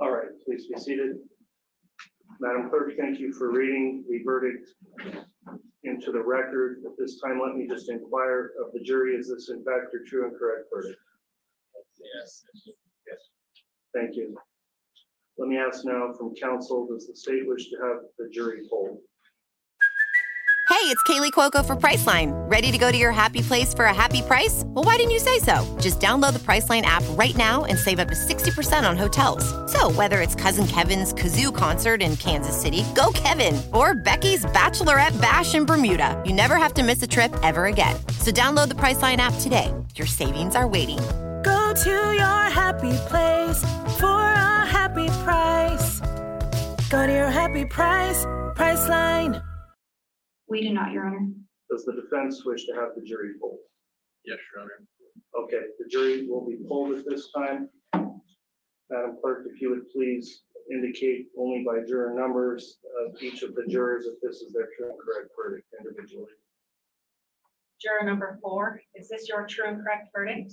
All 0.00 0.10
right, 0.10 0.30
please 0.44 0.66
be 0.66 0.78
seated. 0.80 1.16
Madam 2.40 2.70
Clerk, 2.70 2.92
thank 2.98 3.18
you 3.18 3.32
for 3.32 3.52
reading 3.52 4.04
the 4.08 4.20
verdict 4.24 4.70
into 5.84 6.12
the 6.12 6.22
record. 6.22 6.78
At 6.86 6.92
this 6.98 7.20
time, 7.20 7.40
let 7.44 7.56
me 7.56 7.66
just 7.68 7.90
inquire 7.90 8.52
of 8.64 8.72
the 8.72 8.80
jury, 8.80 9.14
is 9.14 9.28
this 9.28 9.50
in 9.50 9.64
fact 9.64 9.92
your 9.92 10.04
true 10.06 10.26
and 10.26 10.36
correct 10.38 10.68
verdict? 10.72 10.98
Yes. 12.02 12.44
Yes. 13.06 13.18
Thank 13.94 14.16
you. 14.16 14.34
Let 15.38 15.48
me 15.48 15.56
ask 15.58 15.84
now 15.84 16.12
from 16.16 16.34
counsel, 16.34 16.86
does 16.86 17.06
the 17.06 17.16
state 17.16 17.46
wish 17.46 17.68
to 17.70 17.76
have 17.82 17.96
the 18.18 18.28
jury 18.32 18.60
polled? 18.68 18.98
Hey, 20.68 20.88
it's 20.88 21.02
Kaley 21.04 21.30
Cuoco 21.30 21.64
for 21.64 21.76
Priceline. 21.76 22.32
Ready 22.50 22.72
to 22.72 22.78
go 22.78 22.90
to 22.90 22.96
your 22.96 23.12
happy 23.12 23.42
place 23.42 23.72
for 23.72 23.84
a 23.84 23.94
happy 23.94 24.22
price? 24.22 24.62
Well, 24.66 24.84
why 24.84 24.96
didn't 24.96 25.12
you 25.12 25.18
say 25.18 25.38
so? 25.38 25.64
Just 25.80 26.00
download 26.00 26.32
the 26.32 26.38
Priceline 26.40 26.82
app 26.82 27.04
right 27.10 27.36
now 27.36 27.64
and 27.66 27.78
save 27.78 27.98
up 27.98 28.08
to 28.08 28.14
60% 28.14 28.88
on 28.88 28.96
hotels. 28.96 29.44
So, 29.70 29.92
whether 29.92 30.20
it's 30.20 30.34
Cousin 30.34 30.66
Kevin's 30.66 31.12
Kazoo 31.12 31.54
concert 31.54 32.02
in 32.02 32.16
Kansas 32.16 32.60
City, 32.60 32.84
go 32.94 33.12
Kevin, 33.14 33.60
or 33.72 33.94
Becky's 33.94 34.44
Bachelorette 34.46 35.20
Bash 35.20 35.54
in 35.54 35.66
Bermuda, 35.66 36.20
you 36.26 36.32
never 36.32 36.56
have 36.56 36.74
to 36.74 36.82
miss 36.82 37.02
a 37.02 37.06
trip 37.06 37.32
ever 37.42 37.66
again. 37.66 37.94
So, 38.18 38.32
download 38.32 38.68
the 38.68 38.74
Priceline 38.74 39.18
app 39.18 39.34
today. 39.40 39.72
Your 39.94 40.06
savings 40.06 40.56
are 40.56 40.66
waiting. 40.66 40.98
Go 41.72 41.78
to 41.84 42.12
your 42.12 42.50
happy 42.52 42.92
place 43.08 43.64
for 43.98 44.20
a 44.20 44.66
happy 44.66 45.08
price. 45.24 46.00
Go 46.90 47.06
to 47.06 47.10
your 47.10 47.30
happy 47.30 47.64
price, 47.64 48.26
Priceline. 48.54 49.42
We 50.48 50.60
do 50.60 50.74
not, 50.74 50.92
Your 50.92 51.06
Honor. 51.06 51.30
Does 51.70 51.86
the 51.86 51.94
defense 51.94 52.44
wish 52.44 52.66
to 52.66 52.74
have 52.74 52.90
the 52.94 53.00
jury 53.00 53.30
polled? 53.40 53.60
Yes, 54.26 54.36
Your 54.52 54.64
Honor. 54.64 54.84
Okay, 55.44 55.62
the 55.78 55.88
jury 55.88 56.26
will 56.28 56.46
be 56.46 56.58
polled 56.68 56.94
at 56.98 57.06
this 57.08 57.30
time. 57.34 57.70
Madam 57.94 59.16
Clerk, 59.22 59.46
if 59.50 59.58
you 59.62 59.70
would 59.70 59.88
please 59.88 60.42
indicate 60.70 61.28
only 61.38 61.64
by 61.64 61.78
juror 61.88 62.12
numbers 62.12 62.80
of 63.06 63.14
each 63.22 63.42
of 63.42 63.54
the 63.54 63.64
jurors 63.66 64.04
if 64.04 64.20
this 64.20 64.42
is 64.42 64.52
their 64.52 64.68
true 64.76 64.90
and 64.90 64.98
correct 64.98 65.30
verdict 65.34 65.68
individually. 65.80 66.32
Juror 67.80 68.04
number 68.04 68.38
four, 68.42 68.82
is 68.94 69.08
this 69.08 69.26
your 69.26 69.46
true 69.46 69.68
and 69.68 69.82
correct 69.82 70.10
verdict? 70.14 70.52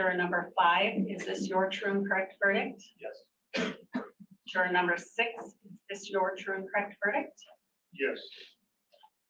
Yes. 0.00 0.06
Juror 0.06 0.16
number 0.16 0.52
five, 0.58 0.94
is 1.08 1.26
this 1.26 1.48
your 1.48 1.68
true 1.68 1.90
and 1.92 2.08
correct 2.08 2.34
verdict? 2.42 2.82
Yes. 3.00 3.72
Juror 4.48 4.72
number 4.72 4.96
six, 4.96 5.28
is 5.44 5.54
this 5.90 6.10
your 6.10 6.34
true 6.38 6.56
and 6.56 6.66
correct 6.72 6.96
verdict? 7.04 7.38
Yes. 7.92 8.18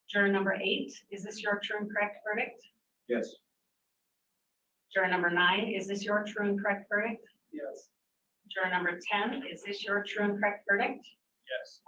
Juror 0.09 0.29
number 0.29 0.55
eight, 0.63 0.93
is 1.11 1.25
this 1.25 1.43
your 1.43 1.61
true 1.63 1.79
and 1.81 1.91
correct 1.91 2.19
verdict? 2.25 2.61
Yes. 3.09 3.29
Juror 4.95 5.09
number 5.09 5.31
nine, 5.31 5.73
is 5.77 5.89
this 5.89 6.05
your 6.05 6.25
true 6.27 6.49
and 6.49 6.61
correct 6.61 6.87
verdict? 6.91 7.25
Yes. 7.53 7.89
Juror 8.53 8.71
number 8.71 8.99
ten, 9.11 9.43
is 9.53 9.63
this 9.63 9.85
your 9.85 10.05
true 10.07 10.25
and 10.25 10.39
correct 10.39 10.65
verdict? 10.71 11.05
Yes. 11.51 11.81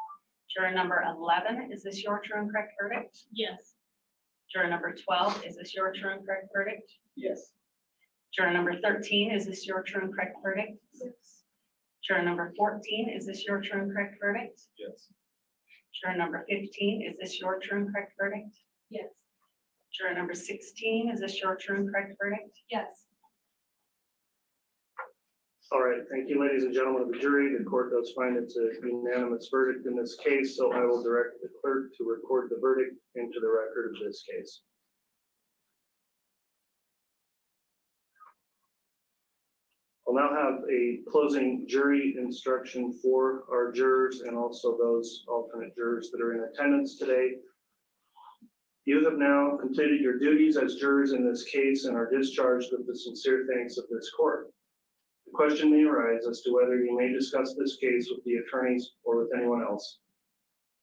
Juror 0.57 0.73
number 0.73 1.05
eleven, 1.09 1.71
is 1.73 1.83
this 1.83 2.03
your 2.03 2.21
true 2.25 2.41
and 2.41 2.51
correct 2.51 2.73
verdict? 2.81 3.17
Yes. 3.33 3.75
Juror 4.53 4.69
number 4.69 4.95
twelve, 5.07 5.41
is 5.47 5.57
this 5.57 5.75
your 5.75 5.93
true 5.93 6.11
and 6.13 6.27
correct 6.27 6.49
verdict? 6.55 6.91
Yes. 7.17 7.53
Juror 8.35 8.53
number 8.53 8.81
thirteen, 8.81 9.31
is 9.31 9.47
this 9.47 9.67
your 9.67 9.83
true 9.83 10.03
and 10.03 10.15
correct 10.15 10.37
verdict? 10.43 10.79
Yes. 10.95 11.43
Juror 12.03 12.23
number 12.23 12.53
fourteen, 12.57 13.11
is 13.15 13.27
this 13.27 13.45
your 13.45 13.61
true 13.61 13.83
and 13.83 13.93
correct 13.93 14.17
verdict? 14.21 14.61
Yes. 14.79 15.09
Juror 16.01 16.17
number 16.17 16.45
fifteen, 16.49 17.03
is 17.09 17.19
this 17.21 17.39
your 17.39 17.59
true 17.61 17.79
and 17.79 17.93
correct 17.93 18.13
verdict? 18.19 18.57
Yes. 18.89 19.11
Juror 19.93 20.15
number 20.15 20.35
sixteen, 20.35 21.11
is 21.11 21.21
this 21.21 21.41
your 21.43 21.57
true 21.57 21.77
and 21.77 21.91
correct 21.91 22.17
verdict? 22.21 22.59
Yes. 22.71 22.87
All 25.71 25.83
right, 25.83 26.01
thank 26.11 26.29
you, 26.29 26.39
ladies 26.39 26.65
and 26.65 26.75
gentlemen 26.75 27.03
of 27.03 27.13
the 27.13 27.19
jury. 27.19 27.57
The 27.57 27.65
court 27.65 27.93
does 27.93 28.13
find 28.15 28.37
it's 28.37 28.57
a 28.59 28.69
unanimous 28.87 29.49
verdict 29.51 29.87
in 29.87 29.97
this 29.97 30.17
case, 30.23 30.57
so 30.57 30.71
I 30.73 30.85
will 30.85 31.03
direct 31.03 31.41
the 31.41 31.49
clerk 31.63 31.97
to 31.97 32.05
record 32.05 32.51
the 32.51 32.61
verdict 32.61 32.97
into 33.15 33.41
the 33.41 33.49
record 33.49 33.95
of 33.95 34.05
this 34.05 34.23
case. 34.31 34.61
I'll 40.07 40.15
now 40.15 40.35
have 40.35 40.61
a 40.69 40.99
closing 41.11 41.65
jury 41.69 42.17
instruction 42.19 42.93
for 43.03 43.45
our 43.51 43.71
jurors 43.71 44.23
and 44.23 44.37
also 44.37 44.77
those 44.77 45.25
alternate 45.29 45.75
jurors 45.77 46.11
that 46.11 46.21
are 46.21 46.35
in 46.35 46.49
attendance 46.53 46.99
today. 46.99 47.37
You 48.85 49.05
have 49.05 49.17
now 49.17 49.57
completed 49.61 50.01
your 50.01 50.19
duties 50.19 50.57
as 50.57 50.75
jurors 50.75 51.13
in 51.13 51.25
this 51.25 51.45
case 51.45 51.85
and 51.85 51.97
are 51.97 52.11
discharged 52.11 52.71
with 52.73 52.87
the 52.87 52.97
sincere 52.97 53.47
thanks 53.53 53.79
of 53.79 53.85
this 53.91 54.11
court. 54.11 54.53
The 55.27 55.33
question 55.33 55.71
may 55.71 55.85
arise 55.85 56.27
as 56.29 56.41
to 56.43 56.53
whether 56.53 56.83
you 56.83 56.97
may 56.97 57.13
discuss 57.13 57.55
this 57.55 57.77
case 57.77 58.11
with 58.11 58.25
the 58.25 58.37
attorneys 58.37 58.91
or 59.05 59.19
with 59.19 59.31
anyone 59.37 59.63
else. 59.63 59.99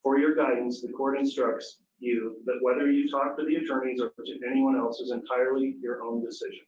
For 0.01 0.17
your 0.17 0.33
guidance, 0.33 0.81
the 0.81 0.93
court 0.93 1.19
instructs 1.19 1.79
you 1.99 2.37
that 2.45 2.59
whether 2.61 2.89
you 2.89 3.11
talk 3.11 3.37
to 3.37 3.45
the 3.45 3.57
attorneys 3.57 3.99
or 3.99 4.13
to 4.25 4.39
anyone 4.49 4.77
else 4.77 5.01
is 5.01 5.11
entirely 5.11 5.75
your 5.81 6.03
own 6.03 6.23
decision. 6.23 6.65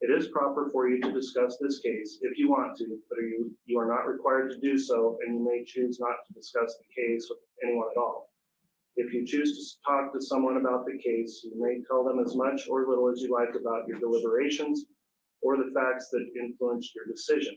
It 0.00 0.10
is 0.10 0.28
proper 0.28 0.68
for 0.70 0.88
you 0.88 1.00
to 1.00 1.12
discuss 1.12 1.56
this 1.58 1.78
case 1.78 2.18
if 2.20 2.38
you 2.38 2.50
want 2.50 2.76
to, 2.78 2.98
but 3.08 3.18
are 3.18 3.22
you, 3.22 3.50
you 3.64 3.78
are 3.78 3.88
not 3.88 4.06
required 4.06 4.50
to 4.50 4.58
do 4.58 4.78
so, 4.78 5.18
and 5.24 5.34
you 5.34 5.44
may 5.44 5.64
choose 5.64 5.98
not 5.98 6.16
to 6.26 6.34
discuss 6.34 6.76
the 6.76 7.02
case 7.02 7.26
with 7.30 7.38
anyone 7.64 7.88
at 7.90 7.98
all. 7.98 8.30
If 8.96 9.12
you 9.12 9.26
choose 9.26 9.56
to 9.56 9.90
talk 9.90 10.12
to 10.12 10.20
someone 10.20 10.58
about 10.58 10.84
the 10.84 10.98
case, 10.98 11.42
you 11.44 11.52
may 11.56 11.82
tell 11.88 12.04
them 12.04 12.18
as 12.18 12.34
much 12.34 12.68
or 12.68 12.86
little 12.86 13.10
as 13.10 13.20
you 13.20 13.32
like 13.32 13.54
about 13.54 13.88
your 13.88 13.98
deliberations 13.98 14.84
or 15.42 15.56
the 15.56 15.70
facts 15.74 16.08
that 16.10 16.30
influenced 16.38 16.94
your 16.94 17.06
decision. 17.06 17.56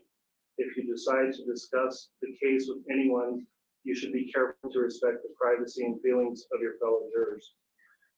If 0.57 0.75
you 0.75 0.83
decide 0.83 1.33
to 1.33 1.45
discuss 1.45 2.09
the 2.21 2.35
case 2.41 2.67
with 2.67 2.83
anyone, 2.91 3.45
you 3.83 3.95
should 3.95 4.11
be 4.11 4.31
careful 4.31 4.69
to 4.69 4.79
respect 4.79 5.23
the 5.23 5.33
privacy 5.39 5.85
and 5.85 6.01
feelings 6.01 6.45
of 6.53 6.61
your 6.61 6.77
fellow 6.79 7.03
jurors. 7.13 7.53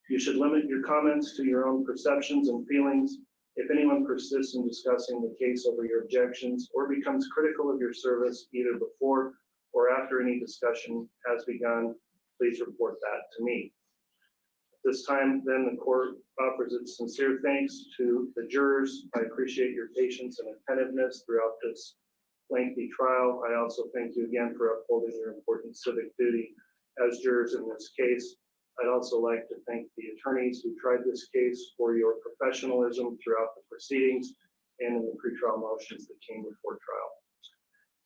You 0.10 0.19
should 0.19 0.38
limit 0.38 0.65
your 0.65 0.81
comments 0.81 1.38
to 1.38 1.45
your 1.45 1.67
own 1.67 1.86
perceptions 1.86 2.49
and 2.49 2.67
feelings. 2.67 3.17
If 3.57 3.69
anyone 3.69 4.05
persists 4.05 4.55
in 4.55 4.65
discussing 4.65 5.21
the 5.21 5.35
case 5.39 5.67
over 5.67 5.85
your 5.85 6.03
objections 6.03 6.69
or 6.73 6.87
becomes 6.87 7.27
critical 7.27 7.69
of 7.69 7.79
your 7.79 7.93
service 7.93 8.47
either 8.53 8.79
before 8.79 9.33
or 9.73 9.91
after 9.91 10.21
any 10.21 10.39
discussion 10.39 11.07
has 11.27 11.43
begun, 11.45 11.95
please 12.39 12.61
report 12.61 12.95
that 13.01 13.21
to 13.37 13.43
me. 13.43 13.73
At 14.73 14.79
This 14.85 15.05
time, 15.05 15.43
then, 15.45 15.69
the 15.69 15.77
court 15.77 16.15
offers 16.39 16.73
its 16.73 16.97
sincere 16.97 17.39
thanks 17.43 17.85
to 17.97 18.31
the 18.35 18.47
jurors. 18.47 19.05
I 19.15 19.21
appreciate 19.21 19.73
your 19.73 19.89
patience 19.95 20.39
and 20.39 20.55
attentiveness 20.55 21.23
throughout 21.25 21.55
this 21.61 21.95
lengthy 22.49 22.89
trial. 22.97 23.43
I 23.47 23.55
also 23.55 23.83
thank 23.93 24.15
you 24.15 24.25
again 24.25 24.55
for 24.57 24.79
upholding 24.79 25.17
your 25.19 25.33
important 25.33 25.77
civic 25.77 26.15
duty 26.17 26.55
as 27.05 27.19
jurors 27.19 27.53
in 27.53 27.67
this 27.69 27.91
case. 27.97 28.37
I'd 28.82 28.89
also 28.89 29.20
like 29.20 29.48
to 29.50 29.56
thank 29.67 29.88
the 29.98 30.06
attorneys 30.15 30.62
who 30.63 30.76
tried 30.82 31.06
this 31.06 31.28
case 31.34 31.72
for 31.78 31.96
your 31.96 32.15
professionalism 32.22 33.17
throughout 33.24 33.54
the 33.56 33.62
proceedings 33.70 34.34
and 34.80 34.98
in 34.98 35.06
the 35.06 35.17
pretrial 35.22 35.62
motions 35.62 36.08
that 36.08 36.15
came 36.28 36.41
before 36.41 36.80
trial. 36.82 37.12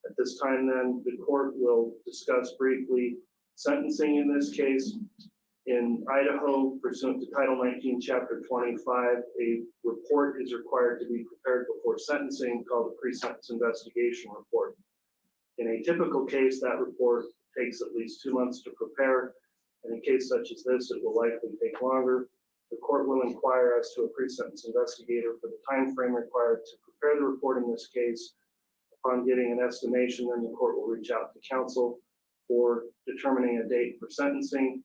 At 0.06 0.16
this 0.18 0.38
time, 0.40 0.68
then, 0.68 1.02
the 1.06 1.18
court 1.24 1.54
will 1.56 1.94
discuss 2.06 2.54
briefly 2.60 3.18
sentencing 3.56 4.18
in 4.18 4.34
this 4.34 4.52
case. 4.52 4.98
In 5.68 6.06
Idaho 6.12 6.78
pursuant 6.82 7.22
to 7.22 7.32
Title 7.32 7.64
19, 7.64 8.00
Chapter 8.02 8.44
25, 8.48 9.18
a 9.42 9.62
report 9.84 10.42
is 10.42 10.54
required 10.54 11.00
to 11.00 11.08
be 11.08 11.24
prepared 11.24 11.66
before 11.74 11.98
sentencing 11.98 12.64
called 12.70 12.92
a 12.92 13.02
pre-sentence 13.02 13.50
investigation 13.50 14.32
report. 14.38 14.76
In 15.58 15.70
a 15.70 15.84
typical 15.84 16.26
case, 16.26 16.60
that 16.62 16.80
report 16.80 17.26
takes 17.58 17.82
at 17.82 17.94
least 17.96 18.22
two 18.22 18.34
months 18.34 18.62
to 18.64 18.72
prepare. 18.72 19.34
In 19.88 19.98
a 19.98 20.02
case 20.02 20.30
such 20.30 20.52
as 20.52 20.64
this, 20.64 20.92
it 20.92 21.04
will 21.04 21.16
likely 21.16 21.50
take 21.62 21.82
longer. 21.82 22.30
The 22.72 22.78
court 22.78 23.08
will 23.08 23.22
inquire 23.22 23.78
as 23.80 23.94
to 23.94 24.04
a 24.04 24.10
pre-sentence 24.10 24.66
investigator 24.66 25.36
for 25.40 25.48
the 25.48 25.60
time 25.70 25.94
frame 25.94 26.16
required 26.16 26.66
to 26.66 26.78
prepare 26.84 27.20
the 27.20 27.26
report 27.26 27.64
in 27.64 27.72
this 27.72 27.88
case. 27.88 28.34
Upon 29.04 29.26
getting 29.26 29.52
an 29.52 29.60
estimation, 29.66 30.28
then 30.28 30.44
the 30.44 30.56
court 30.58 30.76
will 30.76 30.88
reach 30.88 31.12
out 31.12 31.34
to 31.34 31.40
counsel 31.48 32.00
for 32.48 32.86
determining 33.06 33.60
a 33.60 33.70
date 33.70 33.98
for 34.00 34.10
sentencing. 34.10 34.84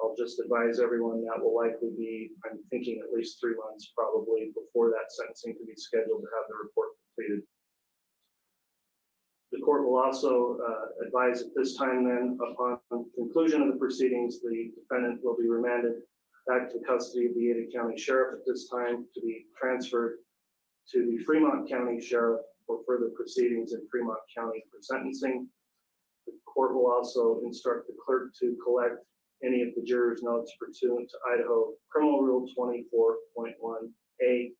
I'll 0.00 0.16
just 0.16 0.40
advise 0.40 0.80
everyone 0.80 1.24
that 1.24 1.42
will 1.42 1.54
likely 1.54 1.90
be, 1.96 2.32
I'm 2.44 2.58
thinking 2.70 3.00
at 3.00 3.12
least 3.12 3.40
three 3.40 3.54
months 3.54 3.92
probably 3.96 4.52
before 4.54 4.90
that 4.90 5.12
sentencing 5.12 5.56
can 5.56 5.66
be 5.66 5.76
scheduled 5.76 6.20
to 6.20 6.28
have 6.34 6.44
the 6.48 6.56
report 6.62 6.88
completed. 7.16 7.46
The 9.52 9.60
court 9.60 9.84
will 9.86 9.98
also 9.98 10.58
uh, 10.66 11.06
advise 11.06 11.42
at 11.42 11.48
this 11.54 11.76
time 11.76 12.04
then, 12.04 12.38
upon 12.40 12.78
conclusion 13.14 13.60
of 13.62 13.68
the 13.68 13.78
proceedings, 13.78 14.40
the 14.40 14.72
defendant 14.74 15.20
will 15.22 15.36
be 15.36 15.46
remanded 15.46 16.00
back 16.46 16.70
to 16.70 16.78
custody 16.86 17.26
of 17.26 17.34
the 17.34 17.50
Ada 17.50 17.66
County 17.74 17.98
Sheriff 17.98 18.40
at 18.40 18.46
this 18.46 18.68
time 18.68 19.04
to 19.14 19.20
be 19.20 19.46
transferred 19.60 20.18
to 20.90 21.06
the 21.06 21.22
Fremont 21.24 21.68
County 21.68 22.00
Sheriff 22.00 22.40
for 22.66 22.80
further 22.86 23.10
proceedings 23.14 23.74
in 23.74 23.86
Fremont 23.90 24.18
County 24.36 24.64
for 24.70 24.78
sentencing. 24.80 25.46
The 26.26 26.32
court 26.46 26.74
will 26.74 26.90
also 26.90 27.40
instruct 27.44 27.86
the 27.88 27.94
clerk 28.04 28.32
to 28.40 28.56
collect 28.64 29.04
any 29.44 29.62
of 29.62 29.68
the 29.76 29.82
jurors' 29.82 30.22
notes 30.22 30.52
pursuant 30.58 31.10
to 31.10 31.16
Idaho 31.34 31.72
Criminal 31.90 32.22
Rule 32.22 32.46
twenty-four 32.56 33.16
point 33.36 33.54
one 33.60 33.92
A. 34.22 34.52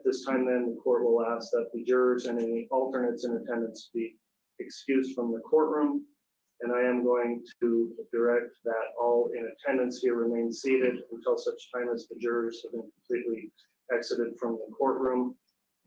At 0.00 0.06
this 0.06 0.24
time, 0.24 0.46
then, 0.46 0.70
the 0.70 0.80
court 0.80 1.04
will 1.04 1.22
ask 1.22 1.50
that 1.50 1.68
the 1.74 1.84
jurors 1.84 2.24
and 2.24 2.40
any 2.40 2.66
alternates 2.70 3.26
in 3.26 3.36
attendance 3.36 3.90
be 3.92 4.16
excused 4.58 5.14
from 5.14 5.30
the 5.30 5.40
courtroom. 5.40 6.06
And 6.62 6.72
I 6.72 6.80
am 6.80 7.04
going 7.04 7.44
to 7.60 7.92
direct 8.10 8.48
that 8.64 8.96
all 8.98 9.28
in 9.36 9.46
attendance 9.52 9.98
here 10.00 10.14
remain 10.14 10.54
seated 10.54 11.02
until 11.12 11.36
such 11.36 11.70
time 11.70 11.90
as 11.92 12.08
the 12.08 12.18
jurors 12.18 12.62
have 12.62 12.72
been 12.72 12.90
completely 12.96 13.52
exited 13.92 14.38
from 14.40 14.52
the 14.52 14.74
courtroom. 14.74 15.34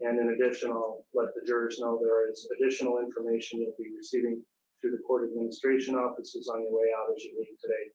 And 0.01 0.19
in 0.19 0.29
addition, 0.29 0.69
I'll 0.69 1.03
let 1.15 1.33
the 1.33 1.47
jurors 1.47 1.79
know 1.79 1.97
there 1.99 2.29
is 2.29 2.47
additional 2.59 2.99
information 2.99 3.61
you'll 3.61 3.73
be 3.79 3.97
receiving 3.97 4.43
through 4.79 4.91
the 4.91 5.01
court 5.07 5.27
administration 5.27 5.95
offices 5.95 6.51
on 6.53 6.61
your 6.61 6.71
way 6.71 6.85
out 6.95 7.15
as 7.15 7.23
you 7.23 7.33
leave 7.35 7.59
today. 7.59 7.89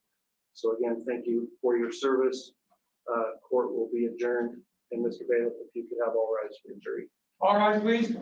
So 0.54 0.76
again, 0.76 1.04
thank 1.06 1.28
you 1.28 1.48
for 1.62 1.76
your 1.76 1.92
service. 1.92 2.50
Uh, 3.08 3.38
Court 3.48 3.72
will 3.72 3.88
be 3.92 4.06
adjourned. 4.06 4.60
And 4.90 5.04
Mr. 5.04 5.20
Bailiff, 5.28 5.52
if 5.60 5.74
you 5.74 5.86
could 5.88 5.98
have 6.04 6.14
all 6.16 6.34
rise 6.42 6.56
for 6.62 6.72
the 6.72 6.80
jury. 6.80 7.08
All 7.40 7.56
rise, 7.56 7.80
please. 7.82 8.16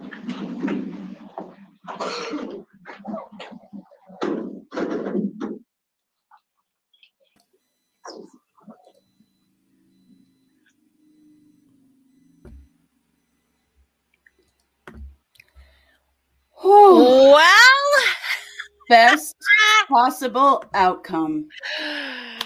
Well, 16.65 17.43
Best 18.89 19.37
possible 19.89 20.65
outcome. 20.75 21.49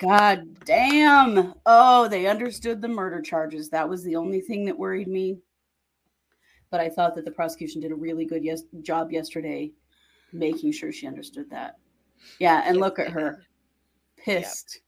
God 0.00 0.64
damn. 0.64 1.54
Oh, 1.66 2.08
they 2.08 2.26
understood 2.26 2.80
the 2.80 2.88
murder 2.88 3.20
charges. 3.20 3.68
That 3.70 3.88
was 3.88 4.02
the 4.04 4.16
only 4.16 4.40
thing 4.40 4.64
that 4.66 4.78
worried 4.78 5.08
me. 5.08 5.38
But 6.70 6.80
I 6.80 6.88
thought 6.88 7.14
that 7.16 7.24
the 7.24 7.30
prosecution 7.30 7.80
did 7.80 7.92
a 7.92 7.96
really 7.96 8.24
good 8.24 8.44
yes- 8.44 8.62
job 8.82 9.10
yesterday 9.10 9.72
making 10.32 10.72
sure 10.72 10.92
she 10.92 11.06
understood 11.06 11.48
that. 11.50 11.78
Yeah, 12.38 12.62
and 12.66 12.76
look 12.78 12.98
at 12.98 13.10
her. 13.10 13.42
Pissed. 14.18 14.80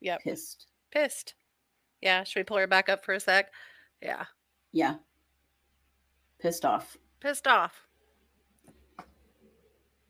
yep, 0.00 0.20
Pissed. 0.22 0.66
pissed. 0.90 1.34
Yeah, 2.00 2.24
should 2.24 2.40
we 2.40 2.44
pull 2.44 2.56
her 2.56 2.66
back 2.66 2.88
up 2.88 3.04
for 3.04 3.12
a 3.12 3.20
sec? 3.20 3.52
Yeah, 4.00 4.24
Yeah. 4.72 4.94
Pissed 6.40 6.64
off. 6.64 6.96
pissed 7.20 7.46
off. 7.46 7.86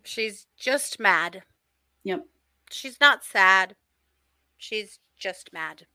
She's 0.04 0.46
just 0.56 1.00
mad. 1.00 1.42
Yep. 2.04 2.26
She's 2.70 3.00
not 3.00 3.24
sad. 3.24 3.74
She's 4.60 4.98
just 5.18 5.54
mad. 5.54 5.86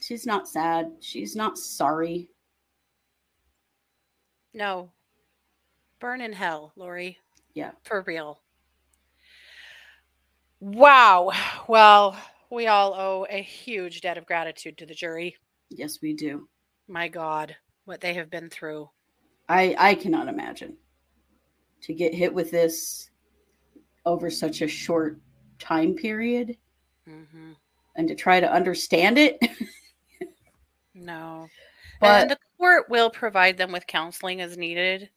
She's 0.00 0.24
not 0.24 0.48
sad. 0.48 0.92
She's 1.00 1.34
not 1.34 1.58
sorry. 1.58 2.30
No. 4.54 4.92
Burn 5.98 6.20
in 6.20 6.32
hell, 6.32 6.72
Lori. 6.76 7.18
Yeah. 7.54 7.72
For 7.84 8.02
real. 8.02 8.40
Wow. 10.60 11.32
Well, 11.66 12.16
we 12.50 12.68
all 12.68 12.94
owe 12.94 13.26
a 13.28 13.42
huge 13.42 14.00
debt 14.00 14.16
of 14.16 14.26
gratitude 14.26 14.78
to 14.78 14.86
the 14.86 14.94
jury. 14.94 15.36
Yes, 15.68 16.00
we 16.00 16.14
do. 16.14 16.48
My 16.86 17.08
God, 17.08 17.56
what 17.84 18.00
they 18.00 18.14
have 18.14 18.30
been 18.30 18.48
through. 18.48 18.90
I 19.48 19.74
I 19.76 19.94
cannot 19.96 20.28
imagine 20.28 20.76
to 21.82 21.92
get 21.92 22.14
hit 22.14 22.32
with 22.32 22.52
this 22.52 23.10
over 24.06 24.30
such 24.30 24.62
a 24.62 24.68
short 24.68 25.20
time 25.58 25.94
period 25.94 26.56
hmm 27.06 27.52
and 27.96 28.08
to 28.08 28.14
try 28.14 28.40
to 28.40 28.50
understand 28.52 29.18
it. 29.18 29.38
No. 30.94 31.48
But- 32.00 32.22
and 32.22 32.30
the 32.30 32.38
court 32.58 32.88
will 32.90 33.10
provide 33.10 33.56
them 33.56 33.72
with 33.72 33.86
counseling 33.86 34.40
as 34.40 34.56
needed. 34.56 35.10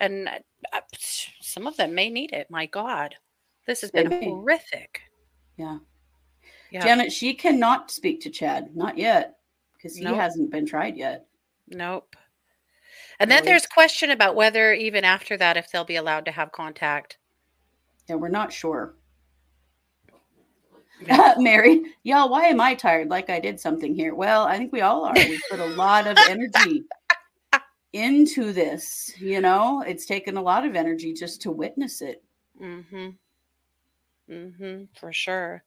And 0.00 0.28
uh, 0.72 0.80
some 1.40 1.66
of 1.66 1.76
them 1.76 1.94
may 1.94 2.08
need 2.08 2.32
it. 2.32 2.50
My 2.50 2.66
God. 2.66 3.14
This 3.66 3.82
has 3.82 3.90
been 3.90 4.08
may. 4.08 4.24
horrific. 4.24 5.02
yeah. 5.56 5.78
Yeah. 6.72 6.82
Janet, 6.84 7.12
she 7.12 7.34
cannot 7.34 7.90
speak 7.90 8.20
to 8.20 8.30
Chad, 8.30 8.76
not 8.76 8.96
yet, 8.96 9.38
because 9.74 9.96
he 9.96 10.04
Nope. 10.04 10.16
hasn't 10.16 10.50
been 10.52 10.64
tried 10.64 10.96
yet. 10.96 11.26
Nope. 11.66 12.14
And 13.18 13.28
then 13.30 13.44
there's 13.44 13.66
question 13.66 14.10
about 14.12 14.36
whether 14.36 14.72
even 14.72 15.04
after 15.04 15.36
that, 15.36 15.56
if 15.56 15.70
they'll 15.70 15.84
be 15.84 15.96
allowed 15.96 16.24
to 16.26 16.30
have 16.30 16.52
contact. 16.52 17.18
And 18.08 18.20
we're 18.20 18.28
not 18.28 18.52
sure. 18.52 18.94
Mary, 21.38 21.82
y'all, 22.02 22.28
why 22.28 22.46
am 22.46 22.60
I 22.60 22.74
tired? 22.74 23.08
Like 23.08 23.30
I 23.30 23.40
did 23.40 23.58
something 23.58 23.94
here. 23.94 24.14
Well, 24.14 24.44
I 24.44 24.56
think 24.58 24.72
we 24.72 24.80
all 24.80 25.04
are. 25.04 25.14
We 25.14 25.40
put 25.50 25.60
a 25.60 25.66
lot 25.66 26.06
of 26.06 26.16
energy 26.28 26.84
into 27.92 28.52
this. 28.52 29.12
You 29.18 29.40
know, 29.40 29.82
it's 29.86 30.06
taken 30.06 30.36
a 30.36 30.42
lot 30.42 30.66
of 30.66 30.76
energy 30.76 31.12
just 31.12 31.42
to 31.42 31.50
witness 31.50 32.02
it. 32.02 32.22
Mm-hmm. 32.60 33.08
Mm-hmm. 34.30 34.84
For 34.98 35.12
sure. 35.12 35.64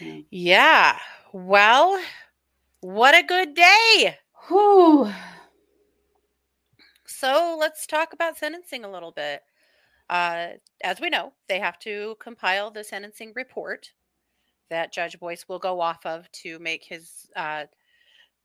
Yeah. 0.00 0.20
Yeah. 0.30 0.98
Well, 1.32 2.00
what 2.80 3.14
a 3.14 3.22
good 3.22 3.54
day. 3.54 4.16
Whew. 4.48 5.12
So 7.06 7.56
let's 7.58 7.86
talk 7.86 8.12
about 8.12 8.38
sentencing 8.38 8.84
a 8.84 8.90
little 8.90 9.12
bit. 9.12 9.42
Uh, 10.08 10.48
as 10.82 11.00
we 11.00 11.10
know, 11.10 11.32
they 11.48 11.60
have 11.60 11.78
to 11.80 12.16
compile 12.18 12.70
the 12.70 12.82
sentencing 12.82 13.32
report 13.36 13.92
that 14.70 14.92
Judge 14.92 15.18
Boyce 15.18 15.46
will 15.48 15.58
go 15.58 15.80
off 15.80 16.04
of 16.06 16.30
to 16.32 16.58
make 16.58 16.84
his 16.84 17.30
uh, 17.36 17.64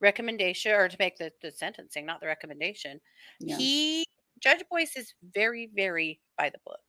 recommendation 0.00 0.72
or 0.72 0.88
to 0.88 0.96
make 0.98 1.16
the, 1.16 1.32
the 1.42 1.50
sentencing, 1.50 2.06
not 2.06 2.20
the 2.20 2.26
recommendation. 2.26 3.00
Yeah. 3.40 3.56
He, 3.56 4.06
Judge 4.42 4.64
Boyce, 4.70 4.96
is 4.96 5.14
very, 5.34 5.70
very 5.74 6.20
by 6.36 6.50
the 6.50 6.58
book. 6.64 6.80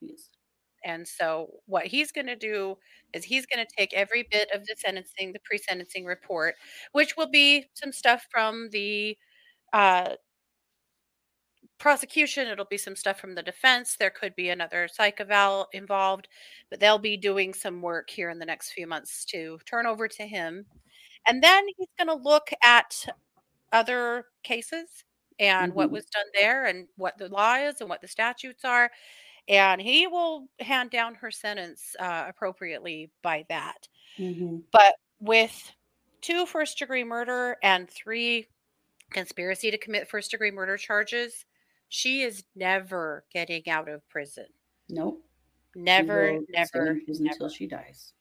Yes. 0.00 0.30
And 0.84 1.06
so, 1.06 1.48
what 1.66 1.86
he's 1.86 2.12
going 2.12 2.26
to 2.26 2.36
do 2.36 2.76
is 3.12 3.24
he's 3.24 3.46
going 3.46 3.64
to 3.64 3.72
take 3.76 3.92
every 3.92 4.26
bit 4.30 4.48
of 4.54 4.64
the 4.66 4.74
sentencing, 4.78 5.32
the 5.32 5.40
pre 5.44 5.58
sentencing 5.58 6.04
report, 6.04 6.54
which 6.92 7.16
will 7.16 7.30
be 7.30 7.66
some 7.74 7.92
stuff 7.92 8.26
from 8.30 8.68
the 8.70 9.16
uh, 9.72 10.14
prosecution. 11.78 12.48
It'll 12.48 12.64
be 12.64 12.78
some 12.78 12.96
stuff 12.96 13.20
from 13.20 13.34
the 13.34 13.42
defense. 13.42 13.96
There 13.96 14.10
could 14.10 14.34
be 14.36 14.48
another 14.50 14.88
psych 14.88 15.20
eval 15.20 15.68
involved, 15.72 16.28
but 16.70 16.80
they'll 16.80 16.98
be 16.98 17.16
doing 17.16 17.54
some 17.54 17.82
work 17.82 18.10
here 18.10 18.30
in 18.30 18.38
the 18.38 18.46
next 18.46 18.72
few 18.72 18.86
months 18.86 19.24
to 19.26 19.58
turn 19.66 19.86
over 19.86 20.08
to 20.08 20.26
him. 20.26 20.66
And 21.28 21.42
then 21.42 21.66
he's 21.76 21.88
going 21.98 22.08
to 22.08 22.22
look 22.22 22.50
at 22.62 23.06
other 23.72 24.26
cases 24.44 25.04
and 25.38 25.74
what 25.74 25.90
Mhm. 25.90 25.92
was 25.92 26.06
done 26.06 26.26
there 26.34 26.66
and 26.66 26.88
what 26.96 27.18
the 27.18 27.28
law 27.28 27.56
is 27.56 27.80
and 27.80 27.90
what 27.90 28.00
the 28.00 28.08
statutes 28.08 28.64
are 28.64 28.90
and 29.48 29.80
he 29.82 30.06
will 30.06 30.48
hand 30.60 30.90
down 30.90 31.14
her 31.16 31.30
sentence 31.30 31.96
uh, 32.00 32.26
appropriately 32.28 33.12
by 33.22 33.44
that. 33.48 33.88
Mhm. 34.18 34.66
But 34.72 34.96
with 35.20 35.72
two 36.20 36.46
first 36.46 36.78
degree 36.78 37.04
murder 37.04 37.56
and 37.62 37.90
three 37.90 38.48
conspiracy 39.12 39.70
to 39.70 39.78
commit 39.78 40.08
first 40.08 40.30
degree 40.32 40.50
murder 40.52 40.76
charges, 40.76 41.46
she 41.88 42.22
is 42.22 42.44
never 42.54 43.24
getting 43.32 43.68
out 43.68 43.88
of 43.88 44.06
prison. 44.08 44.46
Nope. 44.88 45.22
Never, 45.74 46.40
never, 46.50 46.94
never. 46.94 47.00
until 47.08 47.48
she 47.48 47.66
dies. 47.66 48.12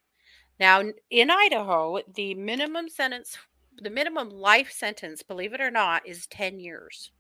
Now, 0.60 0.82
in 1.10 1.30
Idaho, 1.32 2.00
the 2.16 2.34
minimum 2.34 2.90
sentence, 2.90 3.38
the 3.82 3.90
minimum 3.90 4.30
life 4.30 4.72
sentence, 4.72 5.24
believe 5.24 5.54
it 5.54 5.62
or 5.62 5.72
not, 5.72 6.06
is 6.08 6.28
10 6.28 6.60
years. 6.60 7.12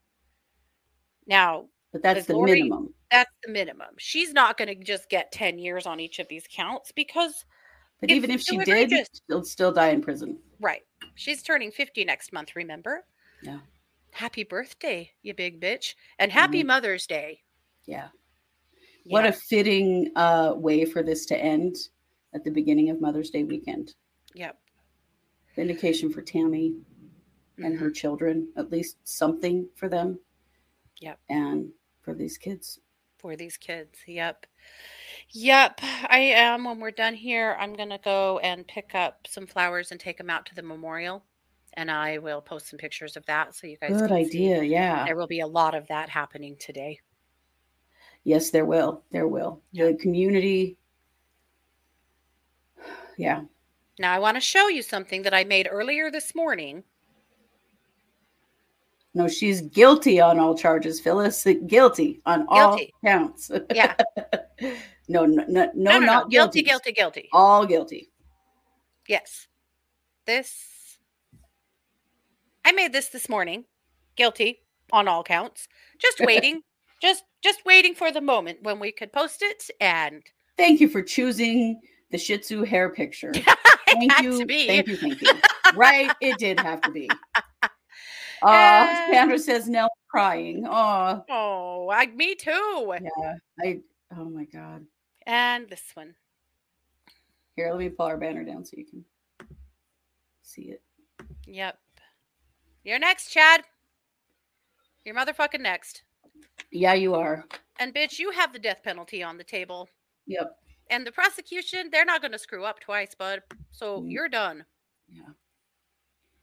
Now, 1.27 1.67
But 1.91 2.01
that's 2.03 2.25
the 2.27 2.33
Lori- 2.35 2.53
minimum. 2.63 2.93
that's 3.11 3.31
the 3.45 3.51
minimum. 3.51 3.95
She's 3.97 4.33
not 4.33 4.57
going 4.57 4.67
to 4.67 4.75
just 4.75 5.09
get 5.09 5.31
10 5.31 5.57
years 5.57 5.85
on 5.85 5.99
each 5.99 6.19
of 6.19 6.27
these 6.27 6.45
counts 6.53 6.91
because 6.91 7.45
But 8.01 8.11
even 8.11 8.29
if 8.31 8.41
she 8.41 8.57
did, 8.57 8.91
she'll 9.29 9.43
still 9.43 9.71
die 9.71 9.89
in 9.89 10.01
prison. 10.01 10.37
Right. 10.59 10.83
She's 11.15 11.41
turning 11.43 11.71
50 11.71 12.03
next 12.05 12.33
month, 12.33 12.55
remember? 12.55 13.05
Yeah. 13.41 13.59
Happy 14.15 14.45
birthday, 14.45 15.11
you 15.23 15.33
big 15.33 15.59
bitch. 15.59 15.93
And 16.19 16.31
happy 16.31 16.63
Mhm. 16.63 16.67
Mother's 16.67 17.05
Day. 17.05 17.43
Yeah. 17.85 18.11
What 19.03 19.25
Yeah. 19.25 19.31
a 19.31 19.33
fitting 19.33 20.09
uh, 20.15 20.53
way 20.55 20.85
for 20.85 21.03
this 21.03 21.25
to 21.25 21.37
end 21.37 21.89
at 22.33 22.45
the 22.45 22.49
beginning 22.49 22.89
of 22.89 23.01
Mother's 23.01 23.29
Day 23.29 23.43
weekend. 23.43 23.93
Yep. 24.33 24.57
Vindication 25.53 26.13
for 26.13 26.21
Tammy 26.21 26.77
and 27.57 27.77
her 27.77 27.89
Mhm. 27.89 27.95
children, 27.95 28.53
at 28.55 28.71
least 28.71 29.05
something 29.05 29.69
for 29.75 29.89
them. 29.89 30.21
Yep. 31.01 31.19
And 31.27 31.73
for 31.99 32.13
these 32.13 32.37
kids. 32.37 32.79
For 33.17 33.35
these 33.35 33.57
kids. 33.57 33.99
Yep. 34.07 34.45
Yep. 35.31 35.81
I 35.83 36.19
am. 36.19 36.63
When 36.63 36.79
we're 36.79 36.91
done 36.91 37.15
here, 37.15 37.57
I'm 37.59 37.73
going 37.73 37.89
to 37.89 37.97
go 37.97 38.39
and 38.39 38.65
pick 38.65 38.95
up 38.95 39.27
some 39.27 39.45
flowers 39.45 39.91
and 39.91 39.99
take 39.99 40.17
them 40.17 40.29
out 40.29 40.45
to 40.45 40.55
the 40.55 40.63
memorial. 40.63 41.25
And 41.77 41.91
I 41.91 42.19
will 42.19 42.41
post 42.41 42.69
some 42.69 42.77
pictures 42.77 43.17
of 43.17 43.25
that 43.25 43.53
so 43.55 43.67
you 43.67 43.77
guys 43.77 43.91
Good 43.91 44.07
can 44.07 44.09
see. 44.09 44.15
idea. 44.15 44.63
Yeah. 44.63 45.03
There 45.05 45.15
will 45.15 45.27
be 45.27 45.41
a 45.41 45.47
lot 45.47 45.75
of 45.75 45.87
that 45.87 46.09
happening 46.09 46.55
today. 46.57 46.99
Yes, 48.23 48.49
there 48.49 48.65
will. 48.65 49.03
There 49.11 49.27
will. 49.27 49.61
The 49.73 49.97
community. 49.99 50.77
Yeah. 53.17 53.43
Now, 53.97 54.11
I 54.11 54.19
want 54.19 54.35
to 54.35 54.41
show 54.41 54.67
you 54.67 54.81
something 54.81 55.21
that 55.21 55.33
I 55.33 55.45
made 55.45 55.69
earlier 55.71 56.11
this 56.11 56.35
morning. 56.35 56.83
No, 59.13 59.29
she's 59.29 59.61
guilty 59.61 60.19
on 60.19 60.37
all 60.37 60.57
charges, 60.57 60.99
Phyllis. 60.99 61.47
Guilty 61.67 62.21
on 62.25 62.45
all 62.49 62.77
counts. 63.05 63.49
Yeah. 63.73 63.95
no, 65.07 65.25
no, 65.25 65.45
no, 65.47 65.71
no, 65.73 65.99
not 65.99 66.29
guilty, 66.29 66.61
guilty. 66.61 66.63
guilty, 66.63 66.91
guilty. 66.91 67.29
All 67.31 67.65
guilty. 67.65 68.09
Yes. 69.07 69.47
This, 70.25 70.53
I 72.65 72.71
made 72.71 72.91
this 72.91 73.09
this 73.09 73.29
morning. 73.29 73.65
Guilty 74.17 74.59
on 74.91 75.07
all 75.07 75.23
counts. 75.23 75.67
Just 75.99 76.19
waiting, 76.19 76.61
just 77.01 77.23
just 77.43 77.63
waiting 77.65 77.93
for 77.93 78.11
the 78.11 78.21
moment 78.21 78.63
when 78.63 78.79
we 78.79 78.91
could 78.91 79.13
post 79.13 79.41
it, 79.41 79.69
and 79.79 80.23
Thank 80.57 80.79
you 80.81 80.87
for 80.89 81.01
choosing 81.01 81.79
the 82.11 82.17
Shih 82.17 82.37
Tzu 82.39 82.63
hair 82.63 82.89
picture. 82.89 83.31
it 83.35 83.45
Thank 83.87 84.11
had 84.11 84.23
you. 84.23 84.39
to 84.39 84.45
be. 84.45 84.67
Thank 84.67 84.87
you. 84.87 84.97
Thank 84.97 85.21
you. 85.21 85.27
right. 85.75 86.11
It 86.21 86.39
did 86.39 86.59
have 86.59 86.81
to 86.83 86.91
be. 86.91 87.09
Uh, 88.41 88.47
Uh, 88.47 88.95
Sandra 89.11 89.39
says 89.39 89.67
Nell 89.67 89.89
crying. 90.09 90.67
Oh, 90.69 91.23
Oh, 91.29 91.89
I, 91.89 92.05
me 92.07 92.35
too. 92.35 92.93
yeah. 93.01 93.33
I. 93.63 93.79
Oh 94.15 94.25
my 94.25 94.43
God. 94.43 94.85
And 95.25 95.67
this 95.69 95.81
one. 95.95 96.13
Here, 97.55 97.71
let 97.71 97.79
me 97.79 97.89
pull 97.89 98.05
our 98.05 98.17
banner 98.17 98.43
down 98.43 98.63
so 98.65 98.73
you 98.77 98.85
can 98.85 99.03
see 100.43 100.63
it. 100.63 100.83
Yep. 101.47 101.79
You're 102.85 102.99
next, 102.99 103.29
Chad. 103.31 103.61
You're 105.03 105.15
motherfucking 105.15 105.59
next. 105.59 106.03
Yeah, 106.71 106.93
you 106.93 107.15
are. 107.15 107.43
And 107.79 107.93
bitch, 107.93 108.19
you 108.19 108.31
have 108.31 108.53
the 108.53 108.59
death 108.59 108.81
penalty 108.83 109.21
on 109.23 109.37
the 109.37 109.43
table. 109.43 109.89
Yep. 110.27 110.55
And 110.89 111.05
the 111.05 111.11
prosecution, 111.11 111.89
they're 111.91 112.05
not 112.05 112.21
going 112.21 112.31
to 112.31 112.39
screw 112.39 112.63
up 112.63 112.79
twice, 112.79 113.15
bud. 113.15 113.41
So 113.71 114.01
Mm. 114.01 114.11
you're 114.11 114.29
done. 114.29 114.63
Yeah. 115.09 115.29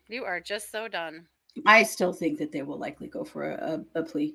You 0.08 0.24
are 0.24 0.40
just 0.40 0.70
so 0.70 0.88
done. 0.88 1.28
I 1.64 1.84
still 1.84 2.12
think 2.12 2.38
that 2.38 2.50
they 2.50 2.62
will 2.62 2.78
likely 2.78 3.06
go 3.06 3.24
for 3.24 3.52
a, 3.52 3.84
a, 3.94 4.00
a 4.00 4.02
plea. 4.02 4.34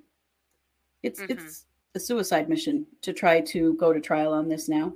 It's 1.03 1.19
Mhm. 1.19 1.29
it's 1.31 1.65
a 1.93 1.99
suicide 1.99 2.47
mission 2.47 2.87
to 3.01 3.11
try 3.13 3.41
to 3.41 3.73
go 3.75 3.91
to 3.91 3.99
trial 3.99 4.33
on 4.33 4.47
this 4.47 4.69
now, 4.69 4.95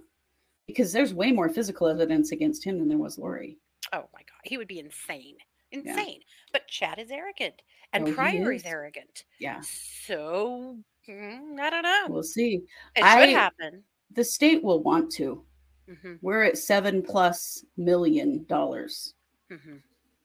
because 0.68 0.92
there's 0.94 1.14
way 1.14 1.32
more 1.32 1.50
physical 1.50 1.88
evidence 1.88 2.32
against 2.32 2.64
him 2.64 2.80
than 2.80 2.88
there 2.88 2.98
was 2.98 3.18
Lori. 3.18 3.58
Oh 3.94 4.08
my 4.14 4.20
god, 4.22 4.42
he 4.44 4.58
would 4.58 4.68
be 4.68 4.80
insane, 4.80 5.38
insane. 5.72 6.22
But 6.52 6.68
Chad 6.68 7.00
is 7.00 7.12
arrogant, 7.12 7.62
and 7.94 8.08
Oh, 8.08 8.12
Prior 8.14 8.52
is 8.52 8.62
is. 8.62 8.68
arrogant. 8.68 9.24
Yeah, 9.40 9.62
So 10.06 10.78
mm, 11.10 11.60
I 11.60 11.70
don't 11.70 11.84
know. 11.84 12.06
we'll 12.10 12.24
see. 12.24 12.62
it 12.96 13.04
I- 13.04 13.26
should 13.26 13.30
happen. 13.36 13.84
The 14.14 14.24
state 14.24 14.64
will 14.64 14.84
want 14.84 15.12
to. 15.14 15.46
hmm 15.88 16.16
We're 16.22 16.44
at 16.44 16.58
seven 16.58 17.02
plus 17.02 17.64
million 17.78 18.46
dollars 18.46 19.14
hmm 19.50 19.78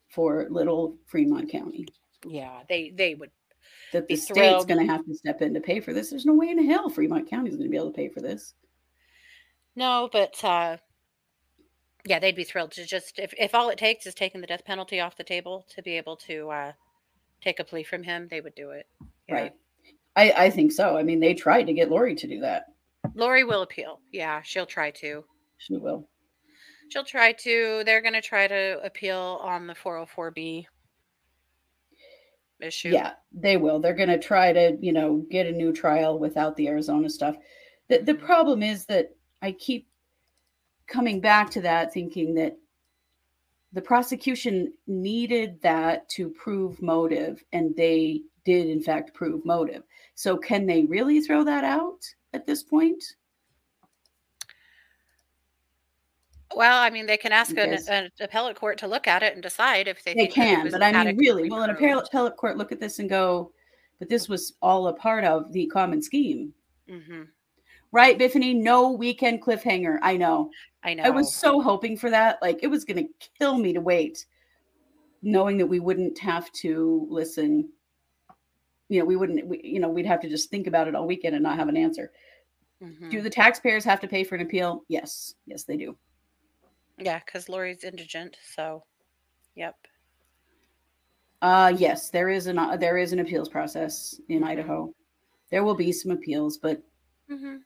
for 0.08 0.46
little 0.50 0.96
Fremont 1.06 1.50
County. 1.50 1.86
Yeah, 2.26 2.62
they 2.68 2.90
they 2.90 3.14
would. 3.14 3.30
That 3.92 4.08
the 4.08 4.16
state's 4.16 4.64
going 4.64 4.84
to 4.84 4.92
have 4.92 5.04
to 5.04 5.14
step 5.14 5.42
in 5.42 5.54
to 5.54 5.60
pay 5.60 5.78
for 5.80 5.92
this. 5.92 6.10
There's 6.10 6.26
no 6.26 6.34
way 6.34 6.48
in 6.50 6.64
hell 6.68 6.88
Fremont 6.88 7.28
County 7.30 7.50
is 7.50 7.56
going 7.56 7.68
to 7.68 7.70
be 7.70 7.76
able 7.76 7.92
to 7.92 7.96
pay 7.96 8.08
for 8.08 8.20
this. 8.20 8.54
No, 9.76 10.08
but 10.10 10.42
uh, 10.42 10.78
yeah, 12.06 12.18
they'd 12.18 12.36
be 12.36 12.44
thrilled 12.44 12.72
to 12.72 12.86
just 12.86 13.18
if 13.18 13.34
if 13.38 13.54
all 13.54 13.68
it 13.68 13.78
takes 13.78 14.06
is 14.06 14.14
taking 14.14 14.40
the 14.40 14.46
death 14.46 14.64
penalty 14.64 15.00
off 15.00 15.16
the 15.16 15.24
table 15.24 15.66
to 15.74 15.82
be 15.82 15.96
able 15.96 16.16
to 16.16 16.50
uh, 16.50 16.72
take 17.42 17.60
a 17.60 17.64
plea 17.64 17.82
from 17.82 18.02
him, 18.02 18.28
they 18.30 18.40
would 18.40 18.54
do 18.54 18.70
it. 18.70 18.86
Yeah. 19.28 19.34
Right. 19.34 19.52
I, 20.14 20.32
I 20.32 20.50
think 20.50 20.72
so. 20.72 20.96
I 20.96 21.02
mean, 21.02 21.20
they 21.20 21.34
tried 21.34 21.64
to 21.64 21.74
get 21.74 21.90
Lori 21.90 22.14
to 22.14 22.26
do 22.26 22.40
that. 22.40 22.66
Lori 23.14 23.44
will 23.44 23.62
appeal. 23.62 24.00
Yeah, 24.12 24.40
she'll 24.42 24.66
try 24.66 24.90
to. 24.92 25.24
She 25.58 25.76
will. 25.76 26.08
She'll 26.88 27.04
try 27.04 27.32
to. 27.32 27.82
They're 27.84 28.00
going 28.00 28.14
to 28.14 28.22
try 28.22 28.46
to 28.46 28.80
appeal 28.82 29.40
on 29.42 29.66
the 29.66 29.74
404B 29.74 30.66
issue. 32.60 32.88
Yeah, 32.88 33.12
they 33.32 33.56
will. 33.56 33.80
They're 33.80 33.94
going 33.94 34.08
to 34.08 34.18
try 34.18 34.52
to, 34.52 34.78
you 34.80 34.92
know, 34.92 35.24
get 35.30 35.46
a 35.46 35.52
new 35.52 35.72
trial 35.72 36.18
without 36.18 36.56
the 36.56 36.68
Arizona 36.68 37.10
stuff. 37.10 37.36
The 37.88 37.98
the 37.98 38.14
problem 38.14 38.62
is 38.62 38.86
that 38.86 39.14
I 39.42 39.52
keep 39.52 39.86
coming 40.86 41.20
back 41.20 41.50
to 41.50 41.60
that 41.62 41.92
thinking 41.92 42.34
that 42.34 42.56
the 43.72 43.82
prosecution 43.82 44.72
needed 44.86 45.60
that 45.62 46.08
to 46.10 46.30
prove 46.30 46.80
motive 46.80 47.42
and 47.52 47.74
they 47.76 48.22
did 48.44 48.68
in 48.68 48.80
fact 48.80 49.12
prove 49.12 49.44
motive. 49.44 49.82
So 50.14 50.36
can 50.36 50.66
they 50.66 50.84
really 50.84 51.20
throw 51.20 51.44
that 51.44 51.64
out 51.64 51.98
at 52.32 52.46
this 52.46 52.62
point? 52.62 53.02
Well, 56.54 56.80
I 56.80 56.88
mean, 56.88 57.04
they 57.04 57.18
can 57.18 57.32
ask 57.32 57.54
an, 57.58 57.76
an 57.88 58.10
appellate 58.18 58.56
court 58.56 58.78
to 58.78 58.86
look 58.86 59.06
at 59.06 59.22
it 59.22 59.34
and 59.34 59.42
decide 59.42 59.88
if 59.88 60.02
they, 60.04 60.14
They 60.14 60.26
can, 60.26 60.70
but 60.70 60.82
I 60.82 61.04
mean 61.04 61.16
really, 61.18 61.50
will 61.50 61.62
an 61.62 61.70
appellate, 61.70 62.06
appellate 62.06 62.36
court 62.36 62.56
look 62.56 62.72
at 62.72 62.80
this 62.80 62.98
and 62.98 63.10
go, 63.10 63.52
but 63.98 64.08
this 64.08 64.26
was 64.26 64.54
all 64.62 64.86
a 64.86 64.94
part 64.94 65.24
of 65.24 65.52
the 65.52 65.66
common 65.66 66.00
scheme. 66.00 66.54
Mhm. 66.88 67.28
Right, 67.96 68.18
Biffany? 68.18 68.54
No 68.54 68.90
weekend 68.92 69.42
cliffhanger. 69.42 69.96
I 70.02 70.18
know. 70.18 70.50
I 70.84 70.92
know. 70.92 71.04
I 71.04 71.08
was 71.08 71.34
so 71.34 71.62
hoping 71.62 71.96
for 71.96 72.10
that. 72.10 72.36
Like 72.42 72.58
it 72.62 72.66
was 72.66 72.84
going 72.84 73.02
to 73.02 73.28
kill 73.38 73.56
me 73.56 73.72
to 73.72 73.80
wait 73.80 74.26
knowing 75.22 75.56
that 75.56 75.66
we 75.66 75.80
wouldn't 75.80 76.18
have 76.18 76.52
to 76.52 77.06
listen 77.08 77.70
you 78.90 78.98
know 79.00 79.04
we 79.06 79.16
wouldn't 79.16 79.46
we, 79.46 79.62
you 79.64 79.80
know 79.80 79.88
we'd 79.88 80.04
have 80.04 80.20
to 80.20 80.28
just 80.28 80.50
think 80.50 80.66
about 80.66 80.86
it 80.86 80.94
all 80.94 81.06
weekend 81.06 81.34
and 81.34 81.42
not 81.42 81.56
have 81.56 81.68
an 81.68 81.76
answer 81.76 82.12
Mhm. 82.82 83.10
do 83.10 83.22
the 83.22 83.30
taxpayers 83.30 83.82
have 83.82 83.98
to 84.00 84.06
pay 84.06 84.22
for 84.24 84.34
an 84.34 84.42
appeal 84.42 84.84
yes 84.88 85.34
yes 85.46 85.64
they 85.64 85.78
do 85.78 85.96
Yeah, 86.98 87.20
because 87.24 87.48
Lori's 87.48 87.82
indigent. 87.82 88.36
So, 88.54 88.84
yep. 89.54 89.74
uh 91.40 91.72
yes 91.76 92.10
there 92.10 92.28
is 92.28 92.46
an 92.46 92.58
uh, 92.58 92.76
there 92.76 92.98
is 92.98 93.12
an 93.14 93.20
appeals 93.20 93.48
process 93.48 94.20
in 94.28 94.42
Mhm. 94.42 94.46
idaho 94.48 94.94
there 95.50 95.64
will 95.64 95.74
be 95.74 95.90
some 95.92 96.12
appeals 96.12 96.58
but 96.58 96.82
hmm 97.28 97.56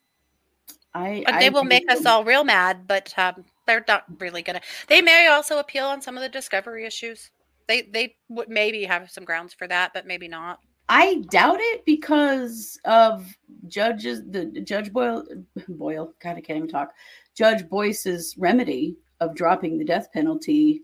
i 0.95 1.23
But 1.25 1.35
I 1.35 1.41
they 1.41 1.51
will 1.51 1.61
think 1.61 1.71
make 1.71 1.91
us 1.91 2.07
all 2.07 2.25
real 2.25 2.45
mad. 2.45 2.87
But 2.87 3.13
um, 3.19 3.45
they're 3.67 3.85
not 3.87 4.05
really 4.19 4.43
gonna. 4.43 4.61
They 4.89 5.03
may 5.03 5.29
also 5.29 5.59
appeal 5.59 5.87
on 5.87 6.01
some 6.03 6.17
of 6.17 6.23
the 6.23 6.29
discovery 6.29 6.85
issues. 6.85 7.31
They 7.69 7.83
they 7.83 8.17
would 8.29 8.49
maybe 8.49 8.85
have 8.85 9.11
some 9.11 9.25
grounds 9.25 9.55
for 9.55 9.69
that, 9.69 9.93
but 9.95 10.07
maybe 10.07 10.29
not. 10.29 10.59
I 10.89 11.23
doubt 11.31 11.59
it 11.61 11.85
because 11.85 12.79
of 12.85 13.33
judges 13.69 14.23
the 14.29 14.47
Judge 14.65 14.93
Boyle 14.93 15.25
Boyle, 15.69 16.15
God, 16.21 16.37
I 16.37 16.41
can't 16.41 16.57
even 16.57 16.69
talk. 16.69 16.93
Judge 17.37 17.69
Boyce's 17.69 18.35
remedy 18.37 18.97
of 19.21 19.37
dropping 19.37 19.79
the 19.79 19.85
death 19.85 20.09
penalty. 20.13 20.83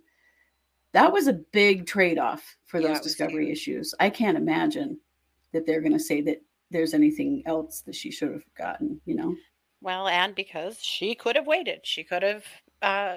That 0.93 1.13
was 1.13 1.27
a 1.27 1.33
big 1.33 1.87
trade-off 1.87 2.57
for 2.67 2.81
Yeah, 2.81 2.89
those 2.89 3.01
discovery 3.01 3.51
issues. 3.51 3.95
I 3.99 4.09
can't 4.09 4.39
imagine 4.39 4.99
that 5.53 5.67
they're 5.67 5.83
gonna 5.83 5.99
say 5.99 6.21
that 6.23 6.41
there's 6.71 6.95
anything 6.95 7.43
else 7.47 7.81
that 7.83 7.95
she 7.95 8.11
should 8.13 8.33
have 8.33 8.45
gotten, 8.57 9.01
you 9.07 9.17
know. 9.17 9.35
Well, 9.81 10.09
and 10.09 10.35
because 10.35 10.79
she 10.83 11.15
could 11.15 11.37
have 11.37 11.47
waited, 11.47 11.81
she 11.85 12.05
could 12.05 12.23
have. 12.23 12.45
Uh, 12.83 13.17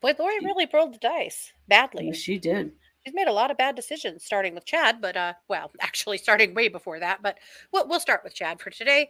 but 0.00 0.18
Lori 0.18 0.38
really 0.42 0.68
rolled 0.72 0.94
the 0.94 0.98
dice 0.98 1.52
badly. 1.68 2.06
Yeah, 2.06 2.12
she 2.12 2.38
did. 2.38 2.72
She's 3.04 3.14
made 3.14 3.28
a 3.28 3.32
lot 3.32 3.50
of 3.50 3.56
bad 3.56 3.76
decisions, 3.76 4.24
starting 4.24 4.54
with 4.54 4.66
Chad. 4.66 5.00
But 5.00 5.16
uh, 5.16 5.34
well, 5.48 5.70
actually, 5.80 6.18
starting 6.18 6.54
way 6.54 6.68
before 6.68 7.00
that. 7.00 7.22
But 7.22 7.38
we'll 7.72 7.88
we'll 7.88 8.00
start 8.00 8.22
with 8.24 8.34
Chad 8.34 8.60
for 8.60 8.70
today. 8.70 9.08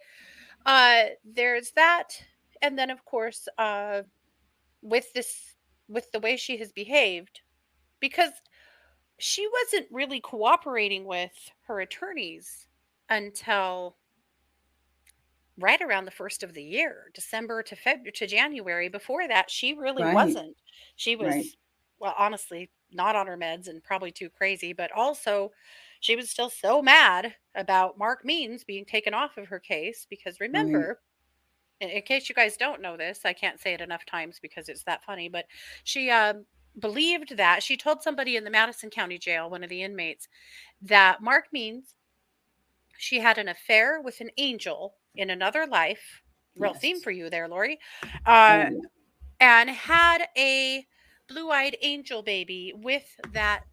Uh, 0.66 1.04
there's 1.24 1.72
that, 1.72 2.22
and 2.62 2.78
then 2.78 2.90
of 2.90 3.04
course, 3.04 3.48
uh, 3.58 4.02
with 4.82 5.12
this, 5.12 5.54
with 5.88 6.10
the 6.12 6.20
way 6.20 6.36
she 6.36 6.58
has 6.58 6.70
behaved, 6.70 7.40
because 7.98 8.32
she 9.18 9.46
wasn't 9.62 9.86
really 9.90 10.20
cooperating 10.20 11.04
with 11.04 11.32
her 11.66 11.80
attorneys 11.80 12.66
until 13.08 13.96
right 15.60 15.80
around 15.80 16.04
the 16.04 16.10
first 16.10 16.42
of 16.42 16.54
the 16.54 16.62
year, 16.62 17.10
December 17.14 17.62
to 17.62 17.76
February 17.76 18.12
to 18.12 18.26
January. 18.26 18.88
Before 18.88 19.28
that, 19.28 19.50
she 19.50 19.74
really 19.74 20.02
Right. 20.02 20.14
wasn't. 20.14 20.56
She 20.96 21.16
was, 21.16 21.28
Right. 21.28 21.46
well, 21.98 22.14
honestly, 22.18 22.70
not 22.92 23.14
on 23.16 23.26
her 23.26 23.36
meds 23.36 23.68
and 23.68 23.82
probably 23.84 24.10
too 24.10 24.30
crazy, 24.30 24.72
but 24.72 24.90
also 24.92 25.52
she 26.00 26.16
was 26.16 26.30
still 26.30 26.50
so 26.50 26.82
mad 26.82 27.34
about 27.54 27.98
Mark 27.98 28.24
Means 28.24 28.64
being 28.64 28.84
taken 28.84 29.14
off 29.14 29.36
of 29.36 29.48
her 29.48 29.60
case 29.60 30.06
because 30.08 30.40
remember, 30.40 31.00
in, 31.80 31.90
in 31.90 32.02
case 32.02 32.28
you 32.28 32.34
guys 32.34 32.56
don't 32.56 32.82
know 32.82 32.96
this, 32.96 33.20
I 33.24 33.32
can't 33.32 33.60
say 33.60 33.74
it 33.74 33.80
enough 33.80 34.04
times 34.06 34.38
because 34.40 34.68
it's 34.68 34.84
that 34.84 35.04
funny, 35.04 35.28
but 35.28 35.46
she 35.84 36.10
um, 36.10 36.46
believed 36.78 37.36
that 37.36 37.62
she 37.62 37.76
told 37.76 38.02
somebody 38.02 38.36
in 38.36 38.44
the 38.44 38.50
Madison 38.50 38.90
County 38.90 39.18
Jail, 39.18 39.50
one 39.50 39.62
of 39.62 39.70
the 39.70 39.82
inmates, 39.82 40.28
that 40.82 41.22
Mark 41.22 41.46
Means 41.52 41.94
she 42.98 43.18
had 43.20 43.38
an 43.38 43.48
affair 43.48 44.00
with 44.00 44.20
an 44.20 44.30
angel 44.36 44.94
in 45.16 45.30
another 45.30 45.66
life. 45.66 46.22
Real 46.56 46.74
theme 46.74 47.00
for 47.00 47.10
you 47.10 47.30
there, 47.30 47.48
Lori. 47.48 47.78
Oh, 48.04 48.08
Uh, 48.26 48.68
yeah. 48.70 48.70
and 49.40 49.70
had 49.70 50.28
a 50.36 50.86
blue-eyed 51.28 51.76
angel 51.82 52.22
baby 52.22 52.72
with 52.76 53.06
that 53.32 53.64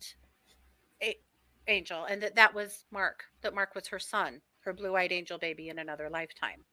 a- 1.01 1.19
angel 1.67 2.05
and 2.05 2.21
that 2.21 2.35
that 2.35 2.53
was 2.53 2.85
mark 2.91 3.23
that 3.41 3.53
mark 3.55 3.73
was 3.73 3.87
her 3.87 3.97
son 3.99 4.39
her 4.59 4.73
blue-eyed 4.73 5.11
angel 5.11 5.39
baby 5.39 5.69
in 5.69 5.79
another 5.79 6.07
lifetime 6.07 6.63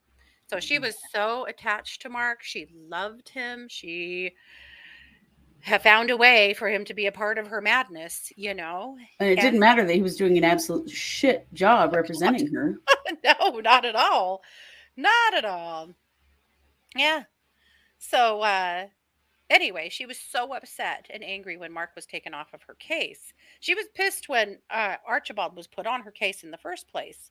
so 0.46 0.60
she 0.60 0.78
was 0.78 0.94
so 1.10 1.46
attached 1.46 2.02
to 2.02 2.10
mark 2.10 2.42
she 2.42 2.66
loved 2.74 3.30
him 3.30 3.66
she 3.68 4.30
had 5.64 5.82
found 5.82 6.10
a 6.10 6.16
way 6.16 6.52
for 6.52 6.68
him 6.68 6.84
to 6.84 6.92
be 6.92 7.06
a 7.06 7.12
part 7.12 7.38
of 7.38 7.46
her 7.46 7.60
madness 7.60 8.30
you 8.36 8.52
know 8.52 8.96
And 9.18 9.30
it 9.30 9.40
didn't 9.40 9.60
matter 9.60 9.84
that 9.84 9.94
he 9.94 10.02
was 10.02 10.16
doing 10.16 10.36
an 10.36 10.44
absolute 10.44 10.90
shit 10.90 11.46
job 11.54 11.92
representing 11.94 12.52
her. 12.52 12.76
no, 13.24 13.60
not 13.60 13.84
at 13.84 13.96
all. 13.96 14.42
Not 14.96 15.34
at 15.34 15.44
all. 15.44 15.90
Yeah. 16.94 17.24
So 17.98 18.42
uh 18.42 18.86
anyway, 19.48 19.88
she 19.88 20.06
was 20.06 20.18
so 20.18 20.52
upset 20.52 21.06
and 21.10 21.24
angry 21.24 21.56
when 21.56 21.72
Mark 21.72 21.90
was 21.96 22.06
taken 22.06 22.34
off 22.34 22.52
of 22.52 22.62
her 22.62 22.74
case. 22.74 23.32
She 23.60 23.74
was 23.74 23.86
pissed 23.94 24.28
when 24.28 24.58
uh 24.70 24.96
Archibald 25.06 25.56
was 25.56 25.66
put 25.66 25.86
on 25.86 26.02
her 26.02 26.10
case 26.10 26.44
in 26.44 26.50
the 26.50 26.58
first 26.58 26.88
place. 26.88 27.30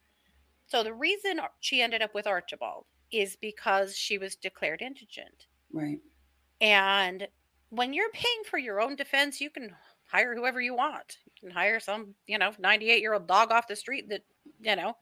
So 0.66 0.84
the 0.84 0.94
reason 0.94 1.40
she 1.60 1.82
ended 1.82 2.02
up 2.02 2.16
with 2.16 2.26
Archibald 2.26 2.86
is 3.12 3.36
because 3.36 3.96
she 3.96 4.18
was 4.18 4.36
declared 4.36 4.82
indigent. 4.82 5.46
Right. 5.72 6.00
And 6.60 7.28
when 7.74 7.92
you're 7.94 8.12
paying 8.12 8.44
for 8.46 8.60
your 8.60 8.80
own 8.80 8.96
defense, 8.96 9.42
you 9.42 9.50
can 9.50 9.76
hire 10.06 10.36
whoever 10.36 10.62
you 10.62 10.76
want. 10.76 11.18
You 11.26 11.48
can 11.48 11.50
hire 11.50 11.80
some, 11.80 12.14
you 12.28 12.38
know, 12.38 12.52
98 12.60 13.02
year 13.02 13.14
old 13.14 13.28
dog 13.28 13.52
off 13.52 13.68
the 13.68 13.76
street 13.76 14.10
that, 14.10 14.22
you 14.62 14.76
know, 14.76 14.96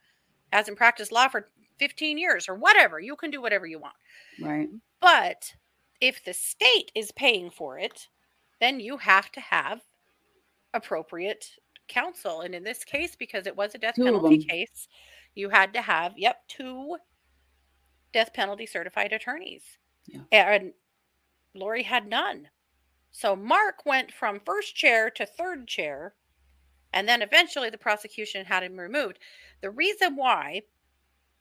hasn't 0.54 0.78
practiced 0.78 1.12
law 1.12 1.28
for 1.28 1.50
15 1.80 2.18
years 2.18 2.48
or 2.48 2.56
whatever. 2.56 3.00
You 3.00 3.16
can 3.18 3.30
do 3.30 3.42
whatever 3.42 3.66
you 3.66 3.80
want. 3.80 3.96
Right. 4.40 4.70
But 5.02 5.54
if 6.00 6.24
the 6.24 6.34
state 6.34 6.92
is 6.96 7.12
paying 7.12 7.50
for 7.50 7.78
it, 7.78 8.08
then 8.62 8.80
you 8.80 8.98
have 8.98 9.32
to 9.34 9.42
have 9.42 9.82
appropriate 10.74 11.46
counsel. 11.90 12.42
And 12.42 12.56
in 12.56 12.64
this 12.64 12.86
case, 12.86 13.18
because 13.18 13.48
it 13.48 13.56
was 13.56 13.76
a 13.76 13.80
death 13.80 13.96
Two 13.96 14.06
penalty 14.06 14.38
case, 14.38 14.88
you 15.36 15.50
had 15.50 15.74
to 15.74 15.82
have, 15.82 16.14
yep, 16.18 16.38
two 16.48 16.96
death 18.14 18.34
penalty 18.34 18.66
certified 18.66 19.12
attorneys. 19.12 19.64
Yeah. 20.08 20.22
And 20.32 20.72
Lori 21.54 21.84
had 21.84 22.08
none. 22.08 22.48
So 23.12 23.36
Mark 23.36 23.86
went 23.86 24.12
from 24.12 24.40
first 24.40 24.76
chair 24.76 25.10
to 25.12 25.26
third 25.26 25.68
chair, 25.68 26.14
and 26.94 27.08
then 27.08 27.22
eventually 27.22 27.70
the 27.70 27.78
prosecution 27.78 28.46
had 28.46 28.64
him 28.64 28.80
removed. 28.80 29.20
The 29.62 29.70
reason 29.70 30.16
why, 30.16 30.62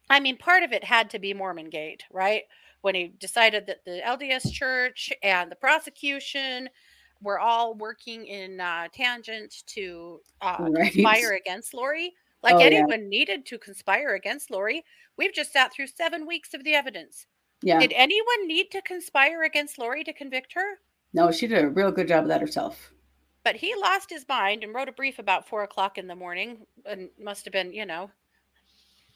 I 0.08 0.20
mean, 0.20 0.36
part 0.36 0.62
of 0.62 0.72
it 0.72 0.84
had 0.84 1.10
to 1.10 1.18
be 1.18 1.32
Mormon 1.34 1.70
Gate, 1.70 2.04
right? 2.10 2.42
When 2.82 2.94
he 2.94 3.08
decided 3.18 3.66
that 3.66 3.84
the 3.84 4.00
LDS 4.04 4.52
Church 4.52 5.12
and 5.22 5.50
the 5.50 5.56
prosecution 5.56 6.68
were 7.22 7.38
all 7.38 7.74
working 7.74 8.26
in 8.26 8.60
uh, 8.60 8.88
tangent 8.92 9.62
to 9.66 10.20
uh, 10.40 10.56
Right. 10.70 10.92
conspire 10.92 11.32
against 11.34 11.74
Lori. 11.74 12.14
Like 12.42 12.54
Oh, 12.54 12.58
yeah. 12.60 12.64
anyone 12.66 13.08
needed 13.10 13.44
to 13.46 13.58
conspire 13.58 14.14
against 14.14 14.50
Lori. 14.50 14.82
We've 15.18 15.34
just 15.34 15.52
sat 15.52 15.72
through 15.72 15.88
seven 15.88 16.26
weeks 16.26 16.54
of 16.54 16.64
the 16.64 16.74
evidence. 16.74 17.26
Yeah. 17.62 17.78
Did 17.78 17.92
anyone 17.94 18.46
need 18.48 18.70
to 18.70 18.80
conspire 18.80 19.42
against 19.42 19.78
Lori 19.78 20.02
to 20.04 20.12
convict 20.14 20.54
her? 20.54 20.78
No, 21.12 21.30
she 21.30 21.46
did 21.46 21.64
a 21.64 21.68
real 21.68 21.90
good 21.90 22.08
job 22.08 22.24
of 22.24 22.28
that 22.28 22.40
herself. 22.40 22.92
But 23.42 23.56
he 23.56 23.74
lost 23.74 24.10
his 24.10 24.26
mind 24.28 24.62
and 24.62 24.74
wrote 24.74 24.88
a 24.88 24.92
brief 24.92 25.18
about 25.18 25.48
four 25.48 25.62
o'clock 25.62 25.98
in 25.98 26.06
the 26.06 26.14
morning 26.14 26.58
and 26.84 27.08
must 27.18 27.44
have 27.46 27.52
been, 27.52 27.72
you 27.72 27.86
know, 27.86 28.10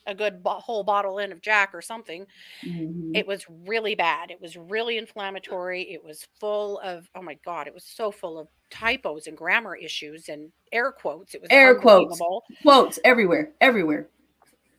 a 0.07 0.15
good 0.15 0.43
bo- 0.43 0.59
whole 0.59 0.83
bottle 0.83 1.19
in 1.19 1.31
of 1.31 1.41
Jack 1.41 1.73
or 1.73 1.81
something. 1.81 2.25
Mhm. 2.63 3.15
It 3.15 3.25
was 3.25 3.45
really 3.49 3.95
bad. 3.95 4.31
It 4.31 4.41
was 4.41 4.57
really 4.57 4.97
inflammatory. 4.97 5.81
It 5.91 6.03
was 6.03 6.27
full 6.39 6.79
of, 6.79 7.09
oh 7.15 7.21
my 7.21 7.35
God, 7.45 7.67
it 7.67 7.73
was 7.73 7.83
so 7.83 8.11
full 8.11 8.37
of 8.37 8.47
typos 8.69 9.27
and 9.27 9.37
grammar 9.37 9.75
issues 9.75 10.27
and 10.29 10.51
air 10.71 10.91
quotes. 10.91 11.33
It 11.33 11.41
was 11.41 11.49
Air 11.51 11.75
quotes. 11.75 12.19
Quotes 12.61 12.99
everywhere, 13.03 13.51
everywhere. 13.61 14.07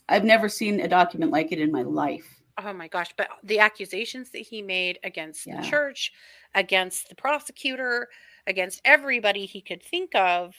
I've 0.09 0.25
never 0.25 0.49
seen 0.49 0.81
a 0.81 0.89
document 0.89 1.33
like 1.33 1.51
it 1.51 1.61
in 1.61 1.73
my 1.73 1.83
life. 1.83 2.36
Oh 2.59 2.73
my 2.73 2.89
gosh. 2.89 3.13
But 3.17 3.29
the 3.43 3.59
accusations 3.59 4.31
that 4.31 4.39
he 4.39 4.63
made 4.63 4.99
against 5.05 5.47
Yeah. 5.47 5.61
the 5.61 5.67
church, 5.67 6.13
against 6.55 7.09
the 7.09 7.15
prosecutor, 7.15 8.09
against 8.47 8.81
everybody 8.85 9.45
he 9.47 9.61
could 9.61 9.83
think 9.83 10.15
of 10.15 10.55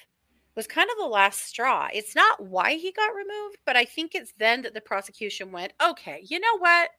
was 0.56 0.68
kind 0.68 0.89
of 0.89 0.98
the 0.98 1.06
last 1.08 1.41
straw. 1.41 1.88
It's 1.93 2.16
not 2.16 2.43
why 2.43 2.76
he 2.76 2.91
got 2.91 3.16
removed, 3.16 3.58
but 3.66 3.78
I 3.78 3.86
think 3.86 4.14
it's 4.14 4.34
then 4.38 4.62
that 4.64 4.74
the 4.74 4.82
prosecution 4.82 5.52
went, 5.52 5.74
okay, 5.82 6.22
you 6.24 6.39
know 6.39 6.58
what? 6.58 6.89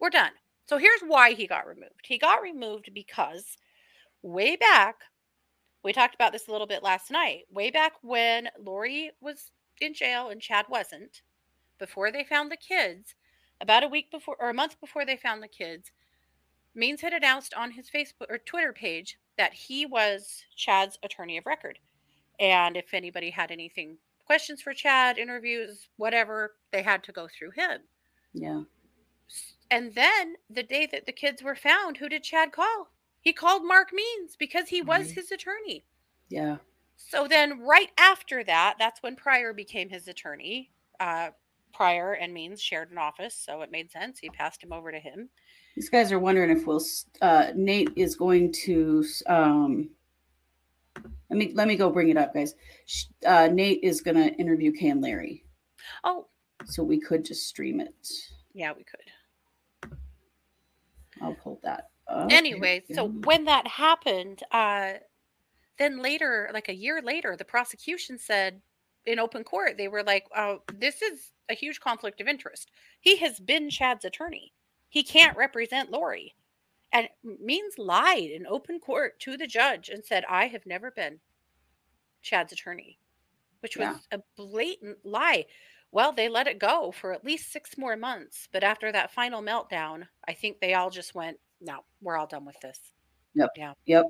We're 0.00 0.10
done. 0.10 0.32
So 0.66 0.78
here's 0.78 1.00
why 1.00 1.32
he 1.32 1.46
got 1.46 1.66
removed. 1.66 2.04
He 2.04 2.18
got 2.18 2.42
removed 2.42 2.90
because 2.92 3.56
way 4.22 4.56
back, 4.56 4.96
we 5.82 5.92
talked 5.92 6.14
about 6.14 6.32
this 6.32 6.48
a 6.48 6.52
little 6.52 6.66
bit 6.66 6.82
last 6.82 7.10
night, 7.10 7.44
way 7.50 7.70
back 7.70 7.92
when 8.02 8.48
Lori 8.58 9.12
was 9.20 9.50
in 9.80 9.94
jail 9.94 10.28
and 10.28 10.40
Chad 10.40 10.66
wasn't, 10.68 11.22
before 11.78 12.10
they 12.10 12.24
found 12.24 12.50
the 12.50 12.56
kids, 12.56 13.14
about 13.60 13.84
a 13.84 13.88
week 13.88 14.10
before 14.10 14.36
or 14.38 14.50
a 14.50 14.54
month 14.54 14.80
before 14.80 15.04
they 15.04 15.16
found 15.16 15.42
the 15.42 15.48
kids, 15.48 15.90
Means 16.74 17.00
had 17.00 17.12
announced 17.12 17.54
on 17.54 17.72
his 17.72 17.90
Facebook 17.90 18.26
or 18.28 18.38
Twitter 18.38 18.72
page 18.72 19.18
that 19.36 19.52
he 19.52 19.84
was 19.84 20.44
Chad's 20.54 20.98
attorney 21.02 21.36
of 21.36 21.46
record. 21.46 21.78
And 22.38 22.76
if 22.76 22.94
anybody 22.94 23.30
had 23.30 23.50
anything, 23.50 23.98
questions 24.26 24.62
for 24.62 24.72
Chad, 24.72 25.18
interviews, 25.18 25.88
whatever, 25.96 26.54
they 26.70 26.82
had 26.82 27.02
to 27.04 27.12
go 27.12 27.26
through 27.26 27.50
him. 27.52 27.80
Yeah. 28.32 28.62
And 29.70 29.94
then 29.94 30.34
the 30.48 30.62
day 30.62 30.86
that 30.86 31.06
the 31.06 31.12
kids 31.12 31.42
were 31.42 31.56
found, 31.56 31.96
who 31.96 32.08
did 32.08 32.22
Chad 32.22 32.52
call? 32.52 32.88
He 33.20 33.32
called 33.32 33.64
Mark 33.64 33.92
Means 33.92 34.36
because 34.36 34.68
he 34.68 34.80
was 34.80 35.06
Right. 35.08 35.14
his 35.16 35.32
attorney. 35.32 35.84
Yeah. 36.28 36.58
So 36.96 37.26
then, 37.26 37.60
right 37.60 37.90
after 37.98 38.42
that, 38.44 38.76
that's 38.78 39.02
when 39.02 39.16
Prior 39.16 39.52
became 39.52 39.88
his 39.88 40.08
attorney. 40.08 40.70
Uh, 41.00 41.30
Prior 41.72 42.12
and 42.14 42.32
Means 42.34 42.60
shared 42.60 42.90
an 42.90 42.98
office, 42.98 43.34
so 43.34 43.62
it 43.62 43.70
made 43.70 43.90
sense. 43.90 44.18
He 44.18 44.28
passed 44.30 44.62
him 44.62 44.72
over 44.72 44.90
to 44.92 44.98
him. 44.98 45.28
These 45.76 45.88
guys 45.90 46.10
are 46.12 46.18
wondering 46.18 46.50
if 46.50 46.66
we'll. 46.66 46.82
Uh, 47.22 47.52
Nate 47.54 47.90
is 47.96 48.16
going 48.16 48.52
to. 48.64 49.04
Um, 49.26 49.90
let 51.30 51.38
me 51.38 51.52
let 51.54 51.68
me 51.68 51.76
go 51.76 51.90
bring 51.90 52.08
it 52.08 52.16
up, 52.16 52.34
guys. 52.34 52.54
Uh, 53.24 53.48
Nate 53.52 53.80
is 53.82 54.00
going 54.00 54.16
to 54.16 54.34
interview 54.36 54.72
Kay 54.72 54.88
and 54.88 55.00
Larry, 55.02 55.44
Oh, 56.04 56.26
so 56.64 56.82
we 56.82 56.98
could 57.00 57.24
just 57.24 57.46
stream 57.46 57.80
it. 57.80 57.94
yeah, 58.54 58.72
we 58.76 58.84
could. 58.84 59.92
I'll 61.22 61.34
pull 61.34 61.60
that. 61.64 61.90
Up. 62.08 62.28
anyway, 62.32 62.82
so 62.94 63.06
when 63.08 63.44
that 63.44 63.66
happened, 63.66 64.42
uh, 64.50 64.92
then 65.78 65.98
later, 66.00 66.48
like 66.54 66.68
a 66.70 66.74
year 66.74 67.02
later, 67.02 67.36
the 67.36 67.44
prosecution 67.44 68.18
said 68.18 68.62
in 69.06 69.18
open 69.18 69.44
court, 69.44 69.76
they 69.76 69.88
were 69.88 70.02
like, 70.02 70.26
"Oh, 70.36 70.62
this 70.74 71.02
is 71.02 71.32
a 71.48 71.54
huge 71.54 71.80
conflict 71.80 72.20
of 72.20 72.28
interest. 72.28 72.70
He 73.00 73.16
has 73.18 73.40
been 73.40 73.70
Chad's 73.70 74.04
attorney. 74.04 74.52
He 74.88 75.02
can't 75.02 75.36
represent 75.36 75.90
Lori." 75.90 76.34
And 76.92 77.08
Means 77.22 77.78
lied 77.78 78.30
in 78.30 78.46
open 78.46 78.80
court 78.80 79.20
to 79.20 79.36
the 79.36 79.46
judge 79.46 79.88
and 79.88 80.04
said, 80.04 80.24
"I 80.28 80.46
have 80.48 80.64
never 80.66 80.90
been 80.90 81.20
Chad's 82.22 82.52
attorney," 82.52 82.98
which 83.60 83.76
was 83.76 83.86
Yeah. 84.10 84.18
a 84.18 84.22
blatant 84.36 85.04
lie. 85.04 85.46
Well, 85.90 86.12
they 86.12 86.28
let 86.28 86.46
it 86.46 86.58
go 86.58 86.92
for 86.92 87.12
at 87.12 87.24
least 87.24 87.50
six 87.50 87.78
more 87.78 87.96
months. 87.96 88.48
But 88.52 88.62
after 88.62 88.92
that 88.92 89.10
final 89.10 89.42
meltdown, 89.42 90.08
I 90.26 90.34
think 90.34 90.60
they 90.60 90.74
all 90.74 90.90
just 90.90 91.14
went, 91.14 91.40
no, 91.60 91.84
we're 92.00 92.16
all 92.16 92.26
done 92.26 92.44
with 92.44 92.60
this. 92.60 92.78
Yep. 93.34 93.50
Yeah. 93.56 93.74
Yep. 93.86 94.04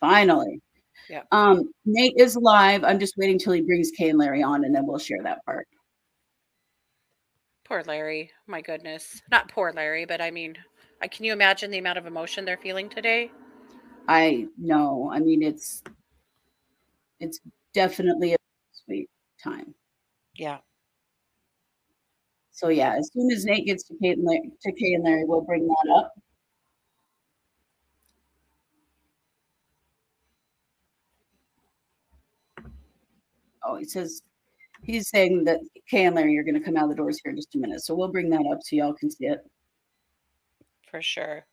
Finally. 0.00 0.60
Yep. 1.08 1.26
Um, 1.32 1.72
Nate 1.84 2.14
is 2.16 2.36
live. 2.36 2.84
I'm 2.84 2.98
just 2.98 3.16
waiting 3.16 3.38
till 3.38 3.52
he 3.52 3.62
brings 3.62 3.90
Kay 3.90 4.10
and 4.10 4.18
Larry 4.18 4.42
on, 4.42 4.64
and 4.64 4.74
then 4.74 4.86
we'll 4.86 4.98
share 4.98 5.22
that 5.22 5.44
part. 5.44 5.66
Poor 7.64 7.82
Larry. 7.86 8.30
My 8.46 8.60
goodness. 8.60 9.20
Not 9.30 9.50
poor 9.50 9.72
Larry, 9.72 10.06
but 10.06 10.20
I 10.20 10.30
mean, 10.30 10.56
I 11.02 11.08
can 11.08 11.24
you 11.24 11.32
imagine 11.32 11.70
the 11.70 11.78
amount 11.78 11.98
of 11.98 12.06
emotion 12.06 12.44
they're 12.44 12.56
feeling 12.56 12.88
today? 12.88 13.30
I 14.08 14.46
know. 14.56 15.10
I 15.12 15.20
mean, 15.20 15.42
it's 15.42 15.82
it's 17.20 17.40
definitely 17.74 18.34
a 18.34 18.36
sweet 18.72 19.10
time. 19.42 19.74
Yeah. 20.34 20.58
So 22.50 22.68
yeah, 22.68 22.94
as 22.96 23.10
soon 23.12 23.30
as 23.30 23.44
Nate 23.44 23.66
gets 23.66 23.84
to 23.84 23.94
Kay 24.02 24.10
and 24.10 24.24
Larry, 24.24 24.50
to 24.62 24.72
Kay 24.72 24.94
and 24.94 25.04
Larry, 25.04 25.24
we'll 25.26 25.42
bring 25.42 25.66
that 25.66 25.94
up. 25.94 26.12
Oh, 33.68 33.76
he 33.76 33.84
says 33.84 34.22
he's 34.82 35.10
saying 35.10 35.44
that 35.44 35.60
Kay 35.90 36.06
and 36.06 36.16
Larry 36.16 36.38
are 36.38 36.42
going 36.42 36.54
to 36.54 36.60
come 36.60 36.76
out 36.76 36.84
of 36.84 36.90
the 36.90 36.96
doors 36.96 37.20
here 37.22 37.30
in 37.30 37.36
just 37.36 37.54
a 37.54 37.58
minute. 37.58 37.84
So 37.84 37.94
we'll 37.94 38.10
bring 38.10 38.30
that 38.30 38.46
up 38.50 38.60
so 38.62 38.76
y'all 38.76 38.94
can 38.94 39.10
see 39.10 39.26
it. 39.26 39.40
For 40.90 41.02
sure. 41.02 41.44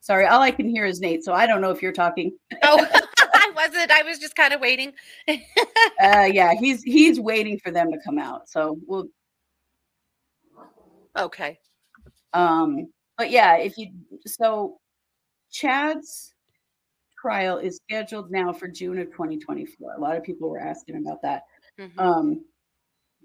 Sorry, 0.00 0.26
all 0.26 0.40
I 0.40 0.50
can 0.50 0.68
hear 0.68 0.84
is 0.84 1.00
Nate, 1.00 1.22
so 1.22 1.32
I 1.32 1.46
don't 1.46 1.60
know 1.60 1.70
if 1.70 1.82
you're 1.82 1.92
talking. 1.92 2.32
Oh, 2.62 2.84
wasn't. 3.72 3.90
I 3.90 4.02
was 4.02 4.18
just 4.18 4.36
kind 4.36 4.52
of 4.52 4.60
waiting. 4.60 4.92
Uh, 5.28 5.36
yeah, 6.32 6.54
he's 6.54 6.82
he's 6.82 7.20
waiting 7.20 7.58
for 7.58 7.70
them 7.70 7.90
to 7.92 7.98
come 8.04 8.18
out. 8.18 8.48
So 8.48 8.78
we'll 8.86 9.06
okay. 11.16 11.58
Um, 12.32 12.88
but 13.18 13.30
yeah, 13.30 13.56
if 13.56 13.76
you 13.78 13.88
so 14.26 14.78
Chad's 15.50 16.34
trial 17.20 17.58
is 17.58 17.78
scheduled 17.88 18.30
now 18.30 18.52
for 18.52 18.66
June 18.68 18.98
of 18.98 19.06
2024. 19.12 19.94
A 19.94 20.00
lot 20.00 20.16
of 20.16 20.22
people 20.24 20.48
were 20.50 20.58
asking 20.58 20.96
about 20.96 21.22
that. 21.22 21.42
Mhm. 21.78 21.98
Um, 21.98 22.44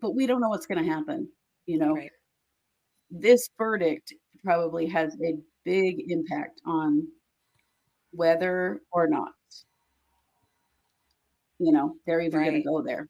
but 0.02 0.14
we 0.16 0.28
don't 0.28 0.40
know 0.42 0.50
what's 0.50 0.68
going 0.68 0.84
to 0.86 0.92
happen. 0.92 1.28
You 1.66 1.80
know, 1.80 1.94
Right. 1.96 2.12
this 3.10 3.50
verdict 3.58 4.14
probably 4.44 4.86
has 4.88 5.16
a 5.24 5.34
big 5.66 6.12
impact 6.12 6.62
on 6.66 7.08
whether 8.12 8.82
or 8.92 9.08
not, 9.08 9.34
you 11.60 11.72
know, 11.72 11.96
they're 12.06 12.22
even 12.22 12.42
going 12.44 12.54
to 12.54 12.62
go 12.62 12.82
there. 12.82 13.08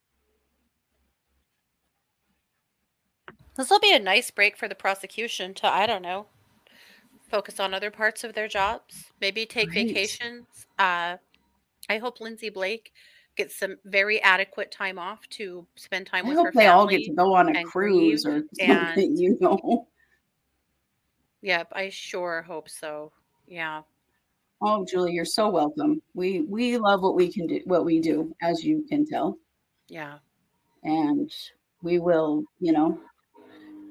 This 3.55 3.69
will 3.69 3.79
be 3.79 3.93
a 3.93 3.99
nice 3.99 4.29
break 4.31 4.55
for 4.55 4.67
the 4.67 4.75
prosecution 4.75 5.53
to, 5.55 5.67
I 5.67 5.85
don't 5.87 6.03
know, 6.03 6.27
focus 7.29 7.59
on 7.59 7.73
other 7.73 7.89
parts 7.91 8.23
of 8.23 8.33
their 8.33 8.47
jobs, 8.47 9.05
maybe 9.19 9.45
take 9.45 9.69
Right. 9.69 9.87
vacations. 9.87 10.45
Uh, 10.77 11.17
I 11.89 11.97
hope 11.97 12.21
Lindsey 12.21 12.49
Blake 12.49 12.93
gets 13.35 13.55
some 13.57 13.77
very 13.85 14.21
adequate 14.21 14.71
time 14.71 14.99
off 14.99 15.27
to 15.29 15.65
spend 15.75 16.05
time 16.07 16.27
with 16.27 16.35
her. 16.35 16.39
I 16.39 16.43
with 16.43 16.47
hope 16.47 16.53
they 16.53 16.65
family. 16.65 16.73
all 16.81 16.87
get 16.87 17.03
to 17.05 17.13
go 17.13 17.33
on 17.33 17.55
a 17.55 17.63
cruise 17.63 18.25
or 18.25 18.43
something, 18.59 18.69
and- 18.69 19.19
you 19.19 19.37
know. 19.39 19.87
Yep, 21.41 21.71
I 21.73 21.89
sure 21.89 22.41
hope 22.41 22.67
so. 22.67 23.11
Yeah. 23.47 23.83
Oh, 24.61 24.85
Julie, 24.85 25.13
you're 25.13 25.25
so 25.25 25.49
welcome. 25.49 26.01
We 26.15 26.41
we 26.41 26.77
love 26.77 27.01
what 27.01 27.15
we 27.15 27.31
can 27.31 27.47
do, 27.47 27.61
what 27.65 27.85
we 27.85 27.99
do, 27.99 28.33
as 28.41 28.63
you 28.63 28.85
can 28.89 29.05
tell, 29.05 29.37
Yeah. 29.87 30.17
and 30.83 31.31
we 31.83 31.99
will. 31.99 32.43
You 32.59 32.71
know, 32.73 32.99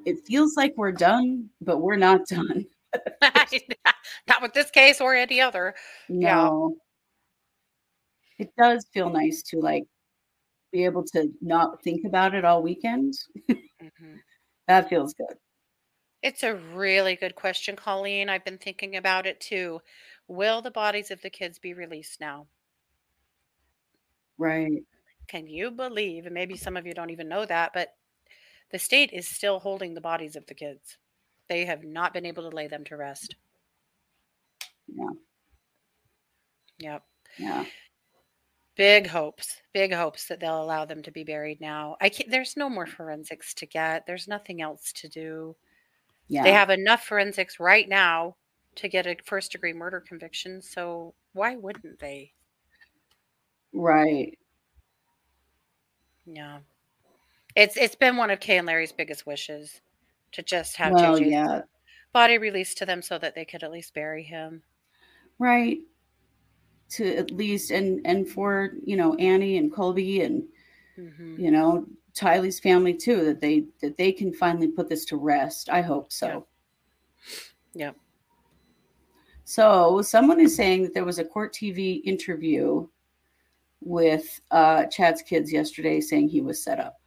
it 0.04 0.26
feels 0.26 0.56
like 0.56 0.74
we're 0.76 0.92
done, 0.92 1.50
but 1.60 1.78
we're 1.80 1.96
not 1.96 2.26
done. 2.26 2.66
Not 4.28 4.42
with 4.42 4.52
this 4.54 4.70
case 4.70 5.00
or 5.00 5.14
any 5.14 5.40
other. 5.40 5.74
Yeah. 6.08 6.34
No, 6.46 6.76
it 8.38 8.50
does 8.58 8.86
feel 8.92 9.10
nice 9.10 9.42
to 9.42 9.58
like 9.60 9.84
be 10.72 10.84
able 10.84 11.04
to 11.04 11.30
not 11.40 11.82
think 11.82 12.04
about 12.04 12.34
it 12.34 12.44
all 12.44 12.62
weekend. 12.62 13.14
Mhm. 13.82 14.20
That 14.68 14.88
feels 14.88 15.14
good. 15.14 15.36
It's 16.22 16.42
a 16.42 16.56
really 16.56 17.14
good 17.14 17.36
question, 17.36 17.76
Colleen. 17.76 18.28
I've 18.28 18.44
been 18.44 18.58
thinking 18.58 18.96
about 18.96 19.26
it 19.26 19.40
too. 19.40 19.80
Will 20.28 20.60
the 20.62 20.70
bodies 20.70 21.10
of 21.10 21.22
the 21.22 21.30
kids 21.30 21.58
be 21.58 21.74
released 21.74 22.20
now? 22.20 22.46
Right. 24.38 24.82
Can 25.28 25.46
you 25.46 25.70
believe, 25.70 26.26
and 26.26 26.34
maybe 26.34 26.56
some 26.56 26.76
of 26.76 26.86
you 26.86 26.94
don't 26.94 27.10
even 27.10 27.28
know 27.28 27.46
that, 27.46 27.72
but 27.72 27.94
the 28.70 28.78
state 28.78 29.10
is 29.12 29.26
still 29.28 29.58
holding 29.58 29.94
the 29.94 30.00
bodies 30.00 30.36
of 30.36 30.46
the 30.46 30.54
kids. 30.54 30.98
They 31.48 31.64
have 31.64 31.84
not 31.84 32.12
been 32.12 32.26
able 32.26 32.48
to 32.48 32.54
lay 32.54 32.66
them 32.66 32.84
to 32.84 32.96
rest. 32.96 33.36
Yeah. 34.88 35.10
Yep. 36.78 37.02
Yeah. 37.38 37.64
Big 38.76 39.06
hopes, 39.06 39.56
big 39.72 39.94
hopes 39.94 40.26
that 40.26 40.38
they'll 40.38 40.62
allow 40.62 40.84
them 40.84 41.02
to 41.02 41.10
be 41.10 41.24
buried 41.24 41.60
now. 41.60 41.96
I 42.00 42.08
can't, 42.08 42.30
there's 42.30 42.56
no 42.56 42.68
more 42.68 42.86
forensics 42.86 43.54
to 43.54 43.66
get. 43.66 44.06
There's 44.06 44.28
nothing 44.28 44.60
else 44.60 44.92
to 44.96 45.08
do. 45.08 45.56
Yeah. 46.28 46.42
They 46.42 46.52
have 46.52 46.70
enough 46.70 47.04
forensics 47.04 47.58
right 47.58 47.88
now 47.88 48.36
to 48.76 48.88
get 48.88 49.06
a 49.06 49.16
first 49.24 49.52
degree 49.52 49.72
murder 49.72 50.00
conviction. 50.00 50.62
So 50.62 51.14
why 51.32 51.56
wouldn't 51.56 51.98
they? 51.98 52.34
right. 53.72 54.36
Yeah. 56.26 56.60
It's 57.56 57.76
it's 57.76 57.94
been 57.96 58.16
one 58.16 58.30
of 58.30 58.40
Kay 58.40 58.58
and 58.58 58.66
Larry's 58.66 58.92
biggest 58.92 59.26
wishes 59.26 59.80
to 60.32 60.42
just 60.42 60.76
have 60.76 60.92
Well, 60.92 61.16
JJ's 61.16 61.30
yeah. 61.30 61.62
body 62.12 62.38
released 62.38 62.78
to 62.78 62.86
them 62.86 63.02
so 63.02 63.18
that 63.18 63.34
they 63.34 63.44
could 63.44 63.62
at 63.64 63.72
least 63.72 63.94
bury 63.94 64.22
him. 64.24 64.62
Right. 65.38 65.78
To 66.90 67.16
at 67.16 67.30
least 67.32 67.70
and 67.72 68.00
and 68.06 68.28
for 68.28 68.74
you 68.84 68.96
know 68.96 69.14
Annie 69.16 69.56
and 69.56 69.72
Colby 69.72 70.20
and 70.22 70.44
hmm 70.96 71.36
you 71.36 71.50
know 71.50 71.86
Tylee's 72.14 72.60
family 72.60 72.94
too 72.94 73.24
that 73.24 73.40
they 73.40 73.66
that 73.80 73.96
they 73.96 74.12
can 74.12 74.32
finally 74.32 74.68
put 74.68 74.88
this 74.88 75.04
to 75.06 75.16
rest. 75.16 75.68
I 75.68 75.82
hope 75.82 76.12
so. 76.12 76.46
Yep. 77.74 77.96
So 79.48 80.02
someone 80.02 80.40
is 80.40 80.56
saying 80.56 80.82
that 80.82 80.92
there 80.92 81.04
was 81.04 81.20
a 81.20 81.24
court 81.24 81.54
TV 81.54 82.02
interview 82.04 82.86
with 83.80 84.40
uh, 84.50 84.86
Chad's 84.86 85.22
kids 85.22 85.52
yesterday, 85.52 86.00
saying 86.00 86.28
he 86.28 86.40
was 86.40 86.60
set 86.60 86.80
up. 86.80 87.00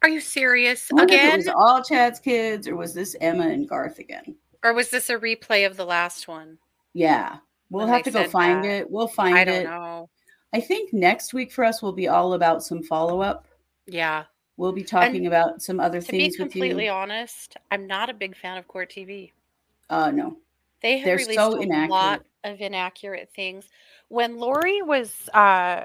Are 0.00 0.08
you 0.08 0.20
serious 0.20 0.90
I 0.90 0.94
wonder 0.94 1.12
if 1.12 1.20
again? 1.20 1.32
it 1.34 1.36
was 1.36 1.48
all 1.48 1.82
Chad's 1.84 2.18
kids, 2.18 2.66
or 2.66 2.74
was 2.74 2.94
this 2.94 3.14
Emma 3.20 3.46
and 3.48 3.68
Garth 3.68 3.98
again? 3.98 4.34
or 4.64 4.72
was 4.74 4.88
this 4.90 5.08
a 5.10 5.18
replay 5.18 5.66
of 5.66 5.76
the 5.76 5.84
last 5.86 6.26
one? 6.26 6.56
Yeah, 6.94 7.36
we'll 7.70 7.84
When 7.86 7.92
have 7.94 8.02
to 8.04 8.10
go 8.10 8.26
find 8.28 8.64
that. 8.64 8.70
it. 8.70 8.90
We'll 8.90 9.06
find 9.08 9.36
it. 9.36 9.48
I 9.48 9.52
it. 9.52 9.62
don't 9.64 9.72
know. 9.72 10.08
I 10.54 10.60
think 10.60 10.92
next 10.94 11.34
week 11.34 11.52
for 11.52 11.64
us 11.64 11.82
will 11.82 11.92
be 11.92 12.08
all 12.08 12.32
about 12.32 12.62
some 12.62 12.82
follow 12.82 13.20
up. 13.20 13.46
Yeah. 13.86 14.24
We'll 14.56 14.72
be 14.72 14.84
talking 14.84 15.26
about 15.26 15.60
some 15.62 15.80
other 15.80 16.00
To 16.00 16.10
be 16.12 16.18
things 16.18 16.38
with 16.38 16.50
completely 16.50 16.86
you. 16.86 16.90
honest, 16.90 17.56
I'm 17.70 17.86
not 17.86 18.08
a 18.10 18.14
big 18.14 18.34
fan 18.36 18.56
of 18.58 18.66
court 18.68 18.90
TV. 18.90 19.32
Uh, 19.90 20.10
no, 20.10 20.36
They 20.82 20.98
have 20.98 21.04
They're 21.04 21.16
released 21.16 21.34
so 21.38 21.56
a 21.56 21.60
inaccurate. 21.60 21.90
lot 21.90 22.22
of 22.44 22.60
inaccurate 22.60 23.30
things. 23.34 23.68
When 24.08 24.38
Lori 24.38 24.82
was 24.82 25.28
uh, 25.34 25.84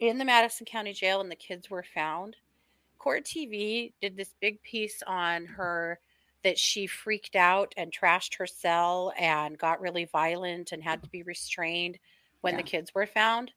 in 0.00 0.18
the 0.18 0.24
Madison 0.24 0.66
County 0.66 0.92
Jail 0.92 1.20
and 1.20 1.30
the 1.30 1.36
kids 1.36 1.70
were 1.70 1.84
found, 1.94 2.36
Court 2.98 3.24
TV 3.24 3.92
did 4.00 4.16
this 4.16 4.34
big 4.40 4.60
piece 4.62 5.02
on 5.06 5.46
her 5.46 6.00
that 6.42 6.58
she 6.58 6.86
freaked 6.86 7.36
out 7.36 7.72
and 7.76 7.92
trashed 7.92 8.36
her 8.38 8.46
cell 8.46 9.12
and 9.18 9.58
got 9.58 9.80
really 9.80 10.04
violent 10.06 10.72
and 10.72 10.82
had 10.82 11.02
to 11.02 11.08
be 11.10 11.22
restrained 11.22 11.98
when 12.40 12.56
the 12.56 12.62
kids 12.62 12.94
were 12.94 13.06
found. 13.06 13.52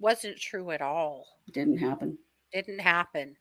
Wasn't 0.00 0.38
true 0.38 0.70
at 0.72 0.80
all. 0.82 1.26
Didn't 1.52 1.78
happen. 1.78 2.18
Didn't 2.52 2.80
happen. 2.80 3.36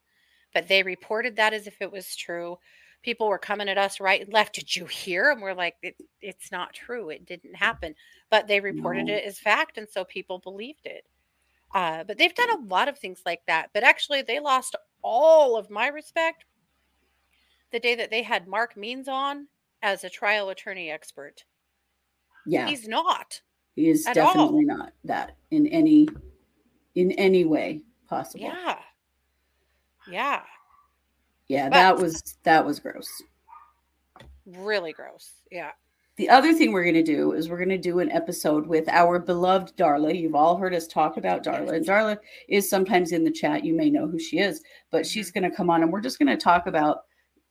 But 0.54 0.68
they 0.68 0.84
reported 0.84 1.36
that 1.38 1.54
as 1.54 1.66
if 1.66 1.82
it 1.82 1.92
was 1.92 2.16
true. 2.16 2.58
People 3.02 3.28
were 3.28 3.40
coming 3.40 3.68
at 3.70 3.78
us 3.78 4.00
right 4.00 4.22
and 4.22 4.32
left. 4.32 4.54
Did 4.56 4.76
you 4.76 4.86
hear? 4.86 5.32
And 5.32 5.42
we're 5.42 5.54
like, 5.56 5.76
it, 5.82 5.96
it's 6.22 6.52
not 6.52 6.74
true. 6.74 7.10
It 7.10 7.26
didn't 7.26 7.56
happen. 7.56 7.96
But 8.30 8.48
they 8.48 8.60
reported 8.60 9.08
No. 9.08 9.14
it 9.16 9.24
as 9.26 9.40
fact. 9.40 9.78
And 9.78 9.90
so 9.90 10.04
people 10.06 10.40
believed 10.40 10.86
it. 10.86 11.06
Uh, 11.74 12.04
but 12.04 12.18
they've 12.18 12.36
done 12.36 12.52
a 12.52 12.66
lot 12.66 12.88
of 12.90 12.98
things 13.00 13.22
like 13.26 13.42
that. 13.48 13.70
But 13.74 13.84
actually, 13.84 14.22
they 14.22 14.40
lost 14.40 14.76
all 15.02 15.58
of 15.58 15.70
my 15.70 15.88
respect 15.88 16.46
the 17.72 17.80
day 17.80 17.96
that 17.96 18.12
they 18.12 18.22
had 18.22 18.48
Mark 18.48 18.76
Means 18.78 19.08
on 19.08 19.48
as 19.82 20.04
a 20.04 20.10
trial 20.10 20.50
attorney 20.50 20.92
expert. 20.92 21.44
Yeah. 22.46 22.68
He's 22.68 22.88
not. 22.88 23.42
He 23.76 23.90
is 23.90 24.06
at 24.06 24.18
all. 24.18 24.28
definitely 24.34 24.66
not 24.66 24.92
that 25.06 25.38
in 25.52 25.66
any 25.68 26.08
in 26.96 27.12
any 27.14 27.46
way 27.46 27.82
possible. 28.08 28.44
Yeah. 28.44 28.78
Yeah. 30.10 30.42
Yeah, 31.52 31.66
But- 31.68 31.74
that 31.76 31.98
was 31.98 32.22
that 32.44 32.66
was 32.66 32.80
gross. 32.80 33.10
Really 34.46 34.94
gross. 34.94 35.32
Yeah. 35.52 35.72
The 36.16 36.30
other 36.30 36.54
thing 36.54 36.72
we're 36.72 36.84
going 36.84 36.94
to 36.96 37.04
do 37.04 37.34
is 37.34 37.50
we're 37.50 37.58
going 37.58 37.70
to 37.70 37.78
do 37.78 38.00
an 38.00 38.12
episode 38.12 38.68
with 38.68 38.88
our 38.90 39.18
beloved 39.20 39.76
Darla. 39.78 40.18
You've 40.18 40.36
all 40.36 40.56
heard 40.58 40.74
us 40.74 40.88
talk 40.88 41.18
about 41.18 41.44
Darla. 41.44 41.74
And 41.74 41.86
Darla 41.86 42.18
is 42.48 42.70
sometimes 42.70 43.12
in 43.12 43.24
the 43.24 43.32
chat. 43.32 43.64
You 43.66 43.74
may 43.74 43.90
know 43.90 44.08
who 44.08 44.20
she 44.20 44.40
is, 44.40 44.62
but 44.92 45.06
she's 45.06 45.32
going 45.32 45.50
to 45.50 45.56
come 45.56 45.70
on 45.70 45.84
and 45.84 45.92
we're 45.92 46.02
just 46.02 46.20
going 46.20 46.28
to 46.28 46.38
talk 46.38 46.68
about 46.68 47.04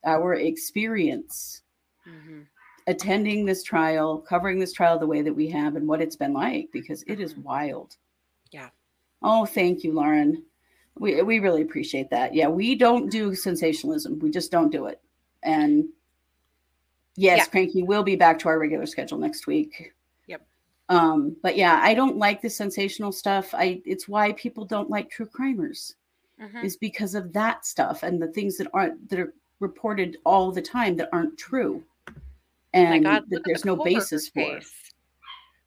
our 0.05 0.33
experience 0.35 1.61
hmm 2.03 2.41
attending 2.87 3.45
this 3.45 3.61
trial, 3.61 4.17
covering 4.17 4.57
this 4.57 4.73
trial 4.73 4.97
the 4.97 5.05
way 5.05 5.21
that 5.21 5.31
we 5.33 5.47
have 5.47 5.75
and 5.75 5.87
what 5.87 6.01
it's 6.01 6.15
been 6.15 6.33
like 6.33 6.67
because 6.73 7.03
it 7.05 7.19
is 7.19 7.35
Mhm. 7.35 7.43
wild. 7.43 7.95
Yeah. 8.51 8.69
Oh, 9.21 9.45
thank 9.45 9.83
you, 9.83 9.93
Lauren. 9.93 10.43
We 10.99 11.21
we 11.21 11.39
really 11.39 11.61
appreciate 11.61 12.09
that. 12.09 12.33
Yeah, 12.33 12.47
we 12.47 12.75
don't 12.75 13.09
do 13.09 13.33
sensationalism. 13.33 14.19
We 14.19 14.29
just 14.31 14.51
don't 14.51 14.71
do 14.71 14.85
it. 14.85 15.01
And 15.43 15.85
yes, 17.15 17.39
Yeah. 17.39 17.45
Cranky 17.45 17.83
will 17.83 18.03
be 18.03 18.15
back 18.15 18.39
to 18.39 18.49
our 18.49 18.59
regular 18.59 18.85
schedule 18.85 19.17
next 19.17 19.47
week. 19.47 19.93
Yep. 20.27 20.41
Um, 20.89 21.35
but 21.41 21.57
yeah, 21.57 21.79
I 21.81 21.93
don't 21.93 22.17
like 22.17 22.41
the 22.41 22.49
sensational 22.49 23.11
stuff. 23.11 23.53
I 23.53 23.81
it's 23.85 24.07
why 24.07 24.33
people 24.33 24.65
don't 24.65 24.89
like 24.89 25.09
true 25.09 25.27
crimers 25.27 25.95
hmm 26.39 26.65
is 26.65 26.75
because 26.75 27.13
of 27.13 27.31
that 27.33 27.67
stuff 27.67 28.01
and 28.01 28.19
the 28.19 28.27
things 28.27 28.57
that 28.57 28.67
aren't 28.73 29.09
that 29.09 29.19
are 29.19 29.33
reported 29.59 30.17
all 30.25 30.51
the 30.51 30.61
time 30.61 30.95
that 30.97 31.09
aren't 31.13 31.37
true. 31.37 31.83
And 32.73 33.03
God, 33.03 33.23
that 33.29 33.43
there's 33.45 33.61
the 33.61 33.75
no 33.75 33.83
basis 33.83 34.27
for. 34.27 34.59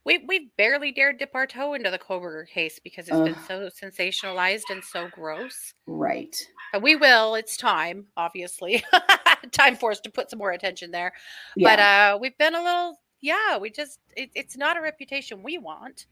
We 0.05 0.19
we 0.27 0.51
barely 0.59 0.93
dared 0.93 1.19
dip 1.19 1.31
our 1.35 1.47
toe 1.47 1.75
into 1.75 1.91
the 1.91 1.99
Kohberger 1.99 2.47
case 2.47 2.79
because 2.79 3.09
it's 3.09 3.19
been 3.19 3.37
so 3.49 3.69
sensationalized 3.71 4.71
and 4.71 4.85
so 4.85 5.09
gross. 5.09 5.75
Right. 5.87 6.37
But 6.73 6.83
we 6.83 6.97
will. 6.97 7.35
It's 7.37 7.57
time, 7.57 8.07
obviously. 8.17 8.85
time 9.53 9.77
for 9.77 9.91
us 9.91 10.01
to 10.01 10.11
put 10.11 10.31
some 10.31 10.39
more 10.39 10.53
attention 10.53 10.91
there. 10.91 11.13
Yeah. 11.57 11.69
But 11.69 11.79
uh 11.81 12.19
we've 12.21 12.37
been 12.37 12.55
a 12.55 12.63
little 12.63 13.01
yeah, 13.21 13.57
we 13.57 13.71
just 13.71 13.99
it, 14.17 14.31
it's 14.35 14.57
not 14.57 14.77
a 14.77 14.83
reputation 14.83 15.43
we 15.43 15.57
want. 15.59 16.07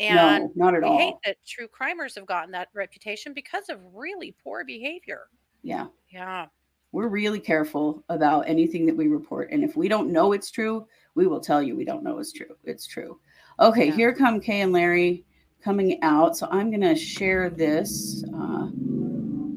And 0.00 0.44
no, 0.44 0.52
not 0.56 0.74
at 0.74 0.82
we 0.82 0.96
hate 0.96 1.14
that 1.24 1.36
true 1.46 1.68
crimers 1.68 2.14
have 2.16 2.26
gotten 2.26 2.50
that 2.52 2.68
reputation 2.74 3.34
because 3.34 3.68
of 3.68 3.78
really 3.94 4.34
poor 4.42 4.64
behavior. 4.64 5.28
Yeah. 5.62 5.86
Yeah. 6.08 6.46
We're 6.92 7.08
really 7.08 7.38
careful 7.40 8.02
about 8.08 8.48
anything 8.48 8.84
that 8.86 8.96
we 8.96 9.06
report. 9.06 9.50
And 9.52 9.62
if 9.62 9.76
we 9.76 9.88
don't 9.88 10.10
know 10.12 10.32
it's 10.32 10.50
true, 10.50 10.86
we 11.14 11.26
will 11.26 11.40
tell 11.40 11.62
you 11.62 11.76
we 11.76 11.84
don't 11.84 12.02
know 12.02 12.18
it's 12.18 12.32
true. 12.32 12.56
It's 12.64 12.86
true. 12.86 13.20
Okay, 13.60 13.86
Yeah. 13.86 13.94
here 13.96 14.14
come 14.14 14.40
Kay 14.40 14.62
and 14.62 14.72
Larry 14.72 15.24
coming 15.62 16.02
out. 16.02 16.36
So 16.36 16.48
I'm 16.50 16.70
going 16.70 16.80
to 16.80 16.96
share 16.96 17.48
this 17.50 18.24
uh, 18.34 18.68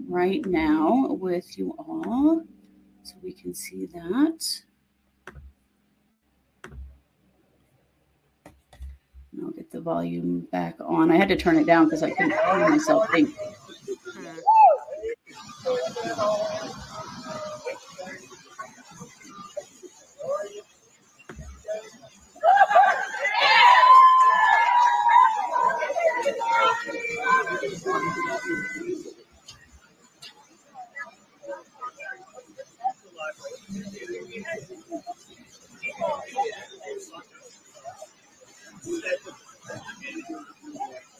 right 0.08 0.46
now 0.46 1.08
with 1.10 1.58
you 1.58 1.74
all 1.80 2.44
so 3.04 3.16
we 3.24 3.34
can 3.34 3.54
see 3.56 3.88
that. 3.88 4.62
And 9.32 9.42
I'll 9.44 9.52
get 9.52 9.72
the 9.72 9.82
volume 9.82 10.42
back 10.52 10.76
on. 10.80 11.10
I 11.10 11.16
had 11.16 11.30
to 11.30 11.36
turn 11.36 11.58
it 11.58 11.66
down 11.66 11.86
because 11.86 12.04
I 12.04 12.12
couldn't 12.12 12.34
hear 12.34 12.70
myself 12.70 13.10
think. 13.10 13.36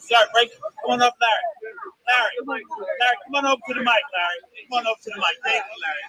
Sorry, 0.00 0.26
break. 0.34 0.50
Come 0.82 0.90
on 0.92 1.02
up, 1.02 1.14
Larry. 1.20 1.44
Larry, 2.08 2.30
Larry, 2.46 3.16
come 3.24 3.34
on 3.36 3.46
over 3.46 3.62
to 3.68 3.74
the 3.74 3.80
mic, 3.80 4.04
Larry. 4.14 4.40
Come 4.70 4.78
on 4.78 4.86
over 4.86 5.00
to 5.02 5.10
the 5.10 5.16
mic. 5.16 5.36
Thank 5.44 5.64
you, 5.64 5.78
Larry. 5.84 6.04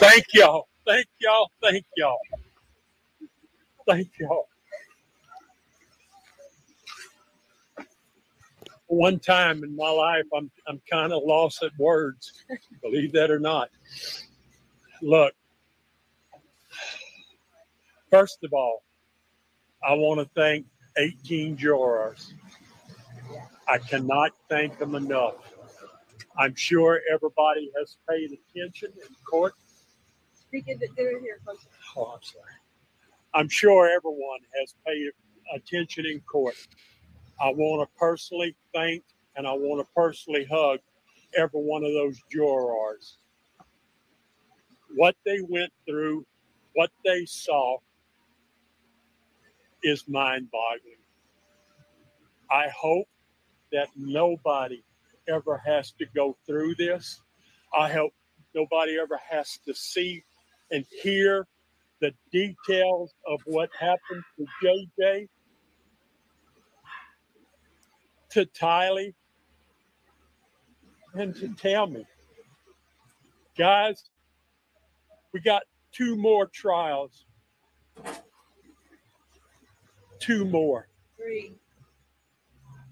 Thank 0.00 0.24
y'all. 0.34 0.68
Thank 0.86 1.06
y'all. 1.20 1.50
Thank 1.62 1.84
y'all. 1.96 2.18
Thank 3.86 4.08
y'all. 4.20 4.51
One 8.92 9.18
time 9.20 9.64
in 9.64 9.74
my 9.74 9.88
life, 9.88 10.26
I'm 10.36 10.50
I'm 10.68 10.78
kind 10.90 11.14
of 11.14 11.22
lost 11.24 11.62
at 11.62 11.70
words. 11.78 12.44
Believe 12.82 13.12
that 13.12 13.30
or 13.30 13.38
not. 13.38 13.70
Look. 15.00 15.32
First 18.10 18.44
of 18.44 18.52
all, 18.52 18.82
I 19.82 19.94
want 19.94 20.20
to 20.20 20.28
thank 20.38 20.66
18 20.98 21.56
jurors. 21.56 22.34
I 23.66 23.78
cannot 23.78 24.32
thank 24.50 24.78
them 24.78 24.94
enough. 24.94 25.36
I'm 26.36 26.54
sure 26.54 27.00
everybody 27.10 27.70
has 27.78 27.96
paid 28.06 28.36
attention 28.54 28.90
in 28.94 29.14
court. 29.24 29.54
Speaking 30.34 30.78
to 30.78 30.86
dinner 30.88 31.18
here, 31.18 31.40
Oh, 31.96 32.12
I'm 32.14 32.22
sorry. 32.22 32.44
I'm 33.32 33.48
sure 33.48 33.88
everyone 33.88 34.40
has 34.60 34.74
paid 34.86 35.12
attention 35.54 36.04
in 36.04 36.20
court. 36.20 36.56
I 37.42 37.50
want 37.50 37.82
to 37.88 37.98
personally 37.98 38.54
thank 38.72 39.02
and 39.34 39.48
I 39.48 39.52
want 39.52 39.84
to 39.84 39.92
personally 39.96 40.44
hug 40.44 40.78
every 41.36 41.60
one 41.60 41.82
of 41.82 41.92
those 41.92 42.20
jurors. 42.30 43.18
What 44.94 45.16
they 45.26 45.40
went 45.40 45.72
through, 45.86 46.24
what 46.74 46.90
they 47.04 47.24
saw, 47.24 47.78
is 49.82 50.04
mind 50.06 50.48
boggling. 50.52 51.02
I 52.48 52.68
hope 52.68 53.08
that 53.72 53.88
nobody 53.96 54.84
ever 55.28 55.60
has 55.64 55.92
to 55.92 56.06
go 56.14 56.36
through 56.46 56.76
this. 56.76 57.20
I 57.76 57.90
hope 57.90 58.12
nobody 58.54 58.98
ever 59.00 59.18
has 59.30 59.58
to 59.66 59.74
see 59.74 60.22
and 60.70 60.84
hear 61.02 61.48
the 62.00 62.12
details 62.30 63.12
of 63.26 63.40
what 63.46 63.70
happened 63.78 64.22
to 64.36 64.46
JJ, 64.62 65.28
to 68.32 68.46
Tylee, 68.46 69.14
and 71.14 71.34
to 71.36 71.48
Tammy. 71.54 72.06
Guys, 73.58 74.04
we 75.32 75.40
got 75.40 75.62
two 75.92 76.16
more 76.16 76.46
trials. 76.46 77.26
Two 80.18 80.44
more. 80.44 80.88
three. 81.16 81.54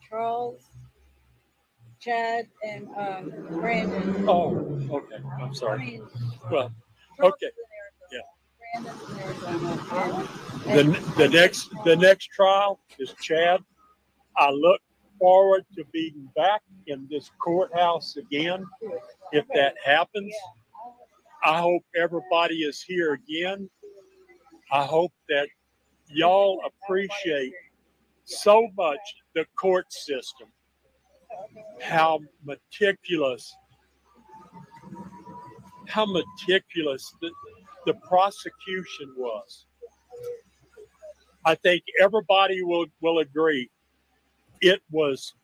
Charles, 0.09 0.61
Chad, 2.01 2.49
and 2.69 2.89
um, 2.99 3.33
Brandon. 3.61 4.29
Oh, 4.29 4.57
okay. 4.91 5.17
I'm 5.41 5.51
I 5.51 5.53
sorry. 5.53 5.79
mean, 5.79 6.07
Well, 6.51 6.73
Charles 7.17 7.35
okay. 7.35 7.47
is 7.47 7.53
in 8.75 8.83
Arizona. 8.83 8.99
Brandon's 8.99 9.11
in 9.11 9.95
Arizona. 9.97 10.29
The, 10.67 11.13
the 11.17 11.29
next 11.29 11.71
the 11.85 11.97
next 11.97 12.27
trial 12.27 12.81
is 12.99 13.15
Chad. 13.23 13.61
I 14.37 14.51
look 14.51 14.81
forward 15.21 15.65
to 15.77 15.85
being 15.93 16.29
back 16.35 16.63
in 16.87 17.07
this 17.09 17.31
courthouse 17.41 18.17
again 18.17 18.65
if 19.33 19.45
that 19.55 19.75
happens. 19.85 20.35
I 21.45 21.61
hope 21.61 21.83
everybody 21.97 22.63
is 22.63 22.83
here 22.83 23.13
again. 23.13 23.71
I 24.73 24.85
hope 24.85 25.13
that 25.29 25.49
y'all 26.09 26.61
appreciate 26.67 27.53
so 28.25 28.69
much 28.77 28.99
the 29.35 29.45
court 29.57 29.93
system, 29.93 30.49
how 31.81 32.21
meticulous, 32.45 33.55
how 35.87 36.07
meticulous 36.07 37.15
the, 37.21 37.31
the 37.87 37.95
prosecution 37.95 39.13
was. 39.17 39.67
I 41.45 41.55
think 41.55 41.83
everybody 42.01 42.63
will, 42.63 42.87
will 43.01 43.21
agree 43.21 43.71
it 44.61 44.83
was 44.91 45.35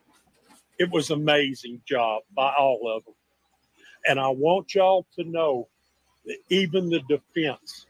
it 0.79 0.91
was 0.91 1.11
amazing 1.11 1.81
job 1.87 2.23
by 2.35 2.53
all 2.59 2.95
of 2.95 3.05
them. 3.05 3.14
And 4.07 4.21
I 4.21 4.29
want 4.29 4.75
y'all 4.75 5.07
to 5.17 5.25
know 5.25 5.69
that 6.27 6.37
even 6.51 6.91
the 6.91 7.01
defense, 7.09 7.87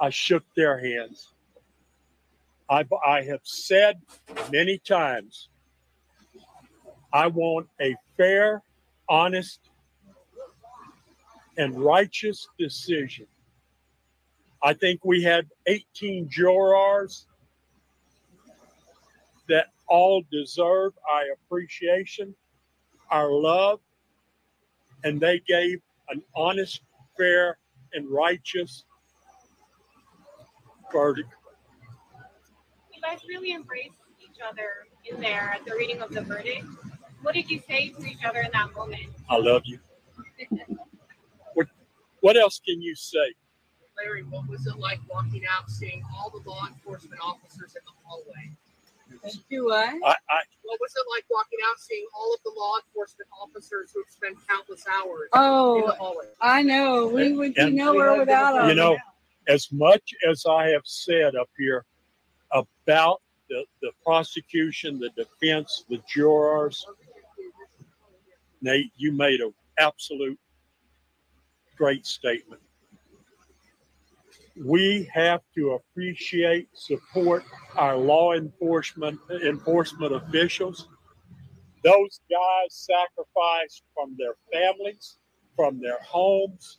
I 0.00 0.10
shook 0.10 0.44
their 0.56 0.78
hands. 0.78 1.32
I, 2.68 2.84
I 3.06 3.22
have 3.22 3.40
said 3.44 4.00
many 4.50 4.78
times, 4.78 5.48
I 7.12 7.28
want 7.28 7.68
a 7.80 7.94
fair, 8.16 8.62
honest, 9.08 9.60
and 11.56 11.78
righteous 11.78 12.48
decision. 12.58 13.26
I 14.62 14.72
think 14.72 15.04
we 15.04 15.22
had 15.22 15.46
18 15.66 16.28
jurors 16.28 17.26
that 19.48 19.66
all 19.88 20.22
deserve 20.30 20.92
our 21.10 21.22
appreciation, 21.34 22.34
our 23.10 23.30
love, 23.30 23.80
and 25.04 25.20
they 25.20 25.40
gave 25.46 25.80
an 26.08 26.22
honest, 26.34 26.80
fair, 27.16 27.58
and 27.92 28.08
righteous 28.10 28.84
verdict. 30.92 31.28
You 32.92 33.00
guys 33.00 33.20
really 33.28 33.52
embraced 33.52 33.98
each 34.20 34.40
other 34.46 34.68
in 35.04 35.20
there 35.20 35.52
at 35.54 35.64
the 35.64 35.74
reading 35.74 36.02
of 36.02 36.10
the 36.10 36.22
verdict. 36.22 36.64
What 37.22 37.34
did 37.34 37.50
you 37.50 37.60
say 37.68 37.90
to 37.90 38.04
each 38.04 38.24
other 38.24 38.40
in 38.40 38.50
that 38.52 38.74
moment? 38.74 39.06
I 39.28 39.36
love 39.38 39.62
you. 39.64 39.78
what, 41.54 41.66
what 42.20 42.36
else 42.36 42.60
can 42.64 42.80
you 42.80 42.94
say? 42.94 43.34
Larry, 43.96 44.22
what 44.24 44.48
was 44.48 44.66
it 44.66 44.78
like 44.78 45.00
walking 45.10 45.42
out, 45.50 45.70
seeing 45.70 46.02
all 46.14 46.30
the 46.30 46.48
law 46.48 46.66
enforcement 46.66 47.20
officers 47.24 47.74
in 47.74 47.82
the 47.86 47.92
hallway? 48.04 48.52
Do 49.50 49.72
I? 49.72 49.84
I, 50.04 50.14
I, 50.30 50.40
What 50.62 50.80
was 50.80 50.92
it 50.96 51.04
like 51.14 51.24
walking 51.30 51.58
out, 51.68 51.78
seeing 51.78 52.06
all 52.14 52.34
of 52.34 52.40
the 52.44 52.52
law 52.58 52.74
enforcement 52.84 53.28
officers 53.42 53.90
who 53.94 54.00
have 54.00 54.10
spent 54.10 54.36
countless 54.48 54.84
hours 54.86 55.28
in 55.32 55.40
Oh, 55.40 56.20
the? 56.22 56.28
I 56.40 56.62
know. 56.62 57.08
We 57.08 57.32
would 57.32 57.54
be 57.54 57.70
nowhere 57.70 58.18
without 58.18 58.54
them. 58.54 58.68
you 58.68 58.74
know, 58.74 58.96
as 59.48 59.70
much 59.72 60.14
as 60.28 60.44
I 60.46 60.68
have 60.68 60.82
said 60.84 61.36
up 61.36 61.48
here 61.56 61.84
about 62.52 63.20
the, 63.48 63.64
the 63.80 63.92
prosecution, 64.04 64.98
the 64.98 65.10
defense, 65.10 65.84
the 65.88 66.00
jurors, 66.08 66.84
Nate, 68.62 68.90
you 68.96 69.12
made 69.12 69.40
an 69.40 69.52
absolute 69.78 70.38
great 71.76 72.06
statement. 72.06 72.60
We 74.64 75.08
have 75.12 75.42
to 75.56 75.72
appreciate, 75.72 76.68
support 76.74 77.44
our 77.74 77.96
law 77.96 78.32
enforcement 78.32 79.18
enforcement 79.30 80.14
officials. 80.14 80.88
Those 81.84 82.20
guys 82.30 82.68
sacrificed 82.70 83.82
from 83.94 84.16
their 84.18 84.34
families, 84.52 85.18
from 85.56 85.80
their 85.80 85.98
homes, 86.02 86.78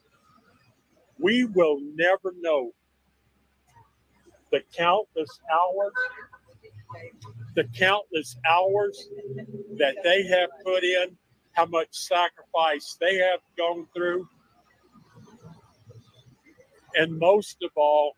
we 1.19 1.45
will 1.45 1.79
never 1.95 2.33
know 2.39 2.71
the 4.51 4.61
countless 4.75 5.39
hours, 5.51 5.93
the 7.55 7.65
countless 7.75 8.37
hours 8.49 9.09
that 9.77 9.95
they 10.03 10.23
have 10.23 10.49
put 10.63 10.83
in, 10.83 11.17
how 11.53 11.65
much 11.65 11.89
sacrifice 11.91 12.97
they 12.99 13.15
have 13.15 13.39
gone 13.57 13.87
through, 13.95 14.27
and 16.97 17.17
most 17.17 17.57
of 17.63 17.69
all, 17.75 18.15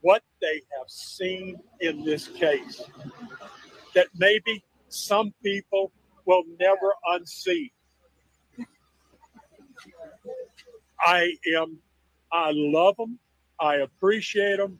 what 0.00 0.22
they 0.40 0.60
have 0.76 0.88
seen 0.88 1.58
in 1.80 2.04
this 2.04 2.26
case 2.26 2.82
that 3.94 4.08
maybe 4.16 4.64
some 4.88 5.32
people 5.42 5.92
will 6.26 6.42
never 6.58 6.92
unsee. 7.12 7.70
I 11.00 11.34
am 11.56 11.78
I 12.32 12.50
love 12.54 12.96
them. 12.96 13.18
I 13.60 13.76
appreciate 13.76 14.56
them. 14.56 14.78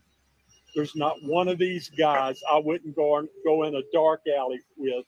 There's 0.74 0.96
not 0.96 1.16
one 1.22 1.48
of 1.48 1.58
these 1.58 1.90
guys 1.90 2.40
I 2.50 2.58
wouldn't 2.58 2.96
go 2.96 3.14
on, 3.14 3.28
go 3.44 3.64
in 3.64 3.76
a 3.76 3.82
dark 3.92 4.22
alley 4.36 4.60
with. 4.76 5.04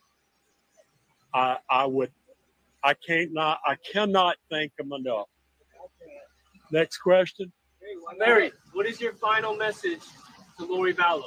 I 1.33 1.59
I 1.71 1.87
would. 1.87 2.13
I 2.85 2.95
can't 2.95 3.33
not. 3.33 3.59
I 3.67 3.77
cannot 3.93 4.37
thank 4.51 4.77
them 4.77 4.93
enough. 4.93 5.27
Next 6.71 6.99
question. 6.99 7.53
Larry, 8.19 8.53
what 8.73 8.87
is 8.87 9.01
your 9.01 9.13
final 9.15 9.57
message 9.57 10.03
to 10.59 10.67
Lori 10.67 10.95
Vallow? 10.95 11.25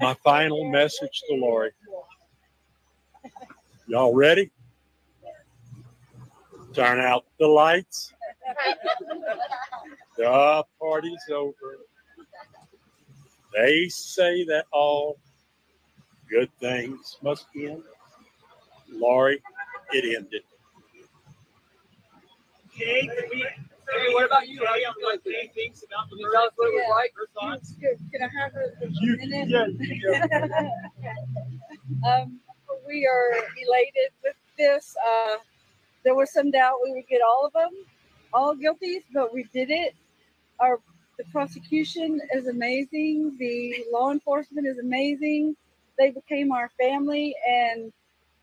My 0.00 0.14
final 0.24 0.70
message 0.70 1.22
to 1.28 1.36
Lori. 1.36 1.70
Y'all 3.86 4.14
ready? 4.14 4.50
Turn 6.74 7.00
out 7.00 7.24
the 7.38 7.46
lights. 7.46 8.12
The 10.16 10.64
party's 10.80 11.22
over. 11.32 11.54
They 13.54 13.88
say 13.88 14.44
that 14.46 14.66
all 14.72 15.18
good 16.28 16.50
things 16.58 17.16
must 17.22 17.46
end. 17.54 17.82
Lori, 18.90 19.40
it 19.92 20.16
ended. 20.16 20.42
Jay, 22.76 23.02
can 23.06 23.28
we, 23.30 23.40
Jay, 23.40 24.14
what 24.14 24.26
about 24.26 24.48
you? 24.48 24.64
How 24.66 24.74
do 24.74 24.80
you 24.80 24.92
feel 24.98 25.08
like 25.08 25.24
Jay 25.24 25.50
thinks 25.54 25.82
about 25.84 26.10
the 26.10 26.16
verdict? 26.16 26.52
What 26.56 26.68
it 26.68 26.74
was 26.74 26.90
like? 26.90 27.12
Her 27.16 27.28
thoughts? 27.34 27.74
Can 27.80 28.22
I 28.22 28.28
have 28.40 28.52
a 28.54 28.86
You, 28.90 29.16
minute? 29.16 29.48
yeah, 29.48 30.68
um, 32.22 32.40
we 32.86 33.06
are 33.06 33.32
elated 33.66 34.10
with 34.22 34.34
this. 34.58 34.94
Uh, 35.06 35.36
there 36.04 36.14
was 36.14 36.32
some 36.32 36.50
doubt 36.50 36.76
we 36.82 36.92
would 36.92 37.06
get 37.08 37.20
all 37.22 37.46
of 37.46 37.52
them, 37.52 37.70
all 38.32 38.54
guilty, 38.54 39.04
but 39.12 39.32
we 39.32 39.44
did 39.52 39.70
it. 39.70 39.94
Our 40.60 40.80
the 41.16 41.24
prosecution 41.30 42.20
is 42.34 42.48
amazing. 42.48 43.36
The 43.38 43.84
law 43.92 44.10
enforcement 44.10 44.66
is 44.66 44.78
amazing. 44.78 45.56
They 45.96 46.10
became 46.10 46.50
our 46.50 46.70
family, 46.80 47.36
and 47.48 47.92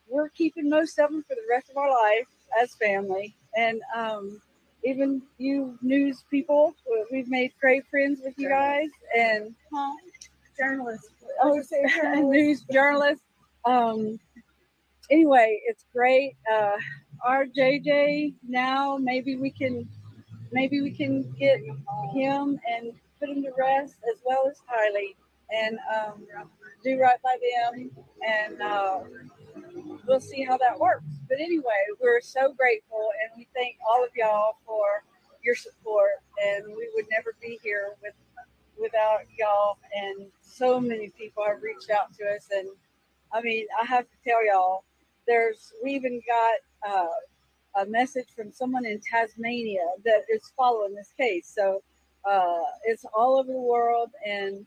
we're 0.07 0.29
keeping 0.29 0.69
most 0.69 0.97
of 0.99 1.11
them 1.11 1.23
for 1.27 1.35
the 1.35 1.41
rest 1.49 1.69
of 1.69 1.75
our 1.75 1.89
life 1.89 2.27
as 2.61 2.73
family. 2.75 3.35
And 3.55 3.81
um, 3.95 4.41
even 4.83 5.21
you 5.37 5.77
news 5.81 6.23
people, 6.29 6.75
we've 7.11 7.27
made 7.27 7.53
great 7.59 7.83
friends 7.89 8.21
with 8.23 8.33
you 8.37 8.49
guys. 8.49 8.89
And 9.17 9.53
huh? 9.73 9.91
journalists. 10.57 11.09
Oh, 11.41 11.61
say 11.61 11.83
news 12.21 12.63
journalists. 12.71 13.25
Um, 13.65 14.19
anyway, 15.09 15.59
it's 15.65 15.85
great. 15.93 16.35
Uh, 16.51 16.77
our 17.25 17.45
JJ 17.45 18.33
now, 18.47 18.97
maybe 18.97 19.35
we 19.35 19.51
can, 19.51 19.87
maybe 20.51 20.81
we 20.81 20.91
can 20.91 21.31
get 21.39 21.59
him 22.13 22.59
and 22.71 22.93
put 23.19 23.29
him 23.29 23.43
to 23.43 23.51
rest 23.57 23.95
as 24.11 24.19
well 24.25 24.47
as 24.49 24.57
Kylie, 24.69 25.15
and 25.51 25.77
um, 25.95 26.25
do 26.83 26.99
right 26.99 27.21
by 27.23 27.37
them, 27.41 27.91
and 28.27 28.61
uh, 28.61 28.99
we'll 30.05 30.19
see 30.19 30.43
how 30.43 30.57
that 30.57 30.79
works. 30.79 31.05
But 31.27 31.39
anyway, 31.39 31.85
we're 32.01 32.21
so 32.21 32.53
grateful, 32.53 33.09
and 33.21 33.37
we 33.37 33.47
thank 33.55 33.75
all 33.89 34.03
of 34.03 34.09
y'all 34.15 34.57
for 34.65 35.03
your 35.43 35.55
support, 35.55 36.21
and 36.43 36.65
we 36.67 36.89
would 36.95 37.05
never 37.11 37.35
be 37.41 37.59
here 37.63 37.93
with 38.01 38.13
without 38.79 39.21
y'all. 39.37 39.77
And 39.95 40.27
so 40.41 40.79
many 40.79 41.09
people 41.09 41.43
have 41.45 41.61
reached 41.61 41.89
out 41.89 42.13
to 42.17 42.25
us, 42.25 42.47
and 42.51 42.67
I 43.33 43.41
mean, 43.41 43.67
I 43.81 43.85
have 43.85 44.05
to 44.05 44.17
tell 44.25 44.45
y'all, 44.45 44.83
there's 45.27 45.73
we 45.83 45.93
even 45.93 46.21
got 46.27 46.91
uh, 46.91 47.81
a 47.83 47.85
message 47.85 48.27
from 48.35 48.51
someone 48.51 48.85
in 48.85 48.99
Tasmania 48.99 49.85
that 50.05 50.23
is 50.33 50.51
following 50.57 50.95
this 50.95 51.13
case. 51.17 51.51
So 51.53 51.81
uh, 52.29 52.63
it's 52.85 53.05
all 53.13 53.39
over 53.39 53.51
the 53.51 53.59
world, 53.59 54.09
and 54.27 54.65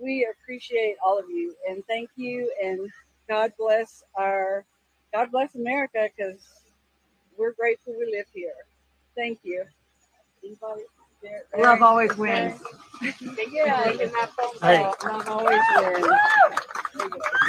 we 0.00 0.28
appreciate 0.30 0.96
all 1.04 1.18
of 1.18 1.28
you 1.28 1.54
and 1.68 1.84
thank 1.86 2.10
you. 2.16 2.52
And 2.62 2.90
God 3.28 3.52
bless 3.58 4.02
our, 4.14 4.64
God 5.12 5.30
bless 5.30 5.54
America 5.54 6.08
because 6.16 6.40
we're 7.36 7.52
grateful 7.52 7.94
we 7.98 8.10
live 8.10 8.26
here. 8.32 8.52
Thank 9.16 9.40
you. 9.42 9.64
Anybody 10.44 10.82
there? 11.22 11.42
Love 11.58 11.82
always 11.82 12.16
wins. 12.16 12.60
Yeah, 13.52 13.90
you 13.90 13.98
can 13.98 14.10
have 14.10 14.30
phone 14.30 14.50
Hey. 14.60 14.82
Love 14.82 15.28
always 15.28 15.60
wins. 15.76 16.06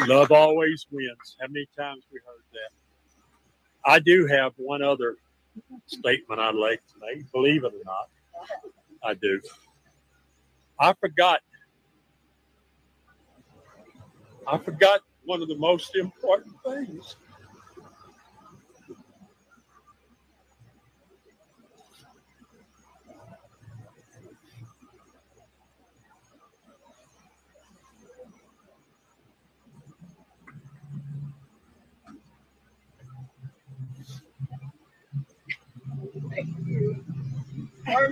Love 0.08 0.32
always 0.32 0.86
wins. 0.92 1.38
How 1.40 1.48
many 1.48 1.68
times 1.78 2.04
we 2.12 2.20
heard 2.20 2.44
that? 2.54 3.90
I 3.92 4.00
do 4.00 4.28
have 4.28 4.54
one 4.58 4.82
other 4.84 5.16
statement 5.88 6.40
I'd 6.40 6.56
like 6.56 6.82
to 6.88 6.94
make, 7.02 7.32
believe 7.32 7.64
it 7.64 7.74
or 7.74 7.84
not. 7.86 8.10
I 9.04 9.14
do. 9.16 9.42
I 10.80 10.94
forgot. 10.94 11.42
I 14.48 14.58
forgot 14.58 15.02
one 15.30 15.44
of 15.44 15.48
the 15.48 15.56
most 15.58 15.96
important 15.96 16.56
things. 16.66 17.16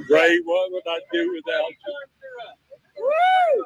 Ray, 0.09 0.39
what 0.45 0.71
would 0.71 0.83
I 0.87 0.99
do 1.13 1.33
without 1.33 1.71
you? 1.87 3.65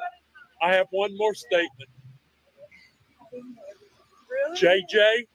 I 0.61 0.73
have 0.73 0.87
one 0.91 1.17
more 1.17 1.35
statement. 1.35 1.89
JJ, 4.55 5.27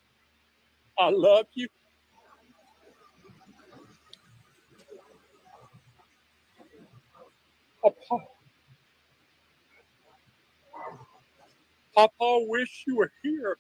I 0.99 1.11
love 1.11 1.47
you. 1.55 1.69
Papa, 7.83 8.25
Papa, 11.95 12.45
wish 12.49 12.85
you 12.87 12.97
were 12.97 13.13
here 13.23 13.59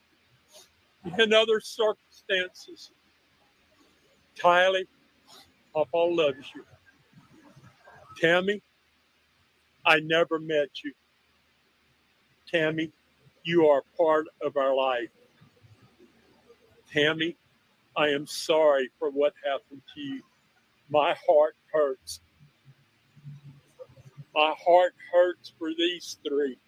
in 1.18 1.32
other 1.34 1.61
circumstances. 1.61 2.93
Tylee, 4.39 4.87
Papa 5.74 5.97
loves 5.97 6.53
you. 6.55 6.64
Tammy, 8.20 8.62
I 9.87 10.01
never 10.01 10.39
met 10.41 10.68
you. 10.84 10.93
Tammy, 12.51 12.93
you 13.47 13.68
are 13.68 13.82
part 13.97 14.26
of 14.42 14.57
our 14.57 14.74
life. 14.74 15.09
Tammy, 16.92 17.36
I 17.97 18.09
am 18.09 18.26
sorry 18.26 18.90
for 18.99 19.11
what 19.11 19.34
happened 19.44 19.82
to 19.94 20.01
you. 20.01 20.20
My 20.90 21.14
heart 21.28 21.55
hurts. 21.72 22.20
My 24.34 24.53
heart 24.59 24.94
hurts 25.12 25.53
for 25.59 25.68
these 25.78 26.18
three. 26.26 26.59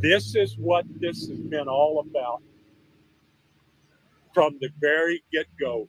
This 0.00 0.34
is 0.34 0.56
what 0.56 0.86
this 1.00 1.28
has 1.28 1.38
been 1.38 1.68
all 1.68 2.00
about 2.00 2.42
from 4.32 4.56
the 4.60 4.70
very 4.80 5.22
get 5.30 5.46
go. 5.60 5.86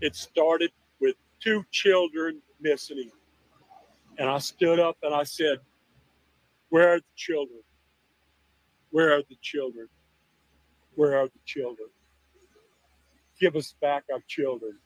It 0.00 0.16
started 0.16 0.70
with 1.00 1.16
two 1.40 1.62
children 1.70 2.40
missing. 2.60 3.10
And 4.18 4.30
I 4.30 4.38
stood 4.38 4.80
up 4.80 4.96
and 5.02 5.14
I 5.14 5.24
said, 5.24 5.58
Where 6.70 6.94
are 6.94 6.98
the 6.98 7.04
children? 7.16 7.60
Where 8.94 9.12
are 9.12 9.22
the 9.28 9.36
children? 9.42 9.88
Where 10.94 11.18
are 11.18 11.26
the 11.26 11.40
children? 11.44 11.88
Give 13.40 13.56
us 13.56 13.74
back 13.80 14.04
our 14.12 14.20
children. 14.28 14.78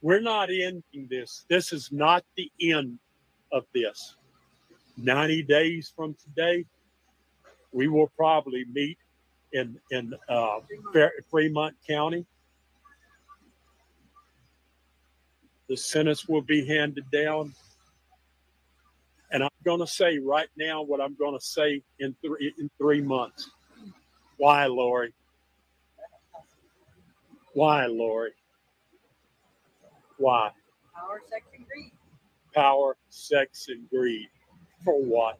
We're 0.00 0.20
not 0.20 0.50
ending 0.50 1.08
this. 1.10 1.44
This 1.50 1.72
is 1.72 1.90
not 1.90 2.22
the 2.36 2.48
end 2.60 3.00
of 3.50 3.64
this. 3.74 4.14
90 4.98 5.42
days 5.42 5.92
from 5.96 6.14
today, 6.14 6.64
we 7.72 7.88
will 7.88 8.12
probably 8.16 8.64
meet 8.72 8.98
in, 9.52 9.80
in 9.90 10.14
uh, 10.28 10.60
Fremont 11.28 11.74
County. 11.84 12.24
The 15.68 15.76
sentence 15.76 16.28
will 16.28 16.42
be 16.42 16.64
handed 16.64 17.10
down. 17.10 17.52
Going 19.64 19.80
to 19.80 19.86
say 19.86 20.18
right 20.18 20.48
now 20.56 20.82
what 20.82 21.00
I'm 21.00 21.14
going 21.16 21.38
to 21.38 21.44
say 21.44 21.82
in 21.98 22.14
three 22.24 22.54
in 22.58 22.70
three 22.78 23.00
months. 23.00 23.50
Why, 24.36 24.66
Lori? 24.66 25.12
Why, 27.54 27.86
Lori? 27.86 28.30
Why? 30.18 30.50
Power, 30.94 31.20
sex, 31.28 31.46
and 31.56 31.66
greed. 31.66 31.92
Power, 32.54 32.96
sex, 33.08 33.66
and 33.68 33.88
greed. 33.90 34.28
For 34.84 35.00
what? 35.02 35.38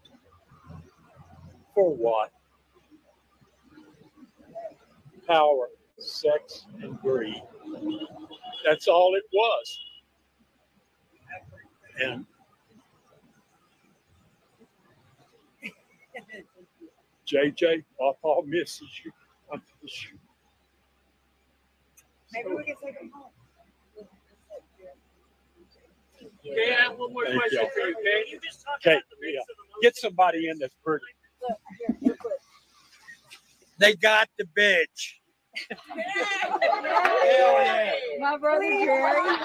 For 1.74 1.94
what? 1.94 2.32
Power, 5.26 5.68
sex, 5.98 6.64
and 6.82 7.00
greed. 7.00 7.42
That's 8.64 8.88
all 8.88 9.14
it 9.14 9.24
was. 9.32 9.78
And 12.00 12.26
JJ, 17.28 17.84
Papa 17.98 18.42
misses 18.46 18.88
you. 19.04 19.12
I 19.52 19.56
miss 19.82 20.04
you. 20.04 20.18
Maybe 22.32 22.48
we 22.54 22.64
can 22.64 22.76
take 22.82 22.98
him 23.00 23.10
home. 23.14 23.30
Okay, 26.46 26.74
I 26.76 26.82
have 26.82 26.98
one 26.98 27.12
more 27.12 27.26
Thank 27.26 27.38
question 27.38 27.60
y'all. 27.62 27.70
for 27.70 27.80
you, 27.80 27.96
okay? 28.00 28.24
You 28.30 28.40
just 28.40 28.64
talked 28.64 28.86
Okay, 28.86 28.96
about 28.96 29.04
the 29.10 29.16
mix 29.20 29.34
yeah. 29.34 29.40
of 29.40 29.46
emotions. 29.58 29.82
Get 29.82 29.96
somebody 29.96 30.48
in 30.48 30.58
that's 30.58 30.74
pretty. 30.84 31.04
Look, 31.42 31.58
here, 31.78 31.96
real 32.02 32.16
quick. 32.16 32.34
They 33.78 33.94
got 33.94 34.28
the 34.38 34.44
bitch. 34.58 35.17
Yeah. 37.24 37.92
My 38.20 38.36
brother 38.38 38.62
Jerry. 38.62 39.36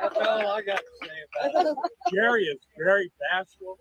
That's 0.00 0.16
all 0.16 0.46
I 0.48 0.62
got 0.62 0.78
to 0.78 0.84
say 1.02 1.08
about 1.52 1.66
it. 1.66 1.76
Jerry 2.14 2.44
is 2.44 2.58
very 2.78 3.10
bashful. 3.20 3.78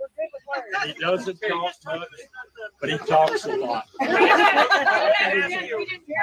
He 0.85 0.93
doesn't 0.93 1.39
talk 1.47 1.73
much, 1.85 2.07
but 2.81 2.89
he 2.89 2.97
talks 2.97 3.45
a 3.45 3.55
lot. 3.55 3.85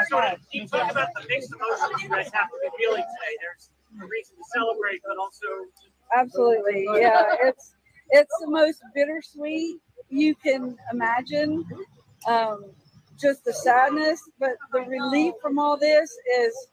Sort 0.09 0.25
of, 0.25 0.39
you 0.53 0.67
talk 0.69 0.91
about 0.91 1.09
the 1.15 1.27
mixed 1.29 1.53
emotions 1.53 2.03
you 2.03 2.09
guys 2.09 2.31
have 2.33 2.49
to 2.49 2.57
be 2.63 2.69
feeling 2.79 3.03
today. 3.03 3.37
There's 3.41 3.71
a 4.03 4.07
reason 4.07 4.37
to 4.37 4.45
celebrate, 4.55 5.01
but 5.07 5.17
also 5.19 5.47
Absolutely. 6.17 6.87
Yeah, 6.95 7.25
it's 7.43 7.75
it's 8.11 8.33
the 8.41 8.51
most 8.51 8.81
bittersweet 8.95 9.77
you 10.09 10.35
can 10.35 10.77
imagine. 10.93 11.65
Um, 12.29 12.73
just 13.21 13.45
the 13.45 13.53
sadness, 13.53 14.21
but 14.39 14.53
the 14.73 14.81
relief 14.81 15.35
from 15.43 15.59
all 15.59 15.77
this 15.77 16.11
is 16.41 16.69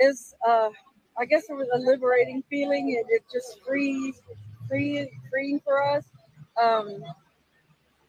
is 0.00 0.34
uh, 0.48 0.70
I 1.18 1.24
guess 1.26 1.44
it 1.48 1.54
was 1.54 1.68
a 1.74 1.78
liberating 1.78 2.42
feeling. 2.50 2.92
It, 2.92 3.06
it 3.10 3.24
just 3.32 3.60
frees 3.66 4.20
free 4.68 5.10
freeing 5.30 5.60
for 5.64 5.82
us. 5.82 6.04
Um, 6.62 7.02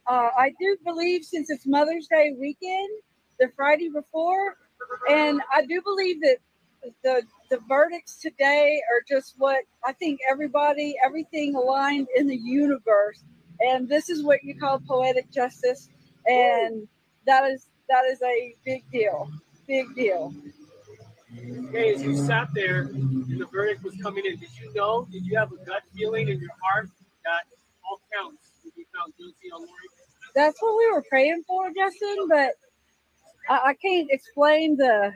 uh, 0.08 0.30
I 0.38 0.54
do 0.60 0.78
believe 0.84 1.24
since 1.24 1.50
it's 1.50 1.66
Mother's 1.66 2.08
Day 2.08 2.34
weekend, 2.40 2.90
the 3.40 3.50
Friday 3.56 3.90
before, 3.90 4.56
and 5.10 5.42
I 5.54 5.66
do 5.66 5.82
believe 5.84 6.22
that 6.22 6.38
the 7.04 7.24
the 7.50 7.60
verdicts 7.68 8.20
today 8.20 8.82
are 8.92 9.02
just 9.08 9.36
what 9.38 9.64
I 9.86 9.94
think 9.94 10.20
everybody, 10.30 10.96
everything 11.06 11.56
aligned 11.56 12.08
in 12.16 12.28
the 12.28 12.38
universe, 12.38 13.24
and 13.62 13.88
this 13.90 14.10
is 14.10 14.24
what 14.24 14.44
you 14.44 14.56
call 14.56 14.80
poetic 14.80 15.32
justice, 15.32 15.90
and 16.26 16.88
that 17.26 17.50
is 17.50 17.68
that 17.90 18.06
is 18.06 18.22
a 18.22 18.56
big 18.66 18.84
deal, 18.92 19.30
big 19.68 19.94
deal. 19.96 20.34
Okay, 21.68 21.94
as 21.94 22.04
you 22.04 22.16
sat 22.16 22.50
there 22.54 22.82
and 22.82 23.40
the 23.40 23.46
verdict 23.46 23.84
was 23.84 23.96
coming 24.02 24.26
in, 24.26 24.38
did 24.38 24.50
you 24.60 24.74
know, 24.74 25.08
did 25.12 25.26
you 25.26 25.38
have 25.38 25.52
a 25.52 25.58
gut 25.58 25.84
feeling 25.96 26.28
in 26.30 26.40
your 26.40 26.50
heart 26.62 26.90
that 27.24 27.44
all 27.88 28.00
counts 28.12 28.50
would 28.64 28.76
be 28.76 28.86
found 28.96 29.14
guilty 29.18 29.52
on 29.54 29.60
Lori? 29.60 29.70
That's 30.36 30.60
what 30.62 30.78
we 30.78 30.92
were 30.92 31.04
praying 31.08 31.44
for, 31.48 31.70
Justin, 31.76 32.28
but 32.28 32.54
I, 33.48 33.70
I 33.70 33.74
can't 33.76 34.10
explain 34.12 34.78
the 34.78 35.14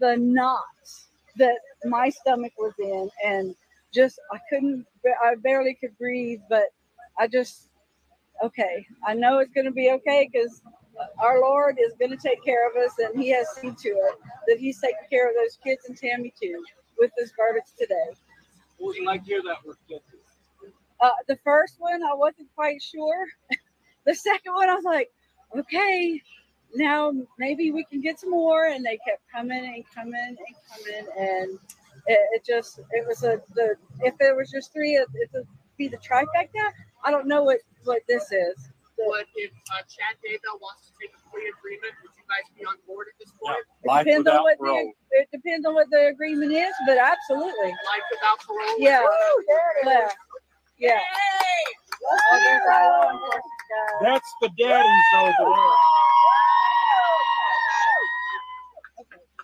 the 0.00 0.16
knots 0.16 1.08
that 1.36 1.58
my 1.84 2.08
stomach 2.08 2.52
was 2.58 2.72
in, 2.78 3.10
and 3.24 3.54
just 3.92 4.18
I 4.32 4.38
couldn't, 4.50 4.86
I 5.24 5.34
barely 5.36 5.74
could 5.74 5.96
breathe, 5.98 6.40
but 6.48 6.64
I 7.18 7.26
just 7.26 7.68
okay. 8.42 8.86
I 9.06 9.14
know 9.14 9.38
it's 9.38 9.52
going 9.52 9.66
to 9.66 9.70
be 9.70 9.90
okay 9.92 10.28
because 10.30 10.62
our 11.18 11.40
Lord 11.40 11.78
is 11.80 11.92
going 11.98 12.10
to 12.10 12.16
take 12.16 12.44
care 12.44 12.68
of 12.68 12.76
us, 12.76 12.92
and 12.98 13.20
He 13.20 13.30
has 13.30 13.46
seen 13.60 13.74
to 13.74 13.88
it 13.88 14.14
that 14.48 14.58
He's 14.58 14.80
taking 14.80 14.96
care 15.10 15.28
of 15.28 15.34
those 15.34 15.58
kids 15.62 15.84
and 15.88 15.96
Tammy 15.96 16.32
too 16.40 16.62
with 16.98 17.10
this 17.18 17.32
verdict 17.36 17.70
today. 17.78 18.16
What 18.78 18.88
was 18.88 18.96
it 18.96 19.04
like 19.04 19.24
to 19.24 19.30
hear 19.30 19.42
that 19.42 19.64
word? 19.64 19.76
Uh, 21.00 21.10
the 21.28 21.38
first 21.44 21.76
one, 21.78 22.02
I 22.02 22.14
wasn't 22.14 22.48
quite 22.54 22.82
sure. 22.82 23.26
the 24.06 24.14
second 24.14 24.54
one, 24.54 24.68
I 24.68 24.74
was 24.74 24.84
like, 24.84 25.10
okay, 25.58 26.22
now 26.74 27.12
maybe 27.38 27.70
we 27.70 27.84
can 27.84 28.00
get 28.00 28.20
some 28.20 28.30
more. 28.30 28.66
And 28.66 28.84
they 28.84 28.98
kept 29.06 29.22
coming 29.34 29.64
and 29.64 29.84
coming 29.94 30.14
and 30.14 30.56
coming, 30.70 31.06
and 31.18 31.58
it, 32.06 32.18
it 32.32 32.44
just 32.44 32.78
it 32.90 33.06
was 33.06 33.22
a 33.24 33.40
the 33.54 33.74
if 34.00 34.16
there 34.18 34.36
was 34.36 34.50
just 34.50 34.72
three, 34.72 34.94
it, 34.94 35.08
it 35.14 35.30
would 35.34 35.46
be 35.76 35.88
the 35.88 35.98
trifecta. 35.98 36.72
I 37.04 37.10
don't 37.10 37.26
know 37.28 37.42
what 37.42 37.60
what 37.84 38.02
this 38.08 38.32
is. 38.32 38.70
But 38.96 39.28
if 39.36 39.52
uh, 39.72 39.84
Chad 39.92 40.16
Daybell 40.24 40.56
wants 40.60 40.88
to 40.88 40.92
take 40.96 41.12
a 41.12 41.20
plea 41.28 41.52
agreement, 41.52 41.92
would 42.00 42.16
you 42.16 42.24
guys 42.24 42.48
be 42.56 42.64
on 42.64 42.76
board 42.88 43.08
at 43.12 43.16
this 43.20 43.28
point? 43.36 43.60
It 43.84 44.04
depends 44.04 44.28
on 44.28 44.42
what 44.42 44.56
the, 44.58 44.92
it 45.12 45.28
depends 45.30 45.66
on 45.66 45.74
what 45.74 45.90
the 45.90 46.08
agreement 46.08 46.52
is, 46.52 46.72
but 46.86 46.96
absolutely. 46.96 47.76
Life 47.76 48.06
without 48.10 48.40
parole. 48.40 48.76
Yeah. 48.78 49.04
Yeah. 49.86 50.08
Yeah. 50.78 51.00
Oh, 52.08 52.40
there's 52.42 52.62
our 52.72 52.88
law 52.88 53.12
enforcement 53.12 53.42
guy. 53.68 54.08
That's 54.08 54.30
the 54.40 54.48
daddies 54.58 55.08
over 55.16 55.32
there. 55.38 55.76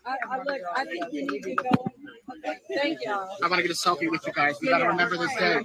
I, 0.05 0.17
I 0.31 0.37
look, 0.39 0.61
I 0.75 0.85
think 0.85 1.13
you 1.13 1.27
need 1.31 1.43
to 1.43 1.55
go. 1.55 1.71
Okay, 2.39 2.59
thank 2.75 2.99
y'all. 3.05 3.29
I 3.43 3.49
want 3.49 3.57
to 3.57 3.63
get 3.63 3.71
a 3.71 3.75
selfie 3.75 4.11
with 4.11 4.27
you 4.27 4.33
guys. 4.33 4.57
We 4.61 4.69
got 4.69 4.79
to 4.79 4.87
remember 4.89 5.17
this 5.17 5.35
day. 5.37 5.61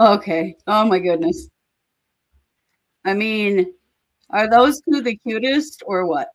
Okay. 0.00 0.54
Oh 0.66 0.84
my 0.84 0.98
goodness. 0.98 1.48
I 3.08 3.14
mean, 3.14 3.72
are 4.30 4.48
those 4.48 4.80
two 4.82 5.00
the 5.00 5.16
cutest 5.16 5.82
or 5.86 6.06
what? 6.06 6.28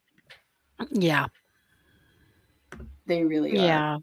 Yeah. 0.91 1.27
They 3.05 3.23
really 3.23 3.51
are. 3.51 3.65
Yeah. 3.65 3.97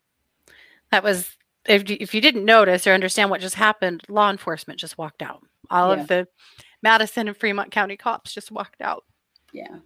That 0.90 1.02
was 1.02 1.36
if 1.66 1.88
you, 1.88 1.96
if 2.00 2.14
you 2.14 2.20
didn't 2.20 2.44
notice 2.44 2.86
or 2.86 2.92
understand 2.92 3.30
what 3.30 3.40
just 3.40 3.54
happened, 3.54 4.02
law 4.08 4.30
enforcement 4.30 4.80
just 4.80 4.98
walked 4.98 5.22
out. 5.22 5.42
All 5.70 5.94
Yeah. 5.94 6.02
of 6.02 6.08
the 6.08 6.28
Madison 6.82 7.28
and 7.28 7.36
Fremont 7.36 7.70
County 7.70 7.96
cops 7.96 8.32
just 8.32 8.50
walked 8.50 8.80
out. 8.80 9.04
Yeah. 9.52 9.78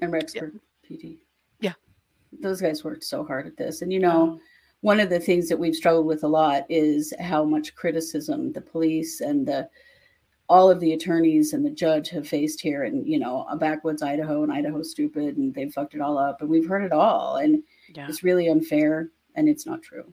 And 0.00 0.12
Rexburg 0.12 0.58
PD. 0.88 1.18
Yeah. 1.60 1.74
Those 2.40 2.60
guys 2.60 2.84
worked 2.84 3.04
so 3.04 3.24
hard 3.24 3.46
at 3.46 3.56
this. 3.56 3.82
And 3.82 3.92
you 3.92 3.98
know, 3.98 4.40
one 4.80 5.00
of 5.00 5.10
the 5.10 5.20
things 5.20 5.48
that 5.48 5.58
we've 5.58 5.74
struggled 5.74 6.06
with 6.06 6.22
a 6.22 6.28
lot 6.28 6.64
is 6.68 7.12
how 7.20 7.44
much 7.44 7.74
criticism 7.74 8.52
the 8.52 8.60
police 8.60 9.20
and 9.20 9.46
the 9.46 9.68
all 10.48 10.70
of 10.70 10.80
the 10.80 10.94
attorneys 10.94 11.52
and 11.52 11.64
the 11.64 11.70
judge 11.70 12.08
have 12.08 12.26
faced 12.26 12.60
here 12.60 12.84
and 12.84 13.06
you 13.06 13.18
know 13.18 13.46
a 13.50 13.56
backwoods 13.56 14.02
idaho 14.02 14.42
and 14.42 14.52
idaho 14.52 14.82
stupid 14.82 15.36
and 15.36 15.54
they've 15.54 15.72
fucked 15.72 15.94
it 15.94 16.00
all 16.00 16.16
up 16.18 16.40
and 16.40 16.48
we've 16.48 16.68
heard 16.68 16.82
it 16.84 16.92
all 16.92 17.36
and 17.36 17.62
Yeah. 17.94 18.06
it's 18.08 18.22
really 18.22 18.48
unfair 18.48 19.10
and 19.34 19.48
it's 19.48 19.66
not 19.66 19.82
true 19.82 20.12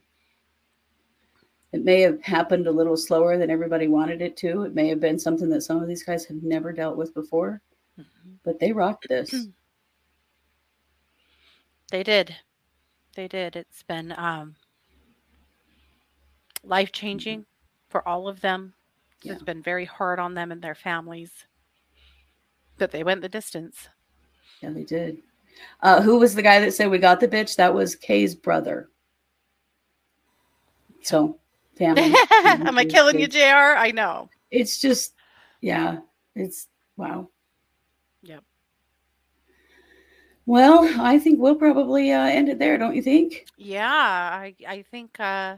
it 1.72 1.84
may 1.84 2.02
have 2.02 2.22
happened 2.22 2.68
a 2.68 2.72
little 2.72 2.96
slower 2.98 3.38
than 3.38 3.50
everybody 3.50 3.88
wanted 3.88 4.22
it 4.22 4.36
to 4.38 4.64
it 4.64 4.74
may 4.76 4.88
have 4.90 5.00
been 5.00 5.18
something 5.20 5.50
that 5.50 5.62
some 5.62 5.82
of 5.82 5.88
these 5.88 6.04
guys 6.04 6.26
have 6.26 6.44
never 6.44 6.72
dealt 6.74 6.98
with 6.98 7.14
before 7.14 7.62
but 8.44 8.60
they 8.60 8.72
rocked 8.72 9.08
this 9.10 9.48
They 11.92 12.02
did. 12.02 12.36
They 13.16 13.28
did. 13.28 13.56
It's 13.56 13.84
been 13.84 14.12
um, 14.18 14.56
life 16.64 16.92
changing 16.92 17.46
for 17.90 18.06
all 18.08 18.28
of 18.28 18.42
them. 18.42 18.74
It's 19.34 19.44
been 19.44 19.62
very 19.64 19.86
hard 19.86 20.20
on 20.20 20.34
them 20.36 20.52
and 20.52 20.62
their 20.62 20.76
families. 20.76 21.32
But 22.78 22.92
they 22.92 23.04
went 23.04 23.22
the 23.22 23.30
distance. 23.30 23.90
yeah 24.62 24.70
they 24.70 24.84
did 24.84 25.18
uh, 25.82 26.02
who 26.02 26.20
was 26.20 26.36
the 26.36 26.42
guy 26.42 26.60
that 26.60 26.74
said 26.74 26.90
we 26.90 26.98
got 26.98 27.20
the 27.20 27.28
bitch 27.28 27.56
that 27.56 27.74
was 27.74 27.96
kay's 27.96 28.36
brother 28.36 28.90
so 31.02 31.38
family 31.78 32.12
Am 32.66 32.78
I 32.78 32.86
killing 32.86 33.20
you, 33.20 33.28
JR? 33.28 33.76
I 33.78 33.92
know. 33.92 34.30
it's 34.52 34.80
just 34.80 35.14
yeah 35.62 35.98
it's 36.36 36.68
wow 36.98 37.30
Yep. 38.24 38.44
well 40.46 40.90
i 41.02 41.18
think 41.20 41.40
we'll 41.40 41.56
probably 41.56 42.12
uh, 42.12 42.26
end 42.26 42.50
it 42.50 42.60
there 42.60 42.78
don't 42.78 42.96
you 42.96 43.02
think 43.02 43.46
Yeah, 43.58 43.88
I 43.90 44.56
I 44.68 44.82
think 44.84 45.20
uh 45.20 45.58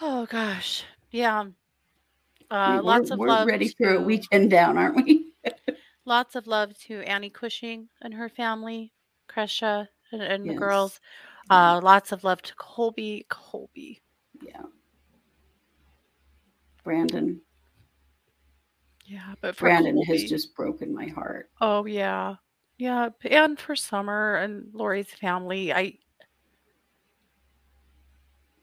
oh 0.00 0.26
gosh. 0.26 0.84
Yeah. 1.10 1.46
Uh 2.54 2.76
We- 2.80 2.86
lots 2.86 3.10
we're, 3.10 3.14
of 3.14 3.18
we're 3.18 3.26
love 3.28 3.46
ready 3.48 3.68
for 3.68 3.94
a 3.94 4.00
weekend 4.00 4.50
down 4.50 4.78
aren't 4.78 4.96
we 5.04 5.32
lots 6.04 6.36
of 6.36 6.46
love 6.46 6.76
to 6.86 7.00
Annie 7.00 7.30
Cushing 7.30 7.88
and 8.02 8.14
her 8.14 8.28
family, 8.28 8.92
Kresha 9.28 9.88
and, 10.12 10.22
and 10.22 10.48
the 10.48 10.54
girls. 10.54 11.00
Uh 11.50 11.80
lots 11.82 12.12
of 12.12 12.22
love 12.22 12.40
to 12.42 12.54
Colby. 12.54 13.26
Colby. 13.28 14.00
yeah 14.40 14.62
brandon 16.84 17.40
Yeah, 19.06 19.34
but 19.40 19.56
for 19.56 19.64
brandon 19.66 20.00
has 20.04 20.22
just 20.24 20.54
broken 20.54 20.94
my 20.94 21.06
heart 21.08 21.50
Oh 21.60 21.86
yeah. 21.86 22.36
Yeah, 22.78 23.10
and 23.24 23.58
for 23.58 23.74
Summer 23.76 24.34
and 24.36 24.68
Lori's 24.72 25.10
family. 25.10 25.72
I 25.72 25.94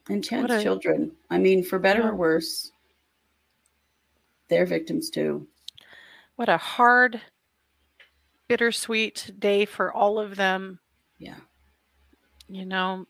and 0.08 0.22
chad's 0.24 0.50
a- 0.52 0.62
children 0.62 1.12
i 1.30 1.38
mean 1.38 1.62
for 1.62 1.78
better 1.78 2.00
Yeah. 2.00 2.08
or 2.08 2.14
worse 2.16 2.72
they're 4.48 4.66
victims 4.66 5.10
too 5.10 5.46
what 6.36 6.48
a 6.48 6.56
hard 6.56 7.20
bittersweet 8.48 9.32
day 9.38 9.64
for 9.64 9.92
all 9.92 10.18
of 10.18 10.36
them. 10.36 10.78
yeah 11.18 11.36
You 12.48 12.66
know, 12.66 13.06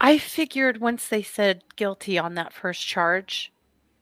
I 0.00 0.18
figured 0.18 0.80
once 0.80 1.08
they 1.08 1.22
said 1.22 1.62
guilty 1.76 2.18
on 2.18 2.34
that 2.34 2.52
first 2.52 2.86
charge, 2.86 3.52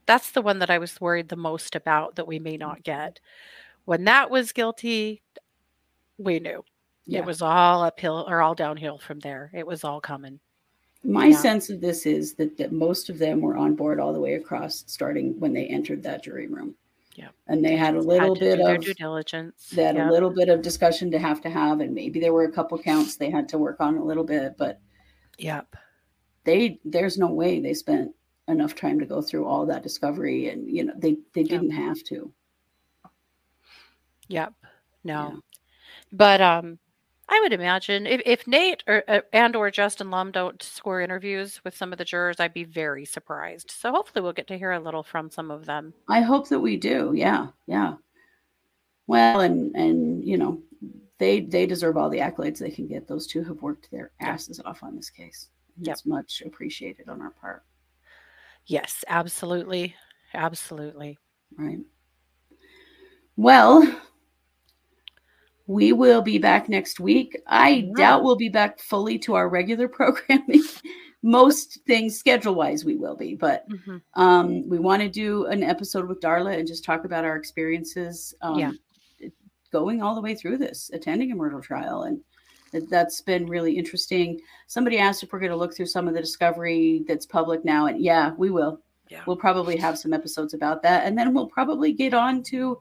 that's 0.06 0.30
the 0.32 0.42
one 0.42 0.58
that 0.58 0.70
I 0.70 0.78
was 0.78 1.00
worried 1.00 1.28
the 1.28 1.36
most 1.36 1.76
about 1.76 2.16
that 2.16 2.26
we 2.26 2.38
may 2.38 2.56
not 2.56 2.82
mm-hmm. 2.82 2.82
get. 2.82 3.20
When 3.84 4.04
that 4.04 4.30
was 4.30 4.52
guilty, 4.52 5.22
we 6.18 6.40
knew 6.40 6.64
Yeah. 7.06 7.20
it 7.20 7.24
was 7.26 7.40
all 7.40 7.82
uphill 7.82 8.26
or 8.28 8.42
all 8.42 8.54
downhill 8.54 8.98
from 8.98 9.20
there. 9.20 9.50
It 9.54 9.66
was 9.66 9.84
all 9.84 10.00
coming. 10.00 10.40
My 11.02 11.26
Yeah. 11.28 11.36
sense 11.36 11.70
of 11.70 11.80
this 11.80 12.04
is 12.06 12.34
that, 12.34 12.56
that 12.58 12.72
most 12.72 13.08
of 13.08 13.18
them 13.18 13.40
were 13.40 13.56
on 13.56 13.74
board 13.74 13.98
all 13.98 14.12
the 14.12 14.20
way 14.20 14.34
across, 14.34 14.84
starting 14.86 15.38
when 15.40 15.52
they 15.54 15.66
entered 15.66 16.02
that 16.02 16.22
jury 16.22 16.46
room. 16.46 16.74
Yeah. 17.16 17.30
And 17.48 17.64
they 17.64 17.76
had 17.76 17.94
a 17.96 18.00
little 18.00 18.34
do 18.34 18.40
bit 18.40 18.58
their 18.58 18.76
of 18.76 18.82
due 18.84 18.94
diligence. 18.94 19.70
they 19.70 19.82
had 19.84 19.96
Yep. 19.96 20.08
a 20.08 20.10
little 20.12 20.30
bit 20.30 20.48
of 20.48 20.62
discussion 20.62 21.10
to 21.10 21.18
have 21.18 21.40
to 21.42 21.50
have, 21.50 21.80
and 21.80 21.94
maybe 21.94 22.20
there 22.20 22.32
were 22.32 22.44
a 22.44 22.52
couple 22.52 22.78
counts 22.78 23.16
they 23.16 23.30
had 23.30 23.48
to 23.50 23.58
work 23.58 23.80
on 23.80 23.96
a 23.96 24.04
little 24.04 24.24
bit, 24.24 24.56
but 24.58 24.80
Yep. 25.38 25.74
they 26.44 26.78
there's 26.84 27.18
no 27.18 27.26
way 27.32 27.60
they 27.60 27.74
spent 27.74 28.14
enough 28.48 28.74
time 28.74 28.98
to 29.00 29.06
go 29.06 29.20
through 29.22 29.46
all 29.46 29.64
that 29.66 29.82
discovery, 29.82 30.48
and 30.48 30.68
you 30.70 30.84
know 30.84 30.92
they 30.96 31.16
they 31.32 31.42
didn't 31.44 31.70
have 31.70 32.02
to. 32.04 32.32
Yep. 34.28 34.52
No. 35.04 35.40
But 36.12 36.40
um 36.40 36.78
I 37.32 37.40
would 37.40 37.52
imagine 37.52 38.06
if, 38.06 38.20
if 38.26 38.46
Nate 38.46 38.82
or 38.88 39.04
uh, 39.06 39.20
and 39.32 39.54
or 39.54 39.70
Justin 39.70 40.10
Lum 40.10 40.32
don't 40.32 40.60
score 40.62 41.00
interviews 41.00 41.60
with 41.64 41.76
some 41.76 41.92
of 41.92 41.98
the 41.98 42.04
jurors, 42.04 42.40
I'd 42.40 42.52
be 42.52 42.64
very 42.64 43.04
surprised. 43.04 43.70
So 43.70 43.92
hopefully 43.92 44.22
we'll 44.22 44.32
get 44.32 44.48
to 44.48 44.58
hear 44.58 44.72
a 44.72 44.80
little 44.80 45.04
from 45.04 45.30
some 45.30 45.50
of 45.50 45.64
them. 45.64 45.94
I 46.08 46.20
hope 46.22 46.48
that 46.48 46.58
we 46.58 46.76
do. 46.76 47.12
Yeah, 47.14 47.48
yeah. 47.66 47.94
Well, 49.06 49.40
and 49.40 49.74
and 49.76 50.24
you 50.24 50.38
know 50.38 50.60
they 51.18 51.40
they 51.40 51.66
deserve 51.66 51.96
all 51.96 52.10
the 52.10 52.18
accolades 52.18 52.58
they 52.58 52.70
can 52.70 52.88
get. 52.88 53.06
Those 53.06 53.28
two 53.28 53.44
have 53.44 53.62
worked 53.62 53.90
their 53.92 54.10
asses 54.20 54.60
off 54.64 54.82
on 54.82 54.96
this 54.96 55.10
case. 55.10 55.48
And 55.76 55.86
Yep. 55.86 55.92
It's 55.92 56.06
much 56.06 56.42
appreciated 56.44 57.08
on 57.08 57.22
our 57.22 57.30
part. 57.30 57.62
Yes, 58.66 59.04
absolutely. 59.08 59.94
Absolutely. 60.34 61.18
Right. 61.56 61.78
Well, 63.36 63.82
we 65.70 65.92
will 65.92 66.20
be 66.20 66.36
back 66.36 66.68
next 66.68 66.98
week. 66.98 67.40
I 67.46 67.92
doubt 67.94 68.24
we'll 68.24 68.34
be 68.34 68.48
back 68.48 68.80
fully 68.80 69.20
to 69.20 69.34
our 69.34 69.48
regular 69.48 69.86
programming. 69.98 70.64
Most 71.22 71.78
things 71.86 72.18
schedule 72.18 72.56
wise, 72.56 72.84
we 72.84 72.96
will 72.96 73.14
be, 73.14 73.36
but 73.36 73.68
Mhm. 73.68 74.02
um, 74.14 74.68
we 74.68 74.80
want 74.80 75.00
to 75.02 75.08
do 75.08 75.44
an 75.46 75.62
episode 75.62 76.08
with 76.08 76.18
Darla 76.20 76.58
and 76.58 76.66
just 76.66 76.82
talk 76.82 77.04
about 77.04 77.24
our 77.24 77.36
experiences 77.36 78.34
um, 78.42 78.58
Yeah. 78.58 78.72
going 79.70 80.02
all 80.02 80.16
the 80.16 80.20
way 80.20 80.34
through 80.34 80.58
this, 80.58 80.90
attending 80.92 81.30
a 81.30 81.36
murder 81.36 81.60
trial. 81.60 82.02
And 82.02 82.20
that- 82.72 82.90
that's 82.90 83.20
been 83.20 83.46
really 83.46 83.78
interesting. 83.78 84.40
Somebody 84.66 84.98
asked 84.98 85.22
if 85.22 85.32
we're 85.32 85.38
going 85.38 85.52
to 85.52 85.56
look 85.56 85.76
through 85.76 85.86
some 85.86 86.08
of 86.08 86.14
the 86.14 86.20
discovery 86.20 87.04
that's 87.06 87.26
public 87.26 87.64
now. 87.64 87.86
And 87.86 88.00
yeah, 88.00 88.32
we 88.36 88.50
will. 88.50 88.80
Yeah. 89.08 89.22
We'll 89.24 89.36
probably 89.36 89.76
have 89.76 89.98
some 89.98 90.12
episodes 90.12 90.52
about 90.54 90.82
that. 90.82 91.06
And 91.06 91.16
then 91.16 91.32
we'll 91.32 91.46
probably 91.48 91.92
get 91.92 92.12
on 92.14 92.42
to 92.44 92.78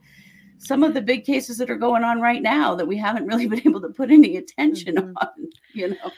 some 0.59 0.83
of 0.83 0.93
the 0.93 1.01
big 1.01 1.25
cases 1.25 1.57
that 1.57 1.69
are 1.69 1.75
going 1.77 2.03
on 2.03 2.21
right 2.21 2.41
now 2.41 2.75
that 2.75 2.85
we 2.87 2.97
haven't 2.97 3.25
really 3.25 3.47
been 3.49 3.67
able 3.67 3.81
to 3.81 3.89
put 3.89 4.11
any 4.11 4.37
attention 4.37 4.95
Mm-hmm. 4.95 5.17
on, 5.17 5.49
you 5.73 5.89
know. 5.89 6.11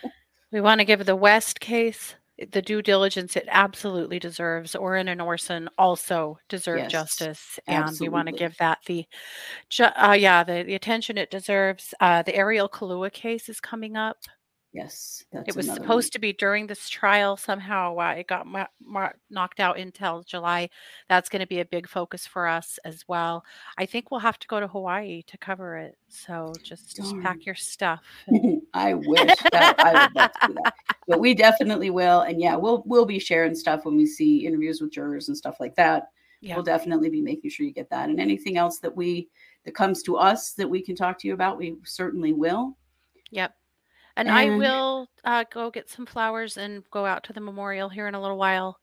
We 0.51 0.59
want 0.61 0.79
to 0.79 0.85
give 0.85 1.05
the 1.05 1.15
West 1.15 1.59
case 1.61 2.15
the 2.51 2.61
due 2.61 2.81
diligence 2.81 3.35
it 3.35 3.47
absolutely 3.51 4.17
deserves. 4.17 4.75
Orrin 4.75 5.07
and 5.09 5.21
Orson 5.21 5.69
also 5.77 6.39
deserve 6.49 6.79
Yes, 6.79 6.91
justice, 6.91 7.59
and 7.67 7.95
we 7.99 8.09
want 8.09 8.27
to 8.27 8.33
give 8.33 8.57
that 8.57 8.79
the, 8.87 9.05
ju- 9.69 9.83
uh, 9.83 10.17
yeah, 10.19 10.43
the, 10.43 10.63
the 10.63 10.73
attention 10.75 11.17
it 11.19 11.29
deserves. 11.29 11.93
Uh, 11.99 12.23
the 12.23 12.35
Ariel 12.35 12.67
Kalua 12.67 13.13
case 13.13 13.47
is 13.47 13.59
coming 13.59 13.95
up. 13.95 14.17
Yes, 14.74 15.26
it 15.34 15.53
was 15.53 15.65
supposed 15.65 16.13
to 16.13 16.19
be 16.19 16.32
during 16.32 16.65
this 16.65 16.88
trial. 16.88 17.36
Somehow 17.36 17.97
uh, 17.97 18.13
it 18.17 18.28
got 18.28 18.47
ma- 18.47 18.67
ma- 18.82 19.11
knocked 19.30 19.59
out 19.59 19.78
until 19.78 20.24
July. 20.24 20.69
That's 21.09 21.28
going 21.28 21.41
to 21.41 21.47
be 21.47 21.59
a 21.59 21.65
big 21.65 21.89
focus 21.89 22.26
for 22.26 22.47
us 22.47 22.80
as 22.86 23.03
well. 23.05 23.43
I 23.78 23.86
think 23.86 24.11
we'll 24.11 24.22
have 24.22 24.39
to 24.39 24.47
go 24.47 24.61
to 24.61 24.67
Hawaii 24.67 25.24
to 25.24 25.38
cover 25.38 25.76
it. 25.76 25.97
So 26.07 26.53
just, 26.63 26.95
just 26.95 27.19
pack 27.19 27.45
your 27.45 27.55
stuff. 27.55 28.01
and 28.28 28.61
I 28.74 28.93
wish 28.93 29.36
that 29.51 29.76
I 29.78 30.05
would 30.05 30.15
love 30.15 30.32
to 30.41 30.47
do 30.47 30.53
that. 30.63 30.74
But 31.07 31.19
we 31.19 31.34
definitely 31.34 31.89
will. 31.89 32.22
And 32.22 32.39
yeah, 32.39 32.55
we'll 32.55 32.84
we'll 32.86 33.05
be 33.05 33.19
sharing 33.19 33.55
stuff 33.55 33.84
when 33.84 33.97
we 33.97 34.05
see 34.05 34.45
interviews 34.45 34.80
with 34.80 34.93
jurors 34.93 35.28
and 35.28 35.36
stuff 35.36 35.59
like 35.59 35.76
that. 35.76 36.11
Yeah. 36.39 36.55
We'll 36.55 36.63
definitely 36.63 37.09
be 37.09 37.22
making 37.22 37.49
sure 37.49 37.65
you 37.65 37.74
get 37.74 37.89
that. 37.89 38.09
And 38.09 38.22
anything 38.22 38.55
else 38.55 38.80
that 38.80 38.95
we 38.95 39.28
that 39.65 39.76
comes 39.76 40.01
to 40.03 40.15
us 40.15 40.53
that 40.53 40.69
we 40.69 40.82
can 40.82 40.95
talk 40.95 41.19
to 41.19 41.28
you 41.28 41.34
about, 41.34 41.57
we 41.57 41.76
certainly 41.84 42.32
will. 42.32 42.78
Yep. 43.32 43.53
And, 44.18 44.30
I 44.30 44.49
will 44.57 45.07
uh, 45.24 45.45
go 45.51 45.72
get 45.72 45.89
some 45.89 46.05
flowers 46.05 46.57
and 46.57 46.84
go 46.91 47.05
out 47.05 47.24
to 47.26 47.34
the 47.34 47.39
memorial 47.41 47.89
here 47.89 48.07
in 48.07 48.16
a 48.16 48.22
little 48.22 48.38
while. 48.38 48.78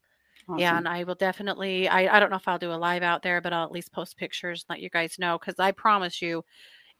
Yeah, 0.56 0.78
and 0.78 0.88
I 0.88 1.04
will 1.04 1.14
definitely. 1.14 1.88
I, 1.88 2.16
I 2.16 2.20
don't 2.20 2.30
know 2.30 2.36
if 2.36 2.48
I'll 2.48 2.58
do 2.58 2.72
a 2.72 2.74
live 2.74 3.02
out 3.02 3.22
there, 3.22 3.42
but 3.42 3.52
I'll 3.52 3.64
at 3.66 3.72
least 3.72 3.92
post 3.92 4.16
pictures 4.16 4.64
and 4.66 4.74
let 4.74 4.82
you 4.82 4.88
guys 4.88 5.18
know 5.18 5.38
because 5.38 5.58
I 5.58 5.72
promise 5.72 6.22
you, 6.22 6.42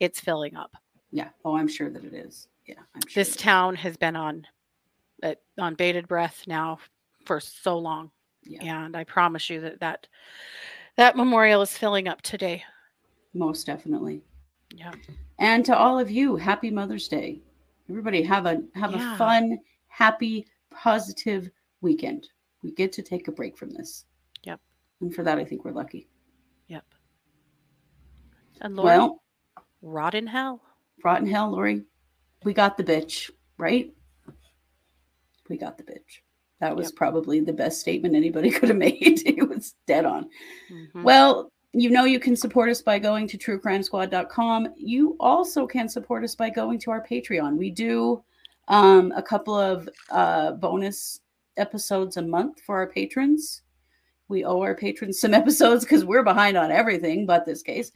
it's 0.01 0.21
filling 0.21 0.55
up. 0.55 0.77
Yeah. 1.11 1.29
Oh, 1.47 1.57
I'm 1.57 1.69
sure 1.69 1.89
that 1.89 2.05
it 2.05 2.13
is. 2.13 2.49
Yeah. 2.67 2.81
I'm 2.95 3.01
sure. 3.09 3.25
This 3.25 3.37
town 3.37 3.75
has 3.77 3.97
been 3.97 4.17
on, 4.17 4.47
uh, 5.23 5.35
on 5.59 5.77
bated 5.77 6.07
breath 6.07 6.45
now 6.47 6.79
for 7.25 7.41
so 7.41 7.79
long, 7.79 8.11
Yeah. 8.45 8.85
and 8.85 8.95
I 8.95 9.05
promise 9.05 9.49
you 9.49 9.63
that 9.63 9.81
that 9.81 10.07
that 10.97 11.17
memorial 11.17 11.63
is 11.63 11.77
filling 11.77 12.07
up 12.07 12.21
today. 12.21 12.63
Most 13.33 13.65
definitely. 13.65 14.21
Yeah. 14.75 14.93
And 15.39 15.65
to 15.65 15.77
all 15.77 15.99
of 15.99 16.11
you, 16.11 16.37
happy 16.37 16.71
Mother's 16.71 17.09
Day. 17.09 17.41
Everybody 17.89 18.23
have 18.23 18.47
a 18.47 18.63
have 18.75 18.93
Yeah. 18.93 19.15
a 19.15 19.19
fun, 19.19 19.59
happy, 19.89 20.47
positive 20.71 21.51
weekend. 21.81 22.29
We 22.63 22.73
get 22.73 22.93
to 22.93 23.03
take 23.03 23.29
a 23.29 23.33
break 23.33 23.57
from 23.57 23.71
this. 23.71 24.05
Yep. 24.45 24.61
And 25.01 25.15
for 25.15 25.23
that, 25.23 25.39
I 25.39 25.45
think 25.45 25.65
we're 25.65 25.73
lucky. 25.73 26.09
Yep. 26.67 26.85
And 28.61 28.77
Lori, 28.77 28.87
Well, 28.99 29.23
rot 29.83 30.15
in 30.15 30.27
hell. 30.27 30.63
rotten 31.05 31.29
hell, 31.29 31.51
Lori. 31.51 31.85
We 32.45 32.53
got 32.53 32.77
the 32.77 32.85
bitch, 32.85 33.31
right? 33.57 33.95
We 35.49 35.57
got 35.57 35.79
the 35.79 35.85
bitch. 35.85 36.21
That 36.61 36.77
was 36.77 36.89
Yep. 36.89 36.97
probably 36.97 37.41
the 37.41 37.53
best 37.53 37.81
statement 37.81 38.15
anybody 38.17 38.51
could 38.51 38.69
have 38.69 38.79
made. 38.79 39.23
it 39.27 39.49
was 39.49 39.75
dead 39.87 40.05
on. 40.05 40.29
Mhm. 40.71 41.05
Well, 41.05 41.53
you 41.73 41.91
know 41.91 42.05
you 42.05 42.19
can 42.19 42.37
support 42.37 42.71
us 42.71 42.81
by 42.81 42.99
going 42.99 43.27
to 43.29 43.39
truecrimesquad.com. 43.39 44.75
You 44.77 45.17
also 45.21 45.67
can 45.67 45.89
support 45.89 46.25
us 46.25 46.35
by 46.35 46.51
going 46.51 46.79
to 46.81 46.91
our 46.91 47.05
Patreon. 47.07 47.57
We 47.57 47.71
do 47.71 48.23
um, 48.69 49.13
a 49.17 49.23
couple 49.23 49.55
of 49.55 49.89
uh, 50.11 50.53
bonus 50.53 51.21
episodes 51.57 52.17
a 52.17 52.23
month 52.23 52.61
for 52.65 52.77
our 52.77 52.87
patrons. 52.87 53.63
We 54.29 54.45
owe 54.45 54.61
our 54.61 54.75
patrons 54.75 55.21
some 55.21 55.35
episodes 55.43 55.85
because 55.85 56.05
we're 56.05 56.23
behind 56.23 56.57
on 56.57 56.71
everything 56.71 57.27
but 57.27 57.45
this 57.45 57.63
case. 57.63 57.91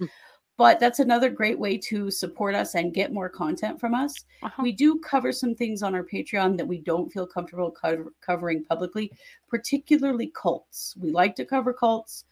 But 0.59 0.79
that's 0.79 0.99
another 0.99 1.31
great 1.31 1.59
way 1.59 1.79
to 1.79 2.11
support 2.11 2.55
us 2.55 2.75
and 2.75 2.93
get 2.93 3.13
more 3.13 3.29
content 3.29 3.81
from 3.81 3.95
us. 3.95 4.15
Uh-huh. 4.43 4.63
We 4.63 4.73
do 4.73 4.99
cover 4.99 5.33
some 5.33 5.55
things 5.55 5.83
on 5.83 5.95
our 5.95 6.05
Patreon 6.05 6.59
that 6.59 6.69
we 6.69 6.79
don't 6.79 7.11
feel 7.11 7.27
comfortable 7.27 7.71
cover- 7.71 8.13
covering 8.21 8.65
publicly, 8.65 9.11
particularly 9.49 10.31
cults. 10.35 10.95
We 11.01 11.11
like 11.11 11.35
to 11.37 11.47
cover 11.47 11.73
cults. 11.73 12.27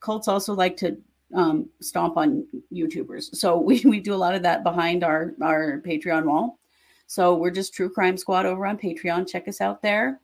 Cults 0.00 0.28
also 0.28 0.54
like 0.54 0.76
to 0.78 0.96
um, 1.34 1.68
stomp 1.80 2.16
on 2.16 2.46
YouTubers. 2.72 3.34
So 3.36 3.58
we, 3.68 3.80
we 3.84 4.00
do 4.00 4.14
a 4.14 4.16
lot 4.16 4.34
of 4.34 4.42
that 4.42 4.62
behind 4.64 5.04
our, 5.04 5.34
our 5.42 5.80
Patreon 5.84 6.24
wall. 6.24 6.58
So 7.06 7.34
we're 7.36 7.50
just 7.50 7.74
True 7.74 7.88
Crime 7.90 8.16
Squad 8.16 8.46
over 8.46 8.66
on 8.66 8.76
Patreon. 8.78 9.28
Check 9.28 9.48
us 9.48 9.60
out 9.60 9.80
there. 9.82 10.20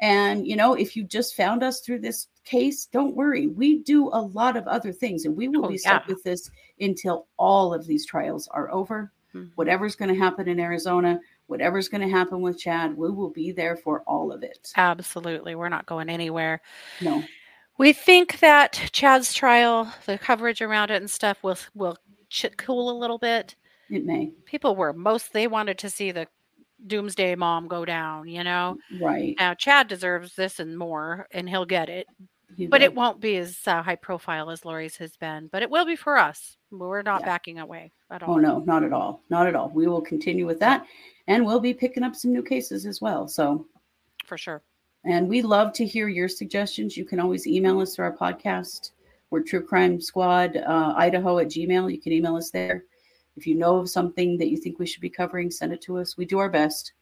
And, 0.00 0.46
you 0.46 0.56
know, 0.56 0.74
if 0.74 0.96
you 0.96 1.04
just 1.04 1.34
found 1.36 1.62
us 1.62 1.80
through 1.80 2.00
this 2.00 2.26
case, 2.44 2.86
don't 2.86 3.14
worry. 3.16 3.46
We 3.46 3.78
do 3.78 4.08
a 4.08 4.20
lot 4.20 4.56
of 4.56 4.66
other 4.66 4.92
things 4.92 5.24
and 5.24 5.34
we 5.36 5.48
will 5.48 5.64
Oh, 5.64 5.68
be 5.68 5.78
stuck 5.78 6.06
yeah. 6.06 6.14
with 6.14 6.22
this 6.24 6.50
until 6.80 7.26
all 7.38 7.72
of 7.72 7.86
these 7.86 8.04
trials 8.04 8.48
are 8.48 8.70
over. 8.72 9.12
Mhm. 9.34 9.52
Whatever's 9.54 9.96
going 9.96 10.10
to 10.12 10.18
happen 10.18 10.48
in 10.48 10.60
Arizona, 10.60 11.20
whatever's 11.46 11.88
going 11.88 12.00
to 12.02 12.08
happen 12.08 12.40
with 12.42 12.58
Chad, 12.58 12.96
we 12.96 13.10
will 13.10 13.30
be 13.30 13.50
there 13.52 13.76
for 13.76 14.02
all 14.02 14.30
of 14.32 14.42
it. 14.42 14.72
Absolutely. 14.76 15.54
We're 15.54 15.68
not 15.70 15.86
going 15.86 16.10
anywhere. 16.10 16.60
No. 17.00 17.22
We 17.78 17.92
think 17.92 18.38
that 18.40 18.90
Chad's 18.92 19.34
trial, 19.34 19.92
the 20.06 20.18
coverage 20.18 20.62
around 20.62 20.90
it 20.90 20.96
and 21.02 21.10
stuff 21.10 21.42
will 21.42 21.58
will 21.74 21.96
ch- 22.30 22.46
cool 22.56 22.90
a 22.90 22.98
little 22.98 23.18
bit. 23.18 23.56
It 23.90 24.04
may. 24.04 24.32
People 24.44 24.76
were 24.76 24.92
most 24.92 25.32
they 25.32 25.46
wanted 25.46 25.78
to 25.78 25.90
see 25.90 26.10
the 26.12 26.26
doomsday 26.86 27.34
mom 27.34 27.66
go 27.68 27.84
down, 27.84 28.28
you 28.28 28.44
know. 28.44 28.76
Right. 29.00 29.34
Now 29.38 29.54
Chad 29.54 29.88
deserves 29.88 30.34
this 30.36 30.60
and 30.60 30.78
more 30.78 31.26
and 31.32 31.48
he'll 31.48 31.64
get 31.64 31.88
it. 31.88 32.06
He 32.56 32.66
But 32.68 32.82
it 32.82 32.94
won't 32.94 33.20
be 33.20 33.36
as 33.38 33.58
uh, 33.66 33.82
high 33.82 33.96
profile 33.96 34.48
as 34.50 34.64
Lori's 34.64 34.96
has 34.98 35.16
been, 35.16 35.48
but 35.50 35.62
it 35.62 35.70
will 35.70 35.84
be 35.84 35.96
for 35.96 36.16
us. 36.16 36.56
We're 36.70 37.02
not 37.02 37.22
Yeah. 37.22 37.26
backing 37.26 37.58
away 37.58 37.90
at 38.12 38.22
all. 38.22 38.34
Oh, 38.36 38.38
no, 38.38 38.60
not 38.60 38.84
at 38.84 38.92
all. 38.92 39.22
Not 39.28 39.48
at 39.48 39.56
all. 39.56 39.70
We 39.70 39.88
will 39.88 40.00
continue 40.00 40.46
with 40.46 40.60
that. 40.60 40.86
And 41.26 41.44
we'll 41.44 41.58
be 41.58 41.74
picking 41.74 42.04
up 42.04 42.14
some 42.14 42.32
new 42.32 42.42
cases 42.44 42.86
as 42.86 43.00
well. 43.00 43.26
So, 43.26 43.66
For 44.26 44.38
sure. 44.38 44.62
And 45.04 45.28
we 45.28 45.42
love 45.42 45.72
to 45.74 45.86
hear 45.86 46.08
your 46.08 46.28
suggestions. 46.28 46.96
You 46.96 47.04
can 47.04 47.20
always 47.20 47.46
email 47.46 47.80
us 47.80 47.94
through 47.94 48.06
our 48.06 48.16
podcast. 48.16 48.90
We're 49.30 49.42
True 49.42 49.62
Crime 49.62 50.00
Squad, 50.00 50.56
uh, 50.56 50.94
Idaho 50.96 51.38
at 51.38 51.48
Gmail. 51.48 51.92
You 51.92 52.00
can 52.00 52.12
email 52.12 52.36
us 52.36 52.50
there. 52.50 52.84
If 53.36 53.46
you 53.46 53.56
know 53.56 53.78
of 53.78 53.90
something 53.90 54.38
that 54.38 54.48
you 54.48 54.56
think 54.56 54.78
we 54.78 54.86
should 54.86 55.00
be 55.00 55.10
covering, 55.10 55.50
send 55.50 55.72
it 55.72 55.82
to 55.82 55.98
us. 55.98 56.16
We 56.16 56.24
do 56.24 56.38
our 56.38 56.48
best. 56.48 56.92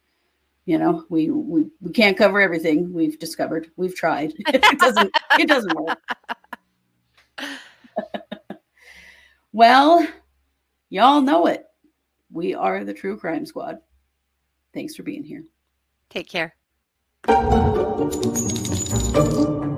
You 0.65 0.79
know, 0.79 1.05
we 1.09 1.29
we, 1.29 1.65
we 1.81 1.91
can't 1.91 2.17
cover 2.17 2.41
everything. 2.41 2.91
We've 2.93 3.19
discovered. 3.19 3.69
We've 3.75 3.95
tried. 3.95 4.33
it 4.47 4.79
doesn't 4.79 5.11
it 5.39 5.47
doesn't 5.47 5.75
work. 5.79 6.01
well, 9.53 10.07
y'all 10.89 11.21
know 11.21 11.47
it. 11.47 11.65
We 12.31 12.55
are 12.55 12.83
the 12.83 12.93
True 12.93 13.17
Crime 13.17 13.45
Squad. 13.45 13.79
Thanks 14.73 14.95
for 14.95 15.03
being 15.03 15.23
here. 15.23 15.43
Take 16.09 16.29
care. 16.29 16.55
Thank 17.95 18.15
you. 19.15 19.72